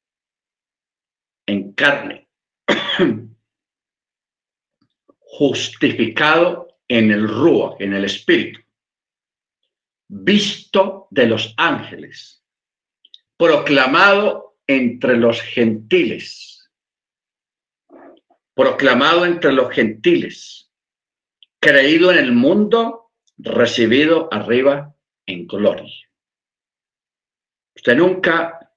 en 1.47 1.73
carne, 1.73 2.29
justificado 5.37 6.69
en 6.87 7.11
el 7.11 7.29
Rúa, 7.29 7.75
en 7.81 7.93
el 7.93 8.05
Espíritu, 8.05 8.61
visto 10.09 11.09
de 11.11 11.27
los 11.27 11.55
ángeles, 11.57 12.45
proclamado 13.37 14.59
entre 14.65 15.17
los 15.17 15.41
gentiles, 15.41 16.71
proclamado 18.55 19.25
entre 19.25 19.53
los 19.53 19.73
gentiles, 19.73 20.71
creído 21.59 22.13
en 22.13 22.19
el 22.19 22.33
mundo, 22.33 23.11
recibido 23.37 24.29
arriba 24.31 24.95
en 25.27 25.49
gloria. 25.49 26.09
Usted 27.75 27.97
nunca 27.97 28.71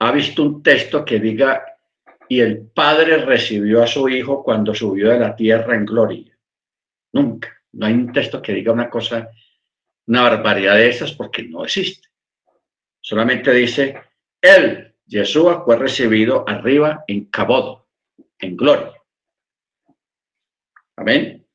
ha 0.00 0.12
visto 0.12 0.42
un 0.42 0.62
texto 0.62 1.02
que 1.02 1.18
diga, 1.18 1.73
y 2.28 2.40
el 2.40 2.66
Padre 2.66 3.18
recibió 3.24 3.82
a 3.82 3.86
su 3.86 4.08
Hijo 4.08 4.42
cuando 4.42 4.74
subió 4.74 5.10
de 5.10 5.18
la 5.18 5.36
tierra 5.36 5.74
en 5.74 5.84
gloria. 5.84 6.38
Nunca. 7.12 7.50
No 7.72 7.86
hay 7.86 7.94
un 7.94 8.12
texto 8.12 8.40
que 8.40 8.52
diga 8.52 8.72
una 8.72 8.88
cosa, 8.88 9.30
una 10.06 10.22
barbaridad 10.22 10.76
de 10.76 10.88
esas, 10.88 11.12
porque 11.12 11.42
no 11.42 11.64
existe. 11.64 12.08
Solamente 13.00 13.52
dice, 13.52 14.00
Él 14.40 14.94
Yeshua 15.06 15.64
fue 15.64 15.76
recibido 15.76 16.44
arriba 16.48 17.04
en 17.06 17.26
cabodo, 17.26 17.88
en 18.38 18.56
gloria. 18.56 18.92
Amén. 20.96 21.46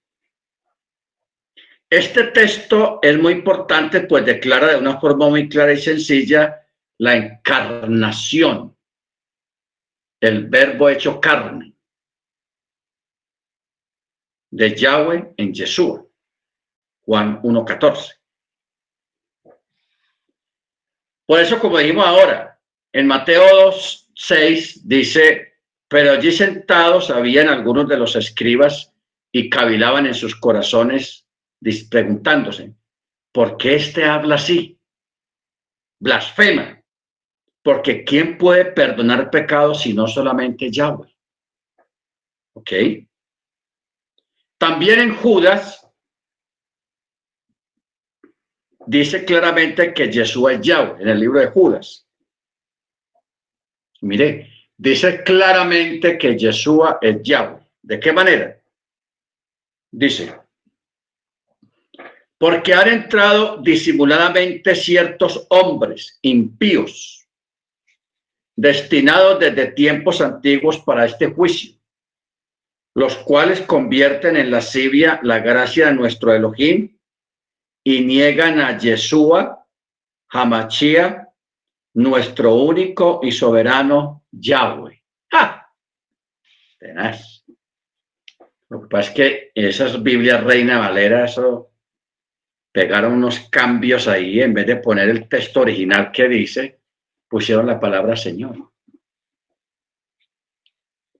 Este 1.89 2.25
texto 2.25 2.99
es 3.01 3.17
muy 3.17 3.33
importante, 3.33 4.01
pues 4.01 4.25
declara 4.25 4.67
de 4.67 4.77
una 4.77 4.99
forma 4.99 5.27
muy 5.27 5.49
clara 5.49 5.73
y 5.73 5.77
sencilla 5.81 6.67
la 6.99 7.15
encarnación, 7.15 8.77
el 10.21 10.47
verbo 10.47 10.89
hecho 10.89 11.19
carne 11.19 11.73
de 14.51 14.75
Yahweh 14.75 15.33
en 15.37 15.53
Yeshua, 15.53 16.05
Juan 17.01 17.41
1.14. 17.41 18.15
Por 21.25 21.39
eso, 21.39 21.59
como 21.59 21.77
dijimos 21.77 22.05
ahora, 22.05 22.59
en 22.91 23.05
Mateo 23.05 23.43
2, 23.65 24.11
6 24.15 24.87
dice, 24.87 25.53
pero 25.87 26.11
allí 26.11 26.31
sentados 26.31 27.09
habían 27.11 27.47
algunos 27.47 27.87
de 27.87 27.97
los 27.97 28.15
escribas 28.15 28.93
y 29.31 29.49
cavilaban 29.49 30.07
en 30.07 30.15
sus 30.15 30.35
corazones 30.35 31.27
preguntándose, 31.89 32.73
¿por 33.31 33.57
qué 33.57 33.75
éste 33.75 34.05
habla 34.05 34.35
así? 34.35 34.79
Blasfema, 35.99 36.78
porque 37.63 38.03
¿quién 38.03 38.37
puede 38.37 38.65
perdonar 38.65 39.29
pecados 39.29 39.81
si 39.81 39.93
no 39.93 40.07
solamente 40.07 40.71
Yahweh? 40.71 41.13
¿Ok? 42.53 42.71
También 44.57 44.99
en 44.99 45.15
Judas 45.15 45.87
dice 48.85 49.23
claramente 49.23 49.93
que 49.93 50.11
Jesús 50.11 50.51
es 50.51 50.61
Yahweh, 50.61 51.01
en 51.01 51.09
el 51.09 51.19
libro 51.19 51.39
de 51.39 51.47
Judas. 51.47 52.07
Mire, 54.01 54.51
dice 54.75 55.23
claramente 55.23 56.17
que 56.17 56.37
Yeshua 56.37 56.97
es 57.01 57.21
Yahweh. 57.21 57.59
¿De 57.81 57.99
qué 57.99 58.11
manera? 58.11 58.59
Dice, 59.91 60.35
porque 62.37 62.73
han 62.73 62.87
entrado 62.87 63.57
disimuladamente 63.57 64.75
ciertos 64.75 65.45
hombres 65.49 66.17
impíos, 66.21 67.18
destinados 68.59 69.39
desde 69.39 69.71
tiempos 69.71 70.19
antiguos 70.19 70.79
para 70.79 71.05
este 71.05 71.27
juicio, 71.27 71.79
los 72.93 73.15
cuales 73.15 73.61
convierten 73.61 74.35
en 74.35 74.51
lascivia 74.51 75.21
la 75.23 75.39
gracia 75.39 75.87
de 75.87 75.93
nuestro 75.93 76.33
Elohim 76.33 76.97
y 77.85 78.01
niegan 78.01 78.59
a 78.59 78.77
Yeshua, 78.77 79.65
Hamachia, 80.27 81.29
nuestro 81.93 82.55
único 82.55 83.21
y 83.23 83.31
soberano 83.31 84.25
Yahweh. 84.29 85.03
¡Ja! 85.31 85.73
Tenaz. 86.77 87.45
Lo 88.67 88.81
que 88.81 88.87
pasa 88.89 89.09
es 89.09 89.15
que 89.15 89.51
esas 89.55 90.03
Biblias 90.03 90.43
Reina 90.43 90.79
Valera, 90.79 91.23
eso 91.23 91.71
pegaron 92.73 93.13
unos 93.13 93.39
cambios 93.49 94.09
ahí, 94.09 94.41
en 94.41 94.53
vez 94.53 94.67
de 94.67 94.75
poner 94.75 95.07
el 95.07 95.29
texto 95.29 95.61
original 95.61 96.11
que 96.11 96.27
dice, 96.27 96.78
pusieron 97.29 97.67
la 97.67 97.79
palabra 97.79 98.17
Señor. 98.17 98.71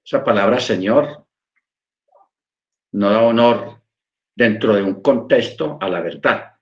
Esa 0.03 0.23
palabra 0.23 0.59
Señor 0.59 1.27
no 2.93 3.09
da 3.11 3.21
honor 3.21 3.81
dentro 4.35 4.73
de 4.73 4.81
un 4.81 5.01
contexto 5.01 5.77
a 5.79 5.87
la 5.87 6.01
verdad, 6.01 6.57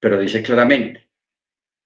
pero 0.00 0.18
dice 0.18 0.42
claramente, 0.42 1.10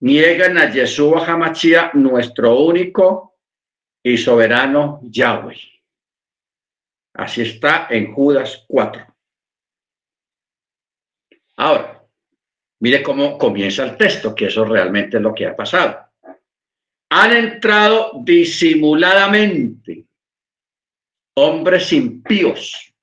niegan 0.01 0.57
a 0.59 0.71
Yeshua 0.71 1.27
Hamachia, 1.27 1.91
nuestro 1.95 2.61
único 2.61 3.39
y 4.03 4.17
soberano 4.17 5.01
Yahweh. 5.03 5.59
Así 7.15 7.43
está 7.43 7.89
en 7.91 8.13
Judas 8.13 8.65
4. 8.69 9.07
Ahora, 11.57 12.05
mire 12.81 13.03
cómo 13.03 13.37
comienza 13.37 13.85
el 13.85 13.97
texto, 13.97 14.35
que 14.35 14.47
eso 14.47 14.65
realmente 14.65 15.17
es 15.17 15.23
lo 15.23 15.35
que 15.35 15.47
ha 15.47 15.57
pasado. 15.57 16.12
Han 17.15 17.37
entrado 17.37 18.13
disimuladamente 18.25 20.07
hombres 21.37 21.93
impíos, 21.93 22.95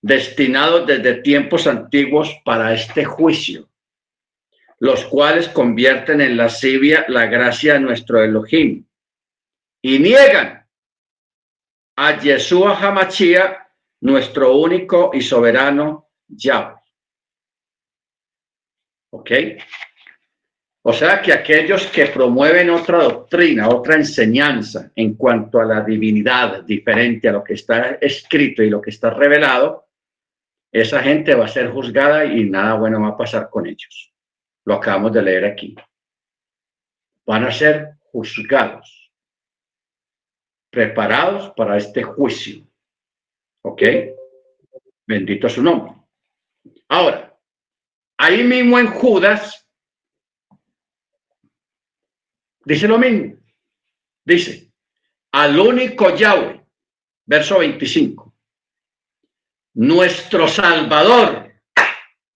destinados 0.00 0.86
desde 0.86 1.20
tiempos 1.20 1.66
antiguos 1.66 2.34
para 2.42 2.72
este 2.72 3.04
juicio 3.04 3.68
los 4.80 5.04
cuales 5.06 5.48
convierten 5.48 6.20
en 6.20 6.36
lascivia 6.36 7.04
la 7.08 7.26
gracia 7.26 7.74
de 7.74 7.80
nuestro 7.80 8.22
Elohim 8.22 8.86
y 9.82 9.98
niegan 9.98 10.66
a 11.96 12.20
Yeshua 12.20 12.78
Hamachia, 12.78 13.68
nuestro 14.00 14.56
único 14.56 15.10
y 15.12 15.20
soberano 15.20 16.10
Yahweh. 16.28 16.76
¿Ok? 19.10 19.30
O 20.90 20.92
sea 20.94 21.20
que 21.20 21.34
aquellos 21.34 21.86
que 21.88 22.06
promueven 22.06 22.70
otra 22.70 23.02
doctrina, 23.02 23.68
otra 23.68 23.96
enseñanza 23.96 24.90
en 24.96 25.16
cuanto 25.16 25.60
a 25.60 25.66
la 25.66 25.82
divinidad 25.82 26.62
diferente 26.62 27.28
a 27.28 27.32
lo 27.32 27.44
que 27.44 27.52
está 27.52 27.98
escrito 28.00 28.62
y 28.62 28.70
lo 28.70 28.80
que 28.80 28.88
está 28.88 29.10
revelado, 29.10 29.86
esa 30.72 31.02
gente 31.02 31.34
va 31.34 31.44
a 31.44 31.48
ser 31.48 31.68
juzgada 31.68 32.24
y 32.24 32.48
nada 32.48 32.72
bueno 32.76 33.02
va 33.02 33.08
a 33.08 33.16
pasar 33.18 33.50
con 33.50 33.66
ellos. 33.66 34.14
Lo 34.64 34.76
acabamos 34.76 35.12
de 35.12 35.20
leer 35.20 35.44
aquí. 35.44 35.76
Van 37.26 37.44
a 37.44 37.52
ser 37.52 37.96
juzgados, 38.04 39.12
preparados 40.70 41.50
para 41.54 41.76
este 41.76 42.02
juicio. 42.02 42.66
¿Ok? 43.62 43.82
Bendito 45.06 45.50
su 45.50 45.62
nombre. 45.62 45.92
Ahora, 46.88 47.38
ahí 48.16 48.42
mismo 48.42 48.78
en 48.78 48.86
Judas 48.86 49.67
Dice 52.68 52.86
lo 52.86 52.98
mismo. 52.98 53.34
Dice, 54.26 54.70
al 55.32 55.58
único 55.58 56.14
Yahweh, 56.14 56.62
verso 57.24 57.60
25, 57.60 58.34
nuestro 59.72 60.46
Salvador. 60.46 61.50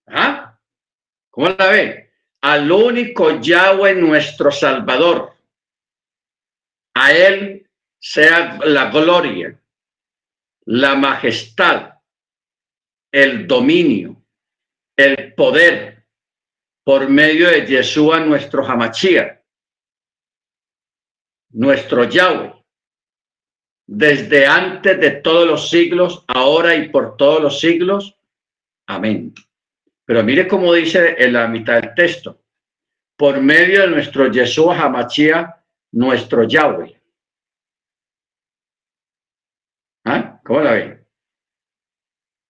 ¿Ah? 0.07 0.59
¿Cómo 1.29 1.51
la 1.51 1.69
ve? 1.69 2.13
Al 2.41 2.73
único 2.73 3.43
Yahweh, 3.43 3.95
nuestro 3.97 4.51
Salvador. 4.51 5.37
A 6.95 7.13
Él 7.13 7.69
sea 8.01 8.59
la 8.65 8.89
gloria, 8.89 9.61
la 10.65 10.95
majestad, 10.95 11.93
el 13.13 13.47
dominio, 13.47 14.25
el 14.97 15.35
poder 15.35 16.07
por 16.83 17.07
medio 17.11 17.51
de 17.51 17.67
Yeshua 17.67 18.21
nuestro 18.21 18.67
Hamachías 18.67 19.42
nuestro 21.53 22.05
Yahweh, 22.05 22.55
desde 23.87 24.47
antes 24.47 24.99
de 25.01 25.11
todos 25.11 25.47
los 25.47 25.69
siglos, 25.69 26.25
ahora 26.29 26.75
y 26.75 26.89
por 26.89 27.17
todos 27.17 27.43
los 27.43 27.61
siglos. 27.61 28.17
Amén. 28.87 29.35
Pero 30.05 30.23
mire 30.23 30.49
cómo 30.49 30.73
dice 30.73 31.17
en 31.19 31.33
la 31.35 31.47
mitad 31.47 31.81
del 31.81 31.95
texto, 31.95 32.41
por 33.17 33.41
medio 33.41 33.83
de 33.83 33.89
nuestro 33.89 34.31
Yeshua 34.31 34.81
Hamachia, 34.81 35.63
nuestro 35.93 36.45
Yahweh. 36.45 37.01
¿Ah? 40.05 40.41
¿Cómo 40.45 40.61
la 40.61 40.73
ve? 40.73 41.07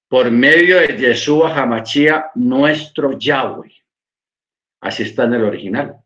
Por 0.08 0.30
medio 0.30 0.78
de 0.78 0.96
Yeshua 0.96 1.54
Hamachia, 1.54 2.30
nuestro 2.34 3.18
Yahweh. 3.18 3.72
Así 4.80 5.04
está 5.04 5.24
en 5.24 5.34
el 5.34 5.44
original. 5.44 6.02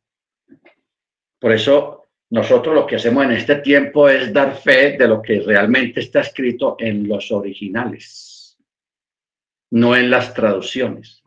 Por 1.38 1.52
eso 1.52 2.05
nosotros 2.30 2.74
lo 2.74 2.86
que 2.86 2.96
hacemos 2.96 3.24
en 3.24 3.32
este 3.32 3.56
tiempo 3.56 4.08
es 4.08 4.32
dar 4.32 4.56
fe 4.56 4.96
de 4.96 5.06
lo 5.06 5.22
que 5.22 5.40
realmente 5.40 6.00
está 6.00 6.20
escrito 6.20 6.76
en 6.78 7.06
los 7.06 7.30
originales, 7.30 8.58
no 9.70 9.94
en 9.94 10.10
las 10.10 10.34
traducciones. 10.34 11.22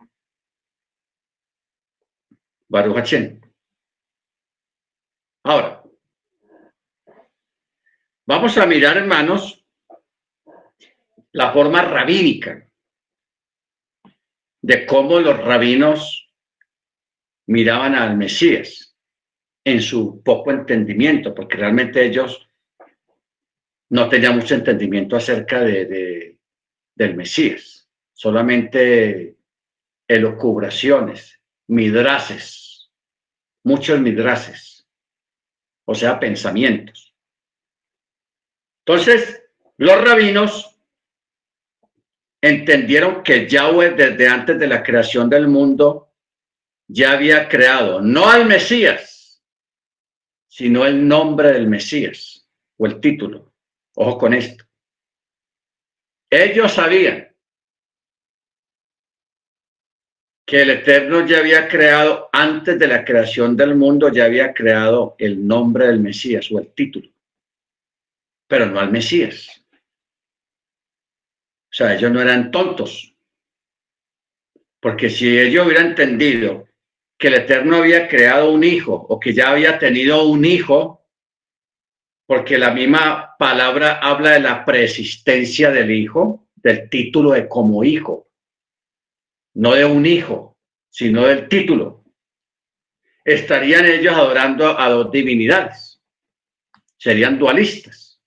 Baruch 2.67 3.13
Ahora, 5.43 5.83
vamos 8.27 8.57
a 8.57 8.65
mirar, 8.65 8.97
hermanos, 8.97 9.65
la 11.31 11.51
forma 11.53 11.81
rabínica 11.81 12.69
de 14.61 14.85
cómo 14.85 15.19
los 15.19 15.37
rabinos 15.37 16.29
miraban 17.47 17.95
al 17.95 18.17
Mesías 18.17 18.88
en 19.71 19.81
su 19.81 20.21
poco 20.23 20.51
entendimiento, 20.51 21.33
porque 21.33 21.57
realmente 21.57 22.03
ellos 22.03 22.47
no 23.89 24.09
tenían 24.09 24.35
mucho 24.35 24.55
entendimiento 24.55 25.15
acerca 25.15 25.61
de, 25.61 26.37
del 26.95 27.15
Mesías, 27.15 27.89
solamente 28.13 29.37
elocubraciones, 30.07 31.39
midrases, 31.67 32.91
muchos 33.63 33.99
midrases, 33.99 34.87
o 35.85 35.95
sea, 35.95 36.19
pensamientos. 36.19 37.15
Entonces, 38.85 39.43
los 39.77 40.03
rabinos 40.03 40.79
entendieron 42.41 43.23
que 43.23 43.47
Yahweh 43.47 43.91
desde 43.91 44.27
antes 44.27 44.57
de 44.57 44.67
la 44.67 44.81
creación 44.81 45.29
del 45.29 45.47
mundo 45.47 46.11
ya 46.87 47.11
había 47.11 47.47
creado, 47.47 48.01
no 48.01 48.27
al 48.29 48.45
Mesías, 48.45 49.18
sino 50.59 50.85
el 50.85 51.07
nombre 51.07 51.53
del 51.53 51.67
Mesías 51.67 52.45
o 52.75 52.85
el 52.85 52.99
título. 52.99 53.53
Ojo 53.95 54.17
con 54.17 54.33
esto. 54.33 54.65
Ellos 56.29 56.73
sabían 56.73 57.33
que 60.45 60.63
el 60.63 60.71
Eterno 60.71 61.25
ya 61.25 61.37
había 61.37 61.69
creado, 61.69 62.27
antes 62.33 62.77
de 62.77 62.87
la 62.87 63.05
creación 63.05 63.55
del 63.55 63.75
mundo, 63.75 64.11
ya 64.11 64.25
había 64.25 64.53
creado 64.53 65.15
el 65.17 65.47
nombre 65.47 65.87
del 65.87 66.01
Mesías 66.01 66.51
o 66.51 66.59
el 66.59 66.73
título, 66.73 67.09
pero 68.45 68.65
no 68.65 68.81
al 68.81 68.91
Mesías. 68.91 69.63
O 71.71 71.73
sea, 71.73 71.95
ellos 71.95 72.11
no 72.11 72.21
eran 72.21 72.51
tontos, 72.51 73.15
porque 74.81 75.09
si 75.09 75.39
ellos 75.39 75.65
hubieran 75.65 75.91
entendido 75.91 76.68
que 77.19 77.27
el 77.27 77.33
Eterno 77.33 77.77
había 77.77 78.07
creado 78.07 78.49
un 78.49 78.63
hijo 78.63 78.93
o 78.93 79.19
que 79.19 79.33
ya 79.33 79.51
había 79.51 79.77
tenido 79.77 80.23
un 80.23 80.45
hijo, 80.45 81.05
porque 82.25 82.57
la 82.57 82.71
misma 82.71 83.35
palabra 83.37 83.99
habla 83.99 84.31
de 84.31 84.39
la 84.39 84.63
preexistencia 84.63 85.69
del 85.69 85.91
hijo, 85.91 86.47
del 86.55 86.89
título 86.89 87.31
de 87.31 87.49
como 87.49 87.83
hijo, 87.83 88.29
no 89.55 89.73
de 89.73 89.83
un 89.83 90.05
hijo, 90.05 90.57
sino 90.89 91.25
del 91.25 91.49
título. 91.49 92.05
Estarían 93.25 93.85
ellos 93.85 94.15
adorando 94.15 94.79
a 94.79 94.89
dos 94.89 95.11
divinidades, 95.11 96.01
serían 96.97 97.37
dualistas. 97.37 98.21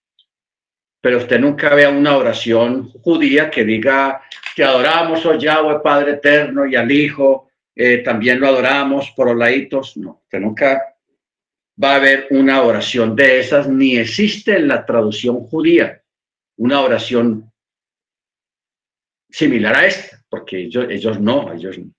Pero 1.01 1.17
usted 1.17 1.41
nunca 1.41 1.75
vea 1.75 1.89
una 1.89 2.17
oración 2.17 2.91
judía 2.91 3.51
que 3.51 3.65
diga 3.65 4.23
que 4.55 4.63
adoramos 4.63 5.25
a 5.25 5.39
Yahweh 5.39 5.81
Padre 5.83 6.13
Eterno 6.13 6.67
y 6.67 6.77
al 6.77 6.93
Hijo 6.93 7.52
eh, 7.75 7.99
también 7.99 8.41
lo 8.41 8.49
adoramos 8.49 9.11
por 9.13 9.29
los 9.29 9.37
laitos. 9.37 9.97
No, 9.97 10.21
usted 10.25 10.41
nunca 10.41 10.97
va 11.83 11.93
a 11.93 11.97
haber 11.97 12.27
una 12.31 12.63
oración 12.63 13.17
de 13.17 13.41
esas, 13.41 13.69
ni 13.69 13.97
existe 13.97 14.57
en 14.57 14.69
la 14.69 14.85
traducción 14.85 15.41
judía 15.47 16.03
una 16.57 16.81
oración 16.81 17.51
similar 19.31 19.77
a 19.77 19.87
esta, 19.87 20.23
porque 20.29 20.59
ellos, 20.59 20.87
ellos 20.91 21.19
no, 21.21 21.53
ellos 21.53 21.79
no. 21.79 21.93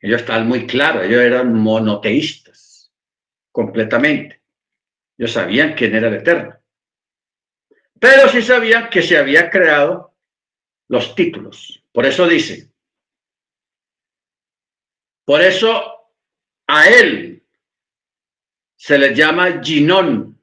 Ellos 0.00 0.20
estaban 0.20 0.46
muy 0.46 0.66
claros, 0.66 1.04
ellos 1.04 1.22
eran 1.22 1.52
monoteístas, 1.54 2.92
completamente. 3.50 4.42
Ellos 5.16 5.32
sabían 5.32 5.74
quién 5.74 5.94
era 5.94 6.08
el 6.08 6.14
Eterno. 6.14 6.56
Pero 7.98 8.28
sí 8.28 8.42
sabían 8.42 8.88
que 8.90 9.02
se 9.02 9.16
había 9.16 9.50
creado 9.50 10.14
los 10.86 11.16
títulos. 11.16 11.82
Por 11.90 12.06
eso 12.06 12.28
dice, 12.28 12.67
por 15.28 15.42
eso 15.42 16.08
a 16.66 16.88
él 16.88 17.42
se 18.78 18.96
le 18.96 19.14
llama 19.14 19.60
Ginón, 19.62 20.40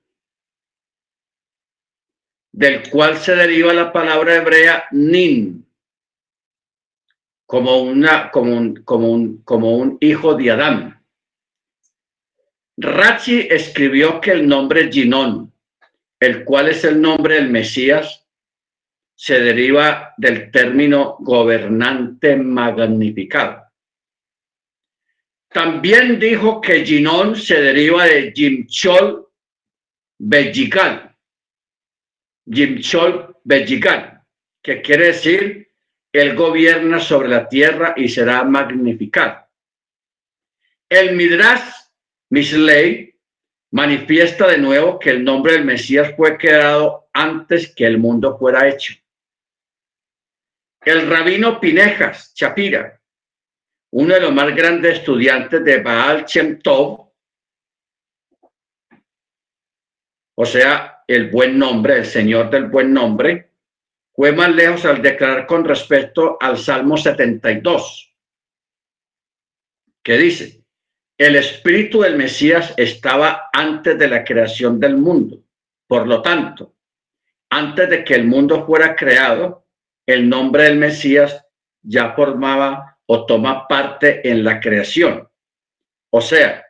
del 2.51 2.87
cual 2.91 3.17
se 3.17 3.35
deriva 3.35 3.73
la 3.73 3.91
palabra 3.91 4.35
hebrea 4.35 4.85
Nin, 4.91 5.67
como, 7.47 7.81
un, 7.81 8.07
un 9.47 9.97
hijo 10.01 10.35
de 10.35 10.51
Adán. 10.51 11.03
Rachi 12.77 13.47
escribió 13.49 14.21
que 14.21 14.33
el 14.33 14.47
nombre 14.47 14.91
Ginón, 14.91 15.51
el 16.19 16.45
cual 16.45 16.69
es 16.69 16.83
el 16.83 17.01
nombre 17.01 17.37
del 17.37 17.49
Mesías, 17.49 18.23
se 19.15 19.39
deriva 19.39 20.13
del 20.17 20.51
término 20.51 21.17
gobernante 21.21 22.35
magnificado. 22.35 23.64
También 25.55 26.19
dijo 26.19 26.59
que 26.59 26.83
Ginón 26.83 27.37
se 27.37 27.61
deriva 27.61 28.03
de 28.03 28.33
Jimchol 28.35 29.25
Bellical. 30.19 31.15
Jimchol 32.45 33.37
Bellical, 33.41 34.21
que 34.61 34.81
quiere 34.81 35.05
decir 35.07 35.69
él 36.11 36.35
gobierna 36.35 36.99
sobre 36.99 37.29
la 37.29 37.47
tierra 37.47 37.93
y 37.95 38.09
será 38.09 38.43
magnificado. 38.43 39.47
El 40.89 41.15
Midrash 41.15 41.71
Misley 42.31 43.17
manifiesta 43.71 44.47
de 44.49 44.57
nuevo 44.57 44.99
que 44.99 45.11
el 45.11 45.23
nombre 45.23 45.53
del 45.53 45.63
Mesías 45.63 46.13
fue 46.17 46.37
creado 46.37 47.07
antes 47.13 47.73
que 47.73 47.85
el 47.85 47.97
mundo 47.97 48.37
fuera 48.37 48.67
hecho. 48.67 48.93
El 50.81 51.09
rabino 51.09 51.61
Pinejas 51.61 52.33
Chapira 52.33 52.94
uno 53.91 54.13
de 54.13 54.19
los 54.21 54.33
más 54.33 54.53
grandes 54.55 54.99
estudiantes 54.99 55.63
de 55.63 55.81
Baal 55.81 56.25
Shem 56.25 56.59
Tov, 56.59 57.11
o 60.37 60.45
sea, 60.45 61.03
el 61.07 61.29
buen 61.29 61.57
nombre, 61.57 61.97
el 61.97 62.05
Señor 62.05 62.49
del 62.49 62.65
buen 62.65 62.91
nombre, 62.93 63.51
fue 64.13 64.31
más 64.31 64.53
lejos 64.53 64.85
al 64.85 65.01
declarar 65.01 65.45
con 65.45 65.63
respecto 65.63 66.37
al 66.39 66.57
Salmo 66.57 66.97
72, 66.97 68.15
que 70.03 70.17
dice, 70.17 70.63
el 71.17 71.35
espíritu 71.35 72.01
del 72.01 72.17
Mesías 72.17 72.73
estaba 72.75 73.49
antes 73.53 73.97
de 73.97 74.07
la 74.07 74.23
creación 74.23 74.79
del 74.79 74.97
mundo. 74.97 75.41
Por 75.87 76.07
lo 76.07 76.21
tanto, 76.21 76.75
antes 77.49 77.89
de 77.89 78.03
que 78.03 78.15
el 78.15 78.25
mundo 78.25 78.65
fuera 78.65 78.95
creado, 78.95 79.65
el 80.05 80.27
nombre 80.27 80.63
del 80.63 80.77
Mesías 80.77 81.45
ya 81.81 82.13
formaba 82.13 82.94
o 83.07 83.25
toma 83.25 83.67
parte 83.67 84.27
en 84.27 84.43
la 84.43 84.59
creación. 84.59 85.29
O 86.11 86.21
sea, 86.21 86.65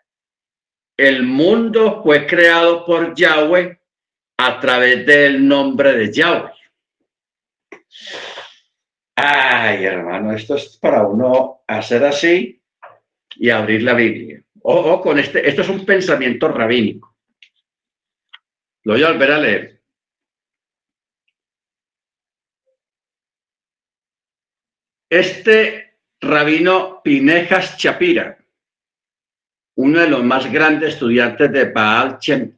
el 0.98 1.24
mundo 1.24 2.02
fue 2.04 2.26
creado 2.26 2.86
por 2.86 3.16
Yahweh 3.16 3.80
a 4.38 4.60
través 4.60 5.06
del 5.06 5.48
nombre 5.48 5.94
de 5.94 6.12
Yahweh. 6.12 6.52
Ay, 9.16 9.86
hermano, 9.86 10.34
esto 10.34 10.56
es 10.56 10.78
para 10.78 11.08
uno 11.08 11.64
hacer 11.68 12.04
así 12.04 12.62
y 13.36 13.50
abrir 13.50 13.84
la 13.84 13.94
Biblia. 13.94 14.44
Ojo 14.62 15.02
con 15.02 15.20
este, 15.20 15.48
esto 15.48 15.62
es 15.62 15.70
un 15.70 15.86
pensamiento 15.86 16.48
rabínico. 16.48 17.16
Lo 18.84 18.94
voy 18.94 19.04
a 19.04 19.12
volver 19.12 19.32
a 19.32 19.40
leer. 19.40 19.82
Este 25.10 25.85
Rabino 26.26 27.02
Pinejas 27.04 27.78
Chapira, 27.78 28.36
uno 29.76 30.00
de 30.00 30.10
los 30.10 30.24
más 30.24 30.52
grandes 30.52 30.96
estudiantes 30.96 31.52
de 31.52 31.66
Baal 31.66 32.18
Shem. 32.20 32.56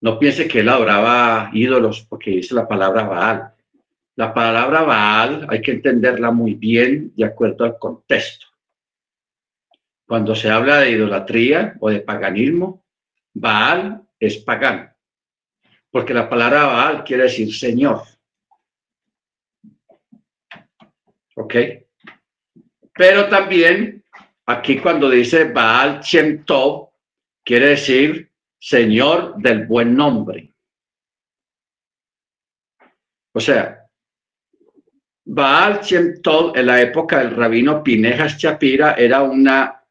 No 0.00 0.18
piense 0.18 0.48
que 0.48 0.60
él 0.60 0.68
adoraba 0.70 1.50
ídolos 1.52 2.06
porque 2.08 2.30
dice 2.30 2.54
la 2.54 2.66
palabra 2.66 3.02
Baal. 3.02 3.54
La 4.14 4.32
palabra 4.32 4.80
Baal 4.80 5.46
hay 5.50 5.60
que 5.60 5.72
entenderla 5.72 6.30
muy 6.30 6.54
bien 6.54 7.12
de 7.14 7.26
acuerdo 7.26 7.66
al 7.66 7.78
contexto. 7.78 8.46
Cuando 10.06 10.34
se 10.34 10.48
habla 10.48 10.78
de 10.78 10.92
idolatría 10.92 11.76
o 11.80 11.90
de 11.90 12.00
paganismo, 12.00 12.82
Baal 13.34 14.08
es 14.18 14.38
pagano, 14.38 14.90
porque 15.90 16.14
la 16.14 16.30
palabra 16.30 16.64
Baal 16.64 17.04
quiere 17.04 17.24
decir 17.24 17.54
Señor. 17.54 18.04
¿Ok? 21.34 21.54
Pero 22.96 23.28
también 23.28 24.02
aquí 24.46 24.78
cuando 24.78 25.10
dice 25.10 25.44
Baal 25.44 26.00
Shem 26.00 26.44
Tov, 26.44 26.90
quiere 27.44 27.68
decir 27.68 28.30
Señor 28.58 29.36
del 29.36 29.66
buen 29.66 29.94
nombre. 29.94 30.52
O 33.32 33.40
sea, 33.40 33.86
Baal 35.26 35.80
Shem 35.82 36.22
Tov 36.22 36.56
en 36.56 36.66
la 36.66 36.80
época 36.80 37.18
del 37.18 37.36
rabino 37.36 37.82
Pinejas 37.82 38.38
Chapira 38.38 38.94
era 38.94 39.22
una 39.22 39.84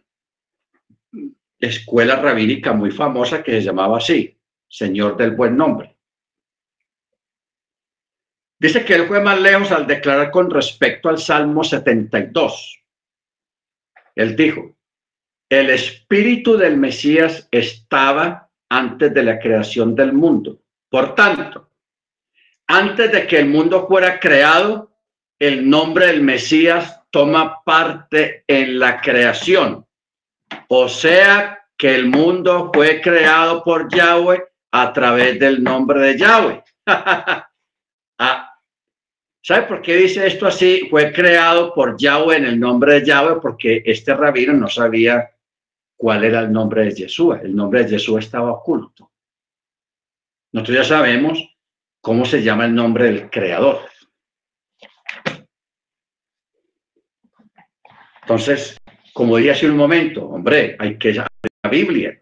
escuela 1.59 2.15
rabínica 2.15 2.73
muy 2.73 2.91
famosa 2.91 3.43
que 3.43 3.51
se 3.51 3.61
llamaba 3.61 3.97
así, 3.97 4.35
Señor 4.67 5.15
del 5.15 5.31
buen 5.31 5.55
nombre. 5.55 5.95
Dice 8.57 8.83
que 8.83 8.95
él 8.95 9.05
fue 9.05 9.21
más 9.21 9.39
lejos 9.39 9.71
al 9.71 9.85
declarar 9.85 10.31
con 10.31 10.49
respecto 10.49 11.09
al 11.09 11.19
Salmo 11.19 11.63
72. 11.63 12.84
Él 14.15 14.35
dijo, 14.35 14.75
el 15.49 15.69
espíritu 15.69 16.57
del 16.57 16.77
Mesías 16.77 17.47
estaba 17.51 18.49
antes 18.69 19.13
de 19.13 19.23
la 19.23 19.39
creación 19.39 19.95
del 19.95 20.13
mundo. 20.13 20.59
Por 20.89 21.13
tanto, 21.13 21.69
antes 22.67 23.11
de 23.11 23.27
que 23.27 23.39
el 23.39 23.47
mundo 23.47 23.87
fuera 23.87 24.19
creado, 24.19 24.91
el 25.39 25.69
nombre 25.69 26.07
del 26.07 26.21
Mesías 26.21 27.01
toma 27.11 27.61
parte 27.63 28.43
en 28.47 28.79
la 28.79 28.99
creación. 29.01 29.85
O 30.69 30.89
sea 30.89 31.65
que 31.77 31.93
el 31.93 32.07
mundo 32.07 32.71
fue 32.73 33.01
creado 33.01 33.63
por 33.63 33.93
Yahweh 33.93 34.43
a 34.71 34.93
través 34.93 35.39
del 35.39 35.63
nombre 35.63 35.99
de 35.99 36.17
Yahweh. 36.17 36.63
ah, 38.19 38.54
¿Sabe 39.47 39.67
por 39.67 39.83
qué 39.83 39.95
dice 39.95 40.25
esto 40.25 40.47
así? 40.47 40.87
Fue 40.89 41.13
creado 41.13 41.71
por 41.71 41.95
Yahweh 41.99 42.37
en 42.37 42.45
el 42.45 42.59
nombre 42.59 42.95
de 42.95 43.05
Yahweh 43.05 43.39
porque 43.39 43.83
este 43.85 44.15
rabino 44.15 44.53
no 44.53 44.67
sabía 44.67 45.29
cuál 45.95 46.23
era 46.23 46.39
el 46.39 46.51
nombre 46.51 46.85
de 46.85 46.95
Yeshua. 46.95 47.41
El 47.43 47.55
nombre 47.55 47.83
de 47.83 47.91
Yeshua 47.91 48.21
estaba 48.21 48.51
oculto. 48.53 49.11
Nosotros 50.51 50.77
ya 50.77 50.83
sabemos 50.83 51.47
cómo 52.01 52.25
se 52.25 52.41
llama 52.41 52.65
el 52.65 52.73
nombre 52.73 53.05
del 53.05 53.29
creador. 53.29 53.81
Entonces, 58.23 58.81
como 59.13 59.37
dije 59.37 59.51
hace 59.51 59.69
un 59.69 59.77
momento, 59.77 60.27
hombre, 60.27 60.75
hay 60.79 60.97
que 60.97 61.13
la 61.13 61.69
Biblia. 61.69 62.19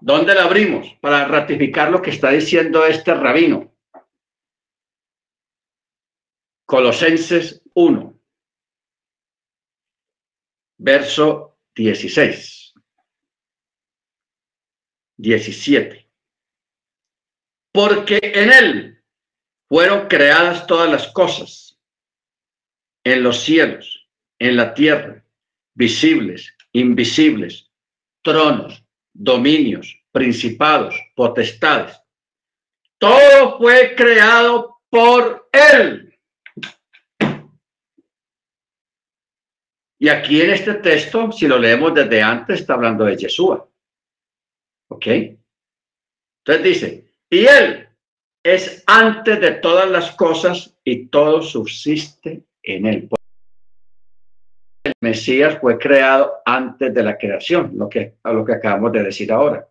¿Dónde 0.00 0.34
la 0.34 0.44
abrimos? 0.44 0.94
Para 1.00 1.26
ratificar 1.26 1.90
lo 1.90 2.00
que 2.00 2.10
está 2.10 2.30
diciendo 2.30 2.86
este 2.86 3.12
rabino. 3.14 3.74
Colosenses 6.66 7.62
1, 7.74 8.20
verso 10.78 11.58
16, 11.74 12.74
17. 15.16 16.10
Porque 17.72 18.20
en 18.22 18.52
él 18.52 19.04
fueron 19.68 20.08
creadas 20.08 20.66
todas 20.66 20.90
las 20.90 21.08
cosas, 21.08 21.78
en 23.04 23.22
los 23.22 23.40
cielos, 23.40 24.08
en 24.38 24.56
la 24.56 24.72
tierra, 24.72 25.24
visibles, 25.74 26.56
invisibles, 26.72 27.70
tronos, 28.22 28.84
dominios, 29.12 30.00
principados, 30.12 30.94
potestades. 31.14 32.00
Todo 32.98 33.58
fue 33.58 33.94
creado 33.96 34.78
por 34.88 35.48
Él. 35.52 36.18
Y 39.98 40.08
aquí 40.08 40.40
en 40.40 40.50
este 40.50 40.74
texto, 40.74 41.30
si 41.30 41.46
lo 41.46 41.58
leemos 41.58 41.94
desde 41.94 42.22
antes, 42.22 42.60
está 42.60 42.74
hablando 42.74 43.04
de 43.04 43.16
Yeshua. 43.16 43.68
¿Ok? 44.88 45.06
Entonces 45.06 46.64
dice, 46.64 47.14
y 47.28 47.46
Él 47.46 47.88
es 48.42 48.82
antes 48.86 49.40
de 49.40 49.52
todas 49.52 49.90
las 49.90 50.12
cosas 50.12 50.74
y 50.84 51.08
todo 51.08 51.42
subsiste 51.42 52.44
en 52.62 52.86
Él. 52.86 53.08
Mesías 55.00 55.58
fue 55.60 55.78
creado 55.78 56.42
antes 56.44 56.92
de 56.92 57.02
la 57.02 57.16
creación, 57.16 57.72
lo 57.74 57.88
que, 57.88 58.16
a 58.22 58.32
lo 58.32 58.44
que 58.44 58.52
acabamos 58.52 58.92
de 58.92 59.04
decir 59.04 59.32
ahora. 59.32 59.66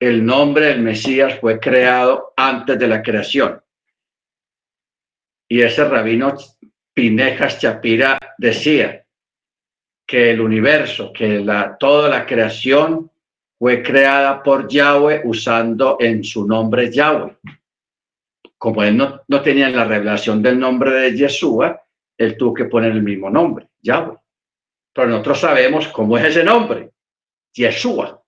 El 0.00 0.24
nombre 0.24 0.66
del 0.66 0.82
Mesías 0.82 1.38
fue 1.38 1.60
creado 1.60 2.32
antes 2.36 2.78
de 2.78 2.88
la 2.88 3.02
creación. 3.02 3.62
Y 5.48 5.62
ese 5.62 5.84
rabino 5.84 6.34
Pinejas 6.94 7.60
Chapira 7.60 8.18
decía 8.38 9.04
que 10.06 10.30
el 10.30 10.40
universo, 10.40 11.12
que 11.12 11.40
la, 11.40 11.76
toda 11.76 12.08
la 12.08 12.24
creación 12.24 13.10
fue 13.58 13.82
creada 13.82 14.42
por 14.42 14.68
Yahweh 14.68 15.22
usando 15.24 15.98
en 16.00 16.24
su 16.24 16.46
nombre 16.46 16.90
Yahweh. 16.90 17.36
Como 18.56 18.82
él 18.82 18.96
no, 18.96 19.22
no 19.28 19.42
tenía 19.42 19.68
la 19.68 19.84
revelación 19.84 20.42
del 20.42 20.58
nombre 20.58 20.90
de 20.90 21.16
Yeshua, 21.16 21.82
él 22.16 22.36
tuvo 22.36 22.54
que 22.54 22.64
poner 22.64 22.92
el 22.92 23.02
mismo 23.02 23.28
nombre, 23.28 23.68
Yahweh. 23.86 24.18
Pero 24.92 25.08
nosotros 25.08 25.40
sabemos 25.40 25.88
cómo 25.88 26.18
es 26.18 26.24
ese 26.24 26.42
nombre, 26.42 26.90
Yeshua. 27.52 28.22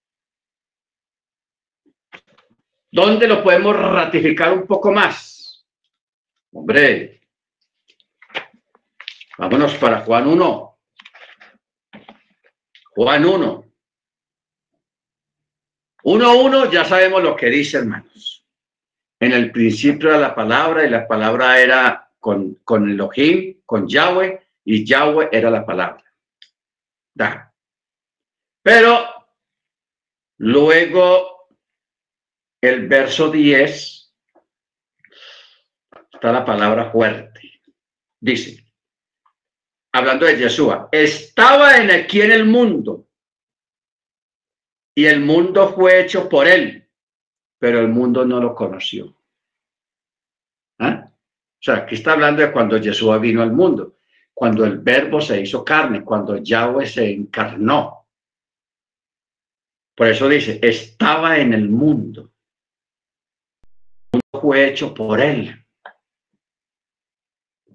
¿Dónde 2.91 3.27
lo 3.27 3.43
podemos 3.43 3.77
ratificar 3.77 4.53
un 4.53 4.67
poco 4.67 4.93
más? 4.93 5.67
Hombre, 6.53 7.21
vámonos 9.37 9.75
para 9.75 10.01
Juan 10.01 10.27
1. 10.27 10.79
Juan 12.95 13.25
1. 13.25 13.65
1.1 16.05 16.71
ya 16.71 16.85
sabemos 16.85 17.23
lo 17.23 17.37
que 17.37 17.47
dice, 17.47 17.79
hermanos. 17.79 18.47
En 19.21 19.33
el 19.33 19.51
principio 19.53 20.11
era 20.11 20.19
la 20.19 20.35
palabra 20.35 20.85
y 20.85 20.91
la 20.91 21.07
palabra 21.07 21.61
era 21.61 22.11
con, 22.19 22.55
con 22.65 22.91
Elohim, 22.91 23.61
con 23.67 23.87
Yahweh, 23.87 24.48
y 24.71 24.85
Yahweh 24.85 25.31
era 25.33 25.51
la 25.51 25.65
palabra. 25.65 26.05
Da. 27.15 27.55
Pero 28.63 29.03
luego 30.41 31.49
el 32.61 32.87
verso 32.87 33.31
10 33.31 34.15
está 36.13 36.33
la 36.33 36.45
palabra 36.45 36.91
fuerte. 36.91 37.63
Dice, 38.21 38.63
hablando 39.91 40.27
de 40.27 40.37
Yeshua, 40.37 40.91
estaba 40.93 41.79
en 41.79 41.91
aquí 41.91 42.21
en 42.21 42.33
el 42.33 42.45
mundo 42.45 43.09
y 44.95 45.07
el 45.07 45.21
mundo 45.21 45.73
fue 45.73 46.03
hecho 46.03 46.29
por 46.29 46.47
él, 46.47 46.87
pero 47.59 47.81
el 47.81 47.89
mundo 47.89 48.27
no 48.27 48.39
lo 48.39 48.55
conoció. 48.55 49.17
¿Ah? 50.79 51.11
O 51.11 51.63
sea, 51.63 51.77
aquí 51.77 51.95
está 51.95 52.13
hablando 52.13 52.43
de 52.43 52.53
cuando 52.53 52.77
Yeshua 52.77 53.17
vino 53.17 53.41
al 53.41 53.53
mundo, 53.53 53.98
cuando 54.39 54.65
el 54.65 54.79
verbo 54.79 55.21
se 55.21 55.41
hizo 55.41 55.65
carne, 55.65 56.05
cuando 56.05 56.37
Yahweh 56.37 56.87
se 56.87 57.11
encarnó. 57.11 58.07
Por 59.97 60.07
eso 60.07 60.29
dice, 60.29 60.61
estaba 60.63 61.39
en 61.39 61.55
el 61.55 61.69
mundo. 61.69 62.31
El 64.13 64.21
mundo 64.23 64.41
fue 64.41 64.69
hecho 64.69 64.95
por 64.95 65.21
él. 65.21 65.67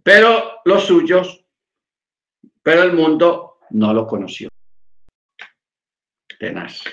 Pero 0.03 0.61
los 0.63 0.85
suyos, 0.85 1.45
pero 2.61 2.83
el 2.83 2.93
mundo 2.93 3.57
no 3.71 3.93
lo 3.93 4.07
conoció. 4.07 4.47
Tenaz. 6.39 6.85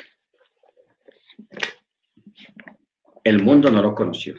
El 3.22 3.40
mundo 3.40 3.70
no 3.70 3.80
lo 3.80 3.94
conoció. 3.94 4.34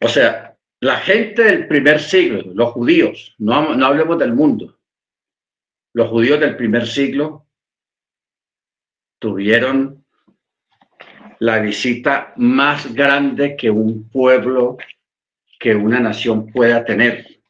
O 0.00 0.06
sea, 0.06 0.55
la 0.80 0.98
gente 0.98 1.42
del 1.42 1.66
primer 1.66 2.00
siglo, 2.00 2.42
los 2.54 2.72
judíos, 2.72 3.34
no, 3.38 3.74
no 3.74 3.86
hablemos 3.86 4.18
del 4.18 4.34
mundo, 4.34 4.78
los 5.94 6.10
judíos 6.10 6.38
del 6.40 6.56
primer 6.56 6.86
siglo 6.86 7.46
tuvieron 9.18 10.04
la 11.38 11.58
visita 11.58 12.34
más 12.36 12.92
grande 12.94 13.56
que 13.56 13.70
un 13.70 14.08
pueblo, 14.08 14.76
que 15.58 15.74
una 15.74 16.00
nación 16.00 16.52
pueda 16.52 16.84
tener. 16.84 17.40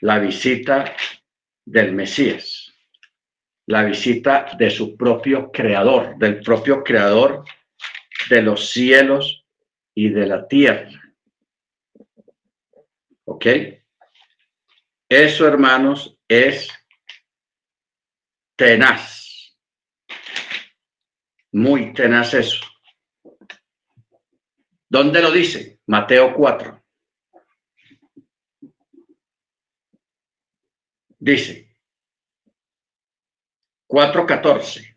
La 0.00 0.18
visita 0.18 0.96
del 1.64 1.92
Mesías, 1.92 2.72
la 3.66 3.84
visita 3.84 4.56
de 4.58 4.70
su 4.70 4.96
propio 4.96 5.52
creador, 5.52 6.16
del 6.18 6.40
propio 6.40 6.82
creador 6.82 7.44
de 8.28 8.42
los 8.42 8.70
cielos 8.70 9.41
y 9.94 10.08
de 10.08 10.26
la 10.26 10.46
tierra. 10.46 11.00
¿Ok? 13.24 13.46
Eso, 15.08 15.46
hermanos, 15.46 16.18
es 16.26 16.68
tenaz. 18.56 19.56
Muy 21.52 21.92
tenaz 21.92 22.34
eso. 22.34 22.64
¿Dónde 24.88 25.20
lo 25.20 25.30
dice? 25.30 25.80
Mateo 25.86 26.34
4. 26.34 26.82
Dice 31.18 31.72
4.14. 33.88 34.91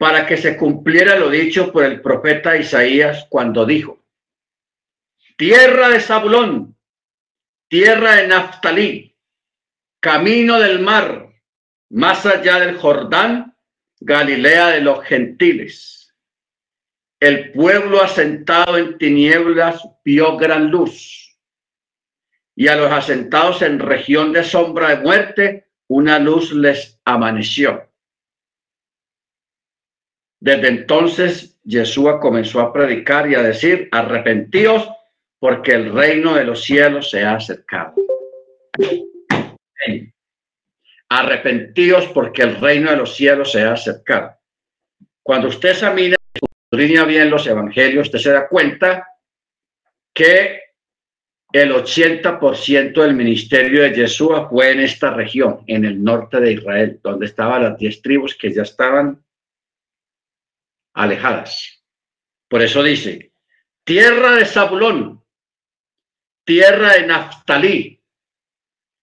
Para 0.00 0.26
que 0.26 0.38
se 0.38 0.56
cumpliera 0.56 1.14
lo 1.16 1.28
dicho 1.28 1.70
por 1.70 1.84
el 1.84 2.00
profeta 2.00 2.56
Isaías 2.56 3.26
cuando 3.28 3.66
dijo, 3.66 4.02
tierra 5.36 5.90
de 5.90 6.00
Zabulón, 6.00 6.74
tierra 7.68 8.16
de 8.16 8.28
Naftalí, 8.28 9.14
camino 10.00 10.58
del 10.58 10.80
mar, 10.80 11.30
más 11.90 12.24
allá 12.24 12.60
del 12.60 12.78
Jordán, 12.78 13.54
Galilea 14.00 14.68
de 14.68 14.80
los 14.80 15.04
gentiles. 15.04 16.16
El 17.20 17.52
pueblo 17.52 18.02
asentado 18.02 18.78
en 18.78 18.96
tinieblas 18.96 19.86
vio 20.02 20.38
gran 20.38 20.70
luz, 20.70 21.38
y 22.56 22.68
a 22.68 22.76
los 22.76 22.90
asentados 22.90 23.60
en 23.60 23.78
región 23.78 24.32
de 24.32 24.44
sombra 24.44 24.96
de 24.96 25.02
muerte, 25.02 25.68
una 25.88 26.18
luz 26.18 26.52
les 26.52 26.98
amaneció. 27.04 27.89
Desde 30.40 30.68
entonces, 30.68 31.60
Yeshua 31.64 32.18
comenzó 32.18 32.60
a 32.60 32.72
predicar 32.72 33.30
y 33.30 33.34
a 33.34 33.42
decir, 33.42 33.88
arrepentíos 33.92 34.88
porque 35.38 35.72
el 35.72 35.92
reino 35.92 36.34
de 36.34 36.44
los 36.44 36.64
cielos 36.64 37.10
se 37.10 37.22
ha 37.22 37.34
acercado. 37.34 37.94
Arrepentidos 41.10 42.06
porque 42.08 42.42
el 42.42 42.60
reino 42.60 42.90
de 42.90 42.96
los 42.96 43.14
cielos 43.14 43.52
se 43.52 43.62
ha 43.62 43.72
acercado. 43.72 44.34
Cuando 45.22 45.48
usted 45.48 45.70
examina 45.70 46.16
y 46.72 46.76
bien 46.76 47.30
los 47.30 47.46
evangelios, 47.46 48.06
usted 48.06 48.18
se 48.18 48.30
da 48.30 48.48
cuenta 48.48 49.06
que 50.14 50.60
el 51.52 51.72
80% 51.72 53.02
del 53.02 53.14
ministerio 53.14 53.82
de 53.82 53.92
Yeshua 53.92 54.48
fue 54.48 54.70
en 54.70 54.80
esta 54.80 55.10
región, 55.12 55.64
en 55.66 55.84
el 55.84 56.02
norte 56.02 56.40
de 56.40 56.52
Israel, 56.52 57.00
donde 57.02 57.26
estaban 57.26 57.64
las 57.64 57.76
diez 57.76 58.00
tribus 58.00 58.36
que 58.36 58.52
ya 58.52 58.62
estaban 58.62 59.22
alejadas. 60.94 61.84
Por 62.48 62.62
eso 62.62 62.82
dice, 62.82 63.32
tierra 63.84 64.32
de 64.32 64.44
Zabulón, 64.44 65.24
tierra 66.44 66.94
de 66.94 67.06
Naftalí, 67.06 68.02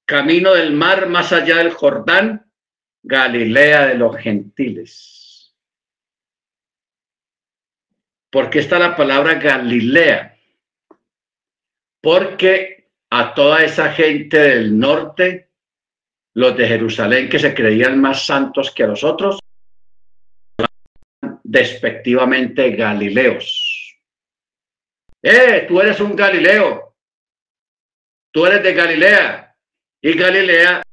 camino 0.06 0.54
del 0.54 0.74
mar 0.74 1.08
más 1.08 1.32
allá 1.34 1.58
del 1.58 1.72
Jordán, 1.72 2.52
Galilea 3.04 3.88
de 3.88 3.96
los 3.96 4.18
gentiles. 4.18 5.56
¿Por 8.30 8.50
qué 8.50 8.60
está 8.60 8.78
la 8.78 8.96
palabra 8.96 9.36
Galilea? 9.36 10.38
Porque 12.02 12.90
a 13.10 13.34
toda 13.34 13.64
esa 13.64 13.94
gente 13.94 14.38
del 14.38 14.78
norte, 14.78 15.52
los 16.34 16.56
de 16.58 16.68
Jerusalén 16.68 17.30
que 17.30 17.40
se 17.40 17.54
creían 17.54 18.00
más 18.00 18.26
santos 18.26 18.72
que 18.72 18.84
a 18.84 18.88
los 18.88 19.04
otros, 19.04 19.40
despectivamente 21.48 22.72
Galileos. 22.72 23.98
¡Eh, 25.24 25.66
tú 25.68 25.82
eres 25.82 26.00
un 26.00 26.16
Galileo! 26.16 26.88
tú 28.32 28.46
eres 28.46 28.62
de 28.62 28.74
Galilea 28.74 29.56
y 30.00 30.14
Galilea 30.14 30.84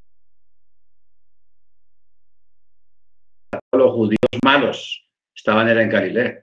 los 3.72 3.92
judíos 3.92 4.18
malos 4.42 5.04
estaban 5.36 5.68
en 5.68 5.90
Galilea. 5.90 6.42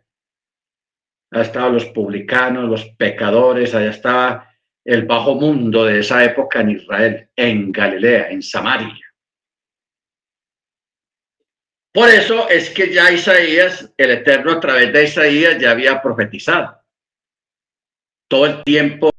Estaban 1.32 1.74
los 1.74 1.86
publicanos, 1.86 2.70
los 2.70 2.86
pecadores, 3.00 3.74
allá 3.74 3.90
estaba 3.90 4.48
el 4.86 5.08
bajo 5.08 5.34
mundo 5.34 5.86
de 5.86 6.02
esa 6.02 6.24
época 6.24 6.62
en 6.62 6.72
Israel, 6.72 7.30
en 7.36 7.72
Galilea, 7.72 8.30
en 8.30 8.44
Samaria. 8.44 8.94
Por 11.94 12.10
eso 12.10 12.50
es 12.50 12.70
que 12.70 12.94
ya 12.94 13.12
Isaías, 13.12 13.92
el 13.98 14.12
Eterno 14.12 14.54
a 14.54 14.60
través 14.60 14.94
de 14.94 15.04
Isaías 15.04 15.58
ya 15.60 15.72
había 15.72 16.02
profetizado. 16.02 16.80
Todo 18.30 18.46
el 18.46 18.64
tiempo 18.64 19.12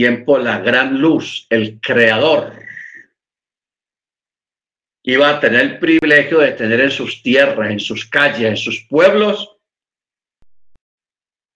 tiempo 0.00 0.38
la 0.38 0.60
gran 0.60 0.98
luz, 0.98 1.46
el 1.50 1.78
creador, 1.78 2.54
iba 5.02 5.28
a 5.28 5.38
tener 5.40 5.60
el 5.60 5.78
privilegio 5.78 6.38
de 6.38 6.52
tener 6.52 6.80
en 6.80 6.90
sus 6.90 7.22
tierras, 7.22 7.70
en 7.70 7.80
sus 7.80 8.06
calles, 8.06 8.48
en 8.48 8.56
sus 8.56 8.86
pueblos. 8.88 9.58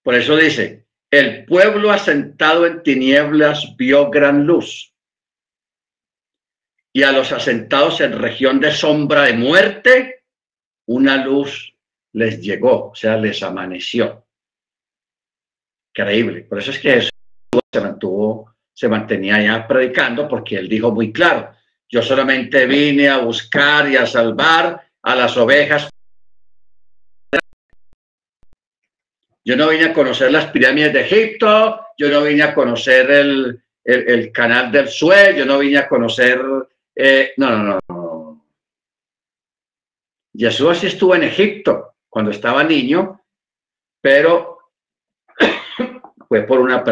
Por 0.02 0.14
eso 0.14 0.36
dice, 0.36 0.84
el 1.10 1.46
pueblo 1.46 1.90
asentado 1.90 2.66
en 2.66 2.82
tinieblas 2.82 3.74
vio 3.78 4.10
gran 4.10 4.44
luz. 4.44 4.93
Y 6.96 7.02
a 7.02 7.10
los 7.10 7.32
asentados 7.32 8.00
en 8.00 8.12
región 8.12 8.60
de 8.60 8.70
sombra 8.70 9.24
de 9.24 9.32
muerte, 9.32 10.22
una 10.86 11.24
luz 11.24 11.74
les 12.12 12.40
llegó, 12.40 12.90
o 12.90 12.94
sea, 12.94 13.16
les 13.16 13.42
amaneció. 13.42 14.24
Increíble. 15.90 16.42
Por 16.42 16.60
eso 16.60 16.70
es 16.70 16.78
que 16.78 16.98
eso 16.98 17.10
se 17.72 17.80
mantuvo, 17.80 18.54
se 18.72 18.88
mantenía 18.88 19.42
ya 19.42 19.66
predicando 19.66 20.28
porque 20.28 20.56
él 20.56 20.68
dijo 20.68 20.92
muy 20.92 21.12
claro, 21.12 21.52
yo 21.88 22.00
solamente 22.00 22.64
vine 22.66 23.08
a 23.08 23.18
buscar 23.18 23.90
y 23.90 23.96
a 23.96 24.06
salvar 24.06 24.88
a 25.02 25.16
las 25.16 25.36
ovejas. 25.36 25.90
Yo 29.44 29.56
no 29.56 29.68
vine 29.68 29.86
a 29.86 29.92
conocer 29.92 30.30
las 30.30 30.46
pirámides 30.46 30.92
de 30.92 31.00
Egipto, 31.00 31.80
yo 31.98 32.08
no 32.08 32.22
vine 32.22 32.44
a 32.44 32.54
conocer 32.54 33.10
el, 33.10 33.60
el, 33.84 34.32
canal 34.32 34.72
del 34.72 34.88
Suez, 34.88 35.36
yo 35.36 35.44
no 35.44 35.58
vine 35.58 35.78
a 35.78 35.88
conocer... 35.88 36.40
Eh, 36.96 37.32
no, 37.36 37.50
no, 37.50 37.80
no. 37.88 38.46
Jesús 40.36 40.78
sí 40.78 40.86
estuvo 40.88 41.14
en 41.14 41.24
Egipto 41.24 41.94
cuando 42.08 42.30
estaba 42.30 42.64
niño, 42.64 43.20
pero 44.00 44.58
fue 46.28 46.42
por 46.42 46.60
una, 46.60 46.82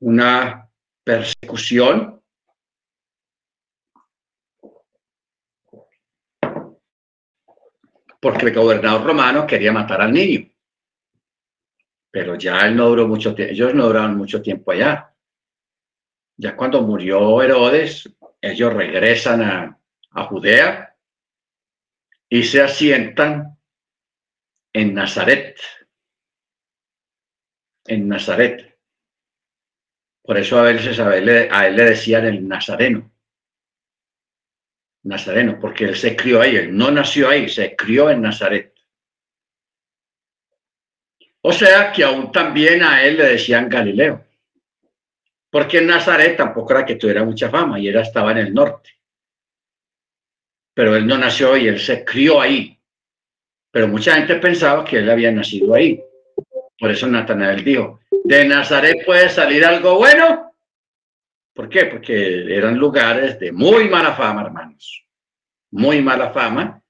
una 0.00 0.70
persecución 1.02 2.22
porque 8.24 8.46
el 8.46 8.54
gobernador 8.54 9.04
romano 9.04 9.46
quería 9.46 9.70
matar 9.70 10.00
al 10.00 10.10
niño. 10.12 10.48
Pero 12.10 12.36
ya 12.36 12.60
él 12.60 12.74
no 12.74 12.88
duró 12.88 13.06
mucho 13.06 13.34
tiempo, 13.34 13.52
ellos 13.52 13.74
no 13.74 13.86
duraron 13.86 14.16
mucho 14.16 14.40
tiempo 14.40 14.70
allá. 14.70 15.14
Ya 16.38 16.56
cuando 16.56 16.80
murió 16.80 17.42
Herodes, 17.42 18.08
ellos 18.44 18.72
regresan 18.72 19.42
a, 19.42 19.80
Judea 20.28 20.96
y 22.28 22.44
se 22.44 22.62
asientan 22.62 23.58
en 24.72 24.94
Nazaret. 24.94 25.58
En 27.84 28.06
Nazaret. 28.06 28.78
Por 30.22 30.38
eso 30.38 30.58
a 30.58 30.62
veces 30.62 31.00
a 31.00 31.16
él, 31.16 31.28
a 31.50 31.66
él 31.66 31.76
le 31.76 31.84
decían 31.84 32.26
el 32.26 32.46
Nazareno. 32.46 33.10
Nazareno, 35.02 35.58
porque 35.60 35.84
él 35.84 35.96
se 35.96 36.14
crió 36.14 36.40
ahí, 36.40 36.56
él 36.56 36.76
no 36.76 36.92
nació 36.92 37.28
ahí, 37.28 37.48
se 37.48 37.74
crió 37.74 38.08
en 38.08 38.22
Nazaret. 38.22 38.72
O 41.42 41.52
sea 41.52 41.92
que 41.92 42.04
aún 42.04 42.30
también 42.30 42.82
a 42.82 43.02
él 43.02 43.16
le 43.16 43.24
decían 43.24 43.68
Galileo, 43.68 44.24
porque 45.54 45.80
Nazaret 45.80 46.36
tampoco 46.36 46.72
era 46.72 46.84
que 46.84 46.96
tuviera 46.96 47.22
mucha 47.22 47.48
fama 47.48 47.78
y 47.78 47.86
él 47.86 47.94
estaba 47.94 48.32
en 48.32 48.38
el 48.38 48.52
norte. 48.52 48.90
Pero 50.74 50.96
él 50.96 51.06
no 51.06 51.16
nació 51.16 51.56
y 51.56 51.68
él 51.68 51.78
se 51.78 52.04
crió 52.04 52.40
ahí. 52.40 52.76
Pero 53.70 53.86
mucha 53.86 54.16
gente 54.16 54.34
pensaba 54.34 54.84
que 54.84 54.98
él 54.98 55.08
había 55.08 55.30
nacido 55.30 55.72
ahí. 55.72 56.02
Por 56.76 56.90
eso 56.90 57.06
Natanael 57.06 57.62
dijo, 57.62 58.00
¿de 58.24 58.44
Nazaret 58.46 59.06
puede 59.06 59.28
salir 59.28 59.64
algo 59.64 59.96
bueno? 59.96 60.56
¿Por 61.52 61.68
qué? 61.68 61.84
Porque 61.84 62.52
eran 62.52 62.76
lugares 62.76 63.38
de 63.38 63.52
muy 63.52 63.88
mala 63.88 64.12
fama, 64.12 64.42
hermanos. 64.42 65.06
Muy 65.70 66.02
mala 66.02 66.32
fama. 66.32 66.82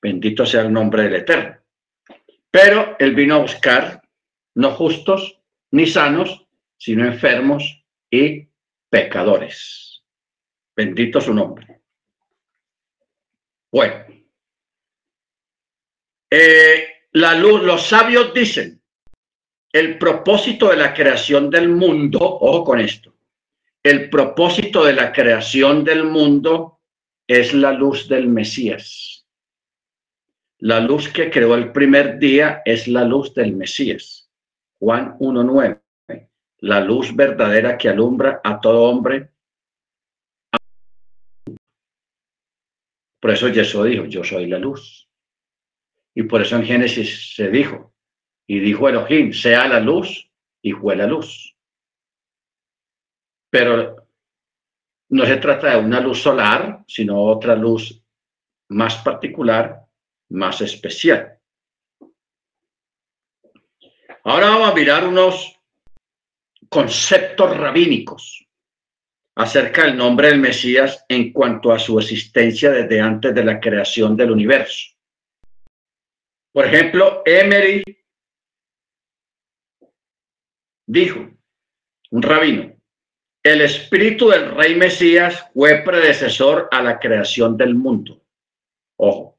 Bendito 0.00 0.46
sea 0.46 0.60
el 0.60 0.72
nombre 0.72 1.02
del 1.02 1.16
Eterno. 1.16 1.56
Pero 2.48 2.94
él 3.00 3.12
vino 3.16 3.34
a 3.34 3.38
buscar 3.38 4.00
no 4.54 4.70
justos 4.70 5.40
ni 5.72 5.88
sanos, 5.88 6.46
sino 6.76 7.04
enfermos 7.04 7.77
y 8.10 8.48
pecadores. 8.88 10.02
Bendito 10.74 11.20
su 11.20 11.34
nombre. 11.34 11.82
Bueno, 13.70 14.06
eh, 16.30 16.88
la 17.12 17.34
luz, 17.34 17.62
los 17.62 17.86
sabios 17.86 18.32
dicen, 18.32 18.82
el 19.72 19.98
propósito 19.98 20.70
de 20.70 20.76
la 20.76 20.94
creación 20.94 21.50
del 21.50 21.68
mundo, 21.68 22.18
ojo 22.20 22.64
con 22.64 22.80
esto, 22.80 23.14
el 23.82 24.10
propósito 24.10 24.84
de 24.84 24.92
la 24.92 25.12
creación 25.12 25.84
del 25.84 26.04
mundo 26.04 26.80
es 27.26 27.54
la 27.54 27.72
luz 27.72 28.08
del 28.08 28.28
Mesías. 28.28 29.26
La 30.58 30.80
luz 30.80 31.08
que 31.08 31.30
creó 31.30 31.54
el 31.54 31.72
primer 31.72 32.18
día 32.18 32.62
es 32.64 32.88
la 32.88 33.04
luz 33.04 33.32
del 33.34 33.54
Mesías. 33.54 34.28
Juan 34.80 35.16
1.9. 35.18 35.80
La 36.60 36.80
luz 36.80 37.14
verdadera 37.14 37.78
que 37.78 37.88
alumbra 37.88 38.40
a 38.42 38.60
todo 38.60 38.82
hombre. 38.82 39.30
Por 43.20 43.30
eso 43.30 43.52
Jesús 43.52 43.86
dijo, 43.86 44.04
yo 44.06 44.24
soy 44.24 44.46
la 44.46 44.58
luz. 44.58 45.08
Y 46.14 46.24
por 46.24 46.42
eso 46.42 46.56
en 46.56 46.64
Génesis 46.64 47.34
se 47.34 47.48
dijo, 47.48 47.92
y 48.46 48.58
dijo 48.60 48.88
Elohim, 48.88 49.32
sea 49.32 49.68
la 49.68 49.80
luz, 49.80 50.30
y 50.62 50.72
fue 50.72 50.96
la 50.96 51.06
luz. 51.06 51.56
Pero 53.50 54.08
no 55.10 55.26
se 55.26 55.36
trata 55.36 55.70
de 55.70 55.84
una 55.84 56.00
luz 56.00 56.20
solar, 56.20 56.84
sino 56.86 57.22
otra 57.22 57.54
luz 57.54 58.02
más 58.68 58.96
particular 58.96 59.86
más 60.30 60.60
especial. 60.60 61.38
Ahora 64.24 64.50
vamos 64.50 64.70
a 64.70 64.74
mirar 64.74 65.06
unos 65.06 65.57
conceptos 66.68 67.56
rabínicos 67.56 68.46
acerca 69.36 69.84
del 69.84 69.96
nombre 69.96 70.28
del 70.28 70.40
Mesías 70.40 71.04
en 71.08 71.32
cuanto 71.32 71.72
a 71.72 71.78
su 71.78 71.98
existencia 71.98 72.70
desde 72.70 73.00
antes 73.00 73.34
de 73.34 73.44
la 73.44 73.60
creación 73.60 74.16
del 74.16 74.32
universo. 74.32 74.96
Por 76.52 76.66
ejemplo, 76.66 77.22
Emery 77.24 77.82
dijo, 80.86 81.30
un 82.10 82.22
rabino, 82.22 82.74
el 83.44 83.60
espíritu 83.60 84.28
del 84.28 84.54
rey 84.56 84.74
Mesías 84.74 85.46
fue 85.54 85.82
predecesor 85.84 86.68
a 86.72 86.82
la 86.82 86.98
creación 86.98 87.56
del 87.56 87.74
mundo. 87.74 88.20
Ojo, 88.96 89.36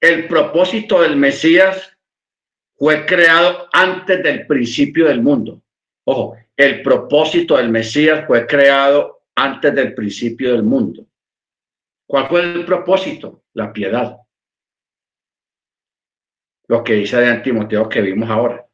el 0.00 0.28
propósito 0.28 1.02
del 1.02 1.16
Mesías 1.16 1.96
fue 2.76 3.04
creado 3.04 3.68
antes 3.72 4.22
del 4.22 4.46
principio 4.46 5.06
del 5.08 5.20
mundo. 5.20 5.62
Ojo, 6.12 6.36
el 6.56 6.82
propósito 6.82 7.56
del 7.56 7.68
Mesías 7.68 8.26
fue 8.26 8.44
creado 8.44 9.22
antes 9.36 9.72
del 9.72 9.94
principio 9.94 10.50
del 10.50 10.64
mundo. 10.64 11.06
¿Cuál 12.04 12.26
fue 12.26 12.40
el 12.40 12.64
propósito? 12.64 13.44
La 13.52 13.72
piedad. 13.72 14.16
Lo 16.66 16.82
que 16.82 16.94
dice 16.94 17.16
de 17.16 17.28
Antimoteo 17.28 17.88
que 17.88 18.00
vimos 18.00 18.28
ahora. 18.28 18.66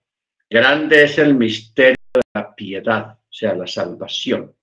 Grande 0.48 1.04
es 1.04 1.18
el 1.18 1.34
misterio 1.34 1.96
de 2.14 2.22
la 2.32 2.54
piedad, 2.54 3.18
o 3.18 3.32
sea, 3.32 3.54
la 3.54 3.66
salvación. 3.66 4.56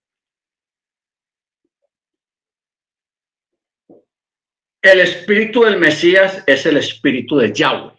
El 4.81 4.99
espíritu 4.99 5.61
del 5.61 5.77
Mesías 5.77 6.43
es 6.47 6.65
el 6.65 6.77
espíritu 6.77 7.37
de 7.37 7.53
Yahweh. 7.53 7.93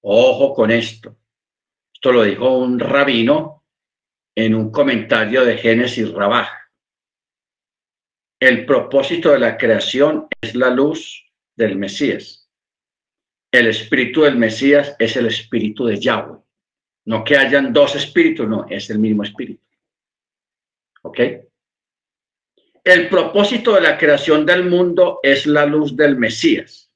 Ojo 0.00 0.52
con 0.52 0.72
esto. 0.72 1.16
Esto 1.92 2.10
lo 2.10 2.24
dijo 2.24 2.58
un 2.58 2.80
rabino 2.80 3.63
en 4.36 4.54
un 4.54 4.70
comentario 4.70 5.44
de 5.44 5.56
Génesis 5.56 6.10
Rabaj. 6.12 6.48
El 8.40 8.66
propósito 8.66 9.30
de 9.30 9.38
la 9.38 9.56
creación 9.56 10.28
es 10.40 10.54
la 10.54 10.70
luz 10.70 11.24
del 11.56 11.76
Mesías. 11.76 12.50
El 13.52 13.68
espíritu 13.68 14.22
del 14.22 14.36
Mesías 14.36 14.96
es 14.98 15.16
el 15.16 15.26
espíritu 15.26 15.86
de 15.86 16.00
Yahweh. 16.00 16.38
No 17.06 17.22
que 17.22 17.36
hayan 17.36 17.72
dos 17.72 17.94
espíritus, 17.94 18.48
no, 18.48 18.66
es 18.68 18.90
el 18.90 18.98
mismo 18.98 19.22
espíritu. 19.22 19.62
¿Ok? 21.02 21.20
El 22.82 23.08
propósito 23.08 23.74
de 23.74 23.80
la 23.80 23.96
creación 23.96 24.44
del 24.44 24.68
mundo 24.68 25.20
es 25.22 25.46
la 25.46 25.64
luz 25.64 25.96
del 25.96 26.16
Mesías. 26.16 26.90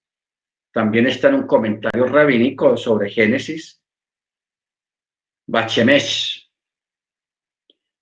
También 0.72 1.06
está 1.06 1.28
en 1.28 1.34
un 1.34 1.46
comentario 1.46 2.04
rabínico 2.06 2.76
sobre 2.76 3.10
Génesis. 3.10 3.80
Bachemesh. 5.46 6.37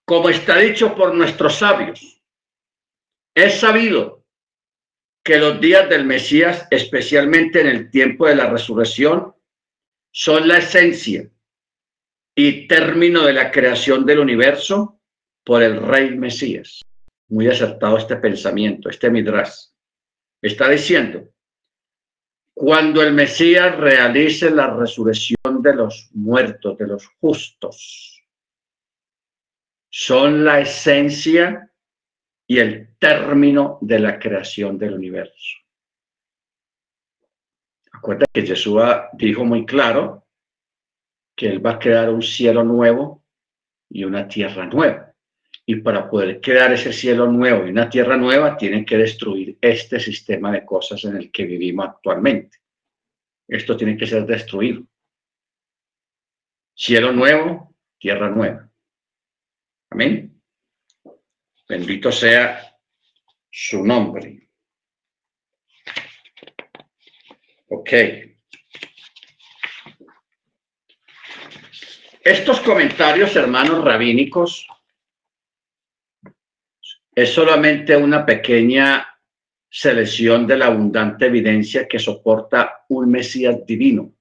Como 0.07 0.31
está 0.31 0.57
dicho 0.57 0.95
por 0.95 1.15
nuestros 1.15 1.57
sabios, 1.57 2.23
es 3.35 3.61
sabido 3.61 4.25
que 5.23 5.39
los 5.39 5.61
días 5.61 5.91
del 5.91 6.07
Mesías, 6.07 6.67
especialmente 6.71 7.61
en 7.61 7.67
el 7.67 7.91
tiempo 7.91 8.27
de 8.27 8.37
la 8.37 8.49
resurrección, 8.49 9.35
son 10.11 10.49
la 10.49 10.59
esencia 10.59 11.29
y 12.35 12.67
término 12.67 13.23
de 13.27 13.35
la 13.35 13.51
creación 13.51 14.07
del 14.07 14.21
universo 14.21 14.99
por 15.45 15.63
el 15.63 15.83
Rey 15.83 16.17
Mesías 16.17 16.81
muy 17.29 17.49
acertado 17.49 17.99
este 17.99 18.17
pensamiento, 18.17 18.89
este 18.89 19.11
midrash. 19.11 19.67
Está 20.41 20.69
diciendo, 20.69 21.29
cuando 22.55 23.03
el 23.03 23.13
Mesías 23.13 23.77
realice 23.77 24.51
la 24.51 24.75
resurrección 24.75 25.63
de 25.63 25.75
los 25.75 26.09
muertos, 26.13 26.79
de 26.79 26.87
los 26.87 27.07
justos, 27.21 28.16
son 29.99 30.45
la 30.45 30.61
esencia 30.61 31.73
y 32.47 32.59
el 32.59 32.99
término 32.99 33.79
de 33.81 33.99
la 33.99 34.19
creación 34.19 34.77
del 34.77 34.93
universo. 34.93 35.57
Acuérdate 37.93 38.43
que 38.43 38.47
Jesús 38.47 38.83
dijo 39.15 39.47
muy 39.47 39.65
claro 39.65 40.27
que 41.35 41.49
Él 41.49 41.65
va 41.65 41.73
a 41.73 41.79
crear 41.79 42.11
un 42.11 42.21
cielo 42.21 42.63
nuevo 42.63 43.25
y 43.89 44.05
una 44.05 44.29
tierra 44.29 44.67
nueva. 44.67 45.15
Y 45.65 45.77
para 45.77 46.11
poder 46.11 46.43
crear 46.43 46.75
ese 46.75 46.93
cielo 46.93 47.27
nuevo 47.27 47.67
y 47.67 47.71
una 47.71 47.89
tierra 47.89 48.19
nueva, 48.19 48.55
tienen 48.59 48.85
que 48.85 48.99
destruir 48.99 49.57
este 49.63 49.99
sistema 49.99 50.53
de 50.53 50.67
cosas 50.67 51.03
en 51.07 51.17
el 51.17 51.33
que 51.33 51.47
vivimos 51.47 51.89
actualmente. 51.89 52.59
Esto 53.49 53.75
tiene 53.79 53.97
que 53.97 54.07
ser 54.07 54.27
destruido. 54.27 54.83
Cielo 56.75 57.13
nuevo, 57.13 57.75
tierra 57.99 58.29
nueva. 58.29 58.71
Amén. 59.97 60.43
Bendito 61.67 62.13
sea 62.13 62.79
su 63.51 63.83
nombre. 63.83 64.51
Ok. 67.69 67.93
Estos 72.21 72.61
comentarios, 72.61 73.35
hermanos 73.37 73.83
rabínicos, 73.83 74.69
es 77.15 77.33
solamente 77.33 77.97
una 77.97 78.27
pequeña 78.27 79.19
selección 79.71 80.47
de 80.47 80.59
la 80.59 80.67
abundante 80.67 81.25
evidencia 81.25 81.89
que 81.89 81.99
soporta 81.99 82.85
un 82.91 83.11
Mesías 83.11 83.65
divino 83.65 84.13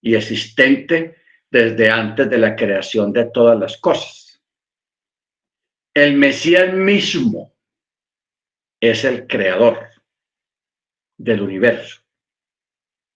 y 0.00 0.14
existente 0.14 1.18
desde 1.50 1.90
antes 1.90 2.30
de 2.30 2.38
la 2.38 2.56
creación 2.56 3.12
de 3.12 3.26
todas 3.26 3.58
las 3.58 3.76
cosas. 3.76 4.23
El 5.94 6.16
Mesías 6.16 6.74
mismo 6.74 7.54
es 8.80 9.04
el 9.04 9.28
creador 9.28 9.88
del 11.16 11.40
universo. 11.40 12.02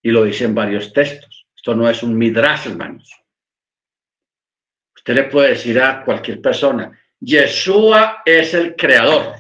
Y 0.01 0.11
lo 0.13 0.23
dicen 0.23 0.55
varios 0.55 0.93
textos. 0.93 1.49
Esto 1.57 1.75
no 1.75 1.91
es 1.91 2.05
un 2.05 2.17
midrash, 2.17 2.69
hermanos. 2.69 3.13
Usted 4.97 5.15
le 5.15 5.25
puede 5.25 5.51
decir 5.51 5.81
a 5.81 6.05
cualquier 6.05 6.41
persona, 6.41 6.97
Yeshua 7.19 8.23
es 8.25 8.55
el 8.55 8.77
creador. 8.77 9.35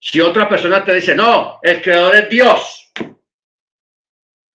Si 0.00 0.20
otra 0.20 0.48
persona 0.48 0.84
te 0.84 0.94
dice, 0.94 1.14
no, 1.14 1.60
el 1.62 1.80
creador 1.80 2.16
es 2.16 2.28
Dios. 2.28 2.92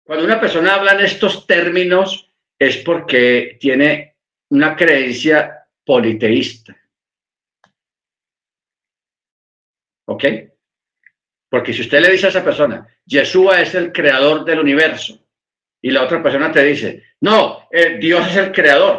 Cuando 0.03 0.25
una 0.25 0.41
persona 0.41 0.75
habla 0.75 0.93
en 0.93 1.05
estos 1.05 1.47
términos 1.47 2.29
es 2.59 2.77
porque 2.77 3.57
tiene 3.59 4.12
una 4.53 4.75
creencia 4.75 5.65
politeísta. 5.83 6.77
¿Ok? 10.05 10.23
Porque 11.49 11.73
si 11.73 11.81
usted 11.81 12.01
le 12.01 12.11
dice 12.11 12.27
a 12.27 12.29
esa 12.29 12.43
persona, 12.43 12.87
Yeshua 13.03 13.61
es 13.61 13.73
el 13.73 13.91
creador 13.91 14.45
del 14.45 14.59
universo, 14.59 15.19
y 15.81 15.89
la 15.89 16.03
otra 16.03 16.21
persona 16.21 16.51
te 16.51 16.63
dice, 16.63 17.03
no, 17.21 17.67
eh, 17.71 17.97
Dios 17.99 18.27
es 18.27 18.37
el 18.37 18.51
creador. 18.51 18.95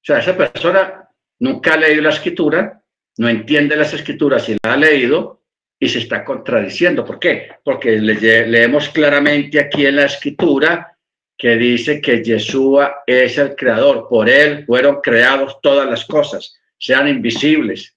O 0.00 0.04
sea, 0.04 0.20
esa 0.20 0.34
persona 0.34 1.10
nunca 1.40 1.74
ha 1.74 1.76
leído 1.76 2.02
la 2.02 2.10
escritura, 2.10 2.82
no 3.18 3.28
entiende 3.28 3.76
las 3.76 3.92
escrituras 3.92 4.48
y 4.48 4.56
la 4.64 4.72
ha 4.72 4.76
leído 4.78 5.42
y 5.78 5.90
se 5.90 5.98
está 5.98 6.24
contradiciendo. 6.24 7.04
¿Por 7.04 7.18
qué? 7.18 7.50
Porque 7.62 7.98
leemos 7.98 8.88
claramente 8.88 9.60
aquí 9.60 9.84
en 9.84 9.96
la 9.96 10.06
escritura 10.06 10.91
que 11.36 11.56
dice 11.56 12.00
que 12.00 12.22
Yeshua 12.22 13.02
es 13.06 13.38
el 13.38 13.56
creador. 13.56 14.08
Por 14.08 14.28
él 14.28 14.64
fueron 14.66 15.00
creados 15.00 15.60
todas 15.60 15.88
las 15.88 16.04
cosas, 16.04 16.54
sean 16.78 17.08
invisibles, 17.08 17.96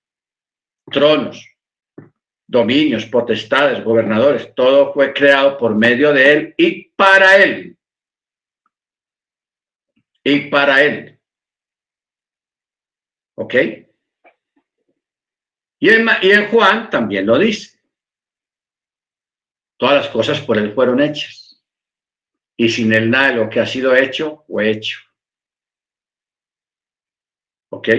tronos, 0.92 1.46
dominios, 2.48 3.06
potestades, 3.06 3.84
gobernadores, 3.84 4.54
todo 4.56 4.94
fue 4.94 5.14
creado 5.14 5.58
por 5.58 5.76
medio 5.76 6.14
de 6.14 6.34
él 6.34 6.54
y 6.58 6.84
para 6.90 7.38
él. 7.38 7.78
Y 10.24 10.50
para 10.50 10.84
él. 10.84 11.20
¿Ok? 13.36 13.56
Y 15.80 15.90
en, 15.90 16.08
y 16.22 16.32
en 16.32 16.48
Juan 16.50 16.90
también 16.90 17.26
lo 17.26 17.38
dice. 17.38 17.80
Todas 19.78 20.06
las 20.06 20.10
cosas 20.10 20.40
por 20.42 20.58
él 20.58 20.74
fueron 20.74 21.02
hechas. 21.02 21.45
Y 22.58 22.70
sin 22.70 22.94
él 22.94 23.10
nada 23.10 23.30
de 23.30 23.36
lo 23.36 23.50
que 23.50 23.60
ha 23.60 23.66
sido 23.66 23.96
hecho 23.96 24.44
fue 24.48 24.72
hecho. 24.72 25.00
¿Ok? 27.72 27.90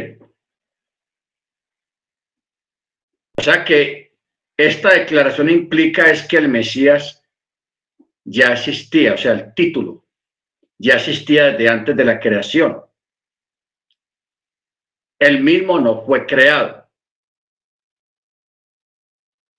O 3.39 3.43
sea 3.43 3.65
que 3.65 4.17
esta 4.57 4.95
declaración 4.95 5.51
implica 5.51 6.11
es 6.11 6.27
que 6.27 6.39
el 6.39 6.49
Mesías 6.49 7.23
ya 8.25 8.55
existía, 8.55 9.15
o 9.15 9.19
sea, 9.19 9.33
el 9.33 9.55
título 9.55 10.07
ya 10.79 10.95
existía 10.95 11.53
desde 11.53 11.69
antes 11.69 11.97
de 11.97 12.05
la 12.05 12.21
creación. 12.21 12.83
El 15.19 15.43
mismo 15.43 15.81
no 15.81 16.05
fue 16.05 16.27
creado. 16.27 16.87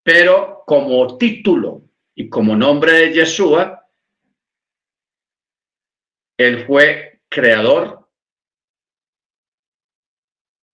Pero 0.04 0.64
como 0.66 1.18
título 1.18 1.84
y 2.16 2.30
como 2.30 2.56
nombre 2.56 2.94
de 2.94 3.14
Yeshua, 3.14 3.77
él 6.38 6.66
fue 6.66 7.22
creador 7.28 8.08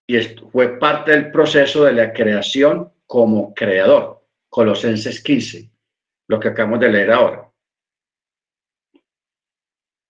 y 0.06 0.20
fue 0.52 0.78
parte 0.78 1.12
del 1.12 1.32
proceso 1.32 1.86
de 1.86 1.94
la 1.94 2.12
creación 2.12 2.92
como 3.06 3.54
creador. 3.54 4.26
Colosenses 4.50 5.24
15, 5.24 5.72
lo 6.28 6.40
que 6.40 6.50
acabamos 6.50 6.80
de 6.82 6.90
leer 6.90 7.12
ahora. 7.12 7.50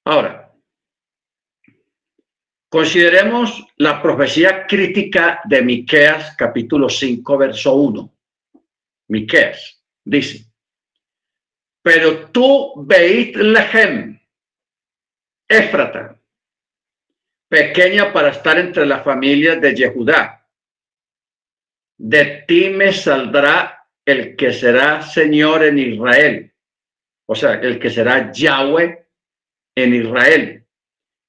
Ahora, 0.05 0.53
consideremos 2.69 3.65
la 3.77 4.01
profecía 4.01 4.67
crítica 4.67 5.39
de 5.45 5.61
Miqueas 5.61 6.35
capítulo 6.35 6.89
5 6.89 7.37
verso 7.37 7.75
1. 7.75 8.13
Miqueas 9.09 9.81
dice: 10.03 10.51
"Pero 11.81 12.29
tú 12.31 12.73
Beit 12.85 13.37
Lehem, 13.37 14.12
Éfrata, 15.47 16.19
pequeña 17.47 18.11
para 18.11 18.29
estar 18.29 18.57
entre 18.57 18.85
las 18.85 19.03
familias 19.03 19.61
de 19.61 19.75
Yehudá, 19.75 20.47
de 21.97 22.43
ti 22.47 22.69
me 22.69 22.91
saldrá 22.91 23.87
el 24.05 24.35
que 24.35 24.51
será 24.51 25.01
Señor 25.01 25.63
en 25.63 25.79
Israel, 25.79 26.53
o 27.25 27.35
sea, 27.35 27.53
el 27.53 27.79
que 27.79 27.89
será 27.89 28.31
Yahweh 28.31 29.07
en 29.75 29.93
Israel. 29.93 30.65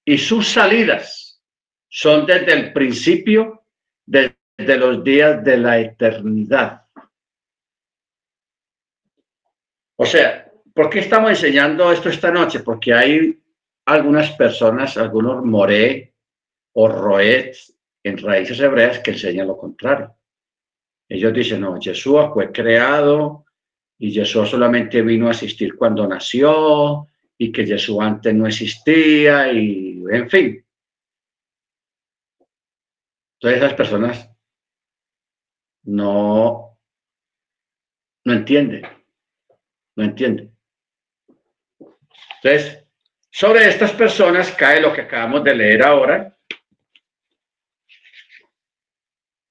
Y 0.04 0.18
sus 0.18 0.48
salidas 0.48 1.40
son 1.88 2.26
desde 2.26 2.52
el 2.52 2.72
principio, 2.72 3.64
desde 4.04 4.76
los 4.76 5.04
días 5.04 5.44
de 5.44 5.56
la 5.56 5.78
eternidad. 5.78 6.86
O 9.96 10.04
sea, 10.04 10.50
¿por 10.74 10.90
qué 10.90 10.98
estamos 10.98 11.30
enseñando 11.30 11.92
esto 11.92 12.08
esta 12.08 12.30
noche? 12.30 12.60
Porque 12.60 12.92
hay 12.92 13.43
algunas 13.86 14.30
personas, 14.32 14.96
algunos 14.96 15.44
moré 15.44 16.14
o 16.72 16.88
roet 16.88 17.56
en 18.02 18.18
raíces 18.18 18.60
hebreas 18.60 19.00
que 19.00 19.12
enseñan 19.12 19.46
lo 19.46 19.56
contrario. 19.56 20.14
Ellos 21.08 21.32
dicen, 21.32 21.60
no, 21.60 21.78
Jesús 21.80 22.20
fue 22.32 22.50
creado 22.50 23.46
y 23.98 24.12
Jesús 24.12 24.48
solamente 24.50 25.02
vino 25.02 25.28
a 25.28 25.32
asistir 25.32 25.76
cuando 25.76 26.06
nació 26.06 27.08
y 27.36 27.52
que 27.52 27.66
Jesús 27.66 27.98
antes 28.00 28.34
no 28.34 28.46
existía 28.46 29.52
y 29.52 30.02
en 30.10 30.30
fin. 30.30 30.66
Todas 33.38 33.56
esas 33.58 33.74
personas 33.74 34.30
no, 35.84 36.78
no 38.24 38.32
entienden, 38.32 38.82
no 39.96 40.04
entienden. 40.04 40.56
Entonces, 42.42 42.83
sobre 43.34 43.68
estas 43.68 43.90
personas 43.90 44.52
cae 44.52 44.80
lo 44.80 44.92
que 44.92 45.00
acabamos 45.00 45.42
de 45.42 45.56
leer 45.56 45.82
ahora, 45.82 46.38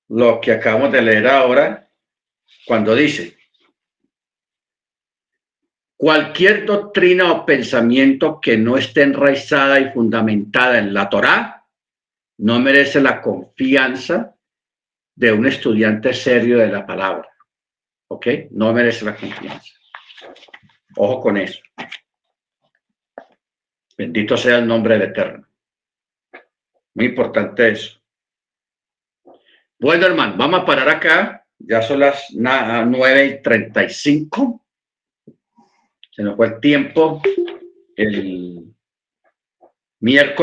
lo 0.08 0.40
que 0.40 0.54
acabamos 0.54 0.90
de 0.94 1.02
leer 1.02 1.28
ahora 1.28 1.92
cuando 2.66 2.96
dice, 2.96 3.38
cualquier 5.98 6.66
doctrina 6.66 7.34
o 7.34 7.46
pensamiento 7.46 8.40
que 8.40 8.56
no 8.58 8.78
esté 8.78 9.02
enraizada 9.02 9.82
y 9.82 9.92
fundamentada 9.92 10.78
en 10.78 10.94
la 10.94 11.10
Torá 11.10 11.66
no 12.38 12.62
merece 12.62 13.02
la 13.02 13.22
confianza 13.22 14.34
de 15.14 15.34
un 15.34 15.46
estudiante 15.46 16.14
serio 16.14 16.60
de 16.60 16.70
la 16.70 16.86
palabra. 16.86 17.28
¿Ok? 18.08 18.28
No 18.52 18.72
merece 18.72 19.04
la 19.04 19.18
confianza. 19.18 19.74
Ojo 20.96 21.20
con 21.20 21.36
eso. 21.36 21.60
Bendito 24.04 24.36
sea 24.36 24.58
el 24.58 24.68
nombre 24.68 25.00
del 25.00 25.12
Eterno. 25.12 25.48
Muy 26.94 27.06
importante 27.06 27.70
eso. 27.70 28.02
Bueno, 29.80 30.06
hermano, 30.08 30.36
vamos 30.36 30.60
a 30.60 30.66
parar 30.66 30.90
acá. 30.90 31.48
Ya 31.58 31.82
son 31.82 32.02
las 32.02 32.26
nueve 32.34 33.26
y 33.26 33.42
treinta 33.42 33.82
y 33.82 33.90
cinco. 33.90 34.66
Se 36.12 36.22
nos 36.22 36.36
fue 36.36 36.48
el 36.48 36.60
tiempo. 36.60 37.22
El 37.96 38.76
miércoles. 40.02 40.32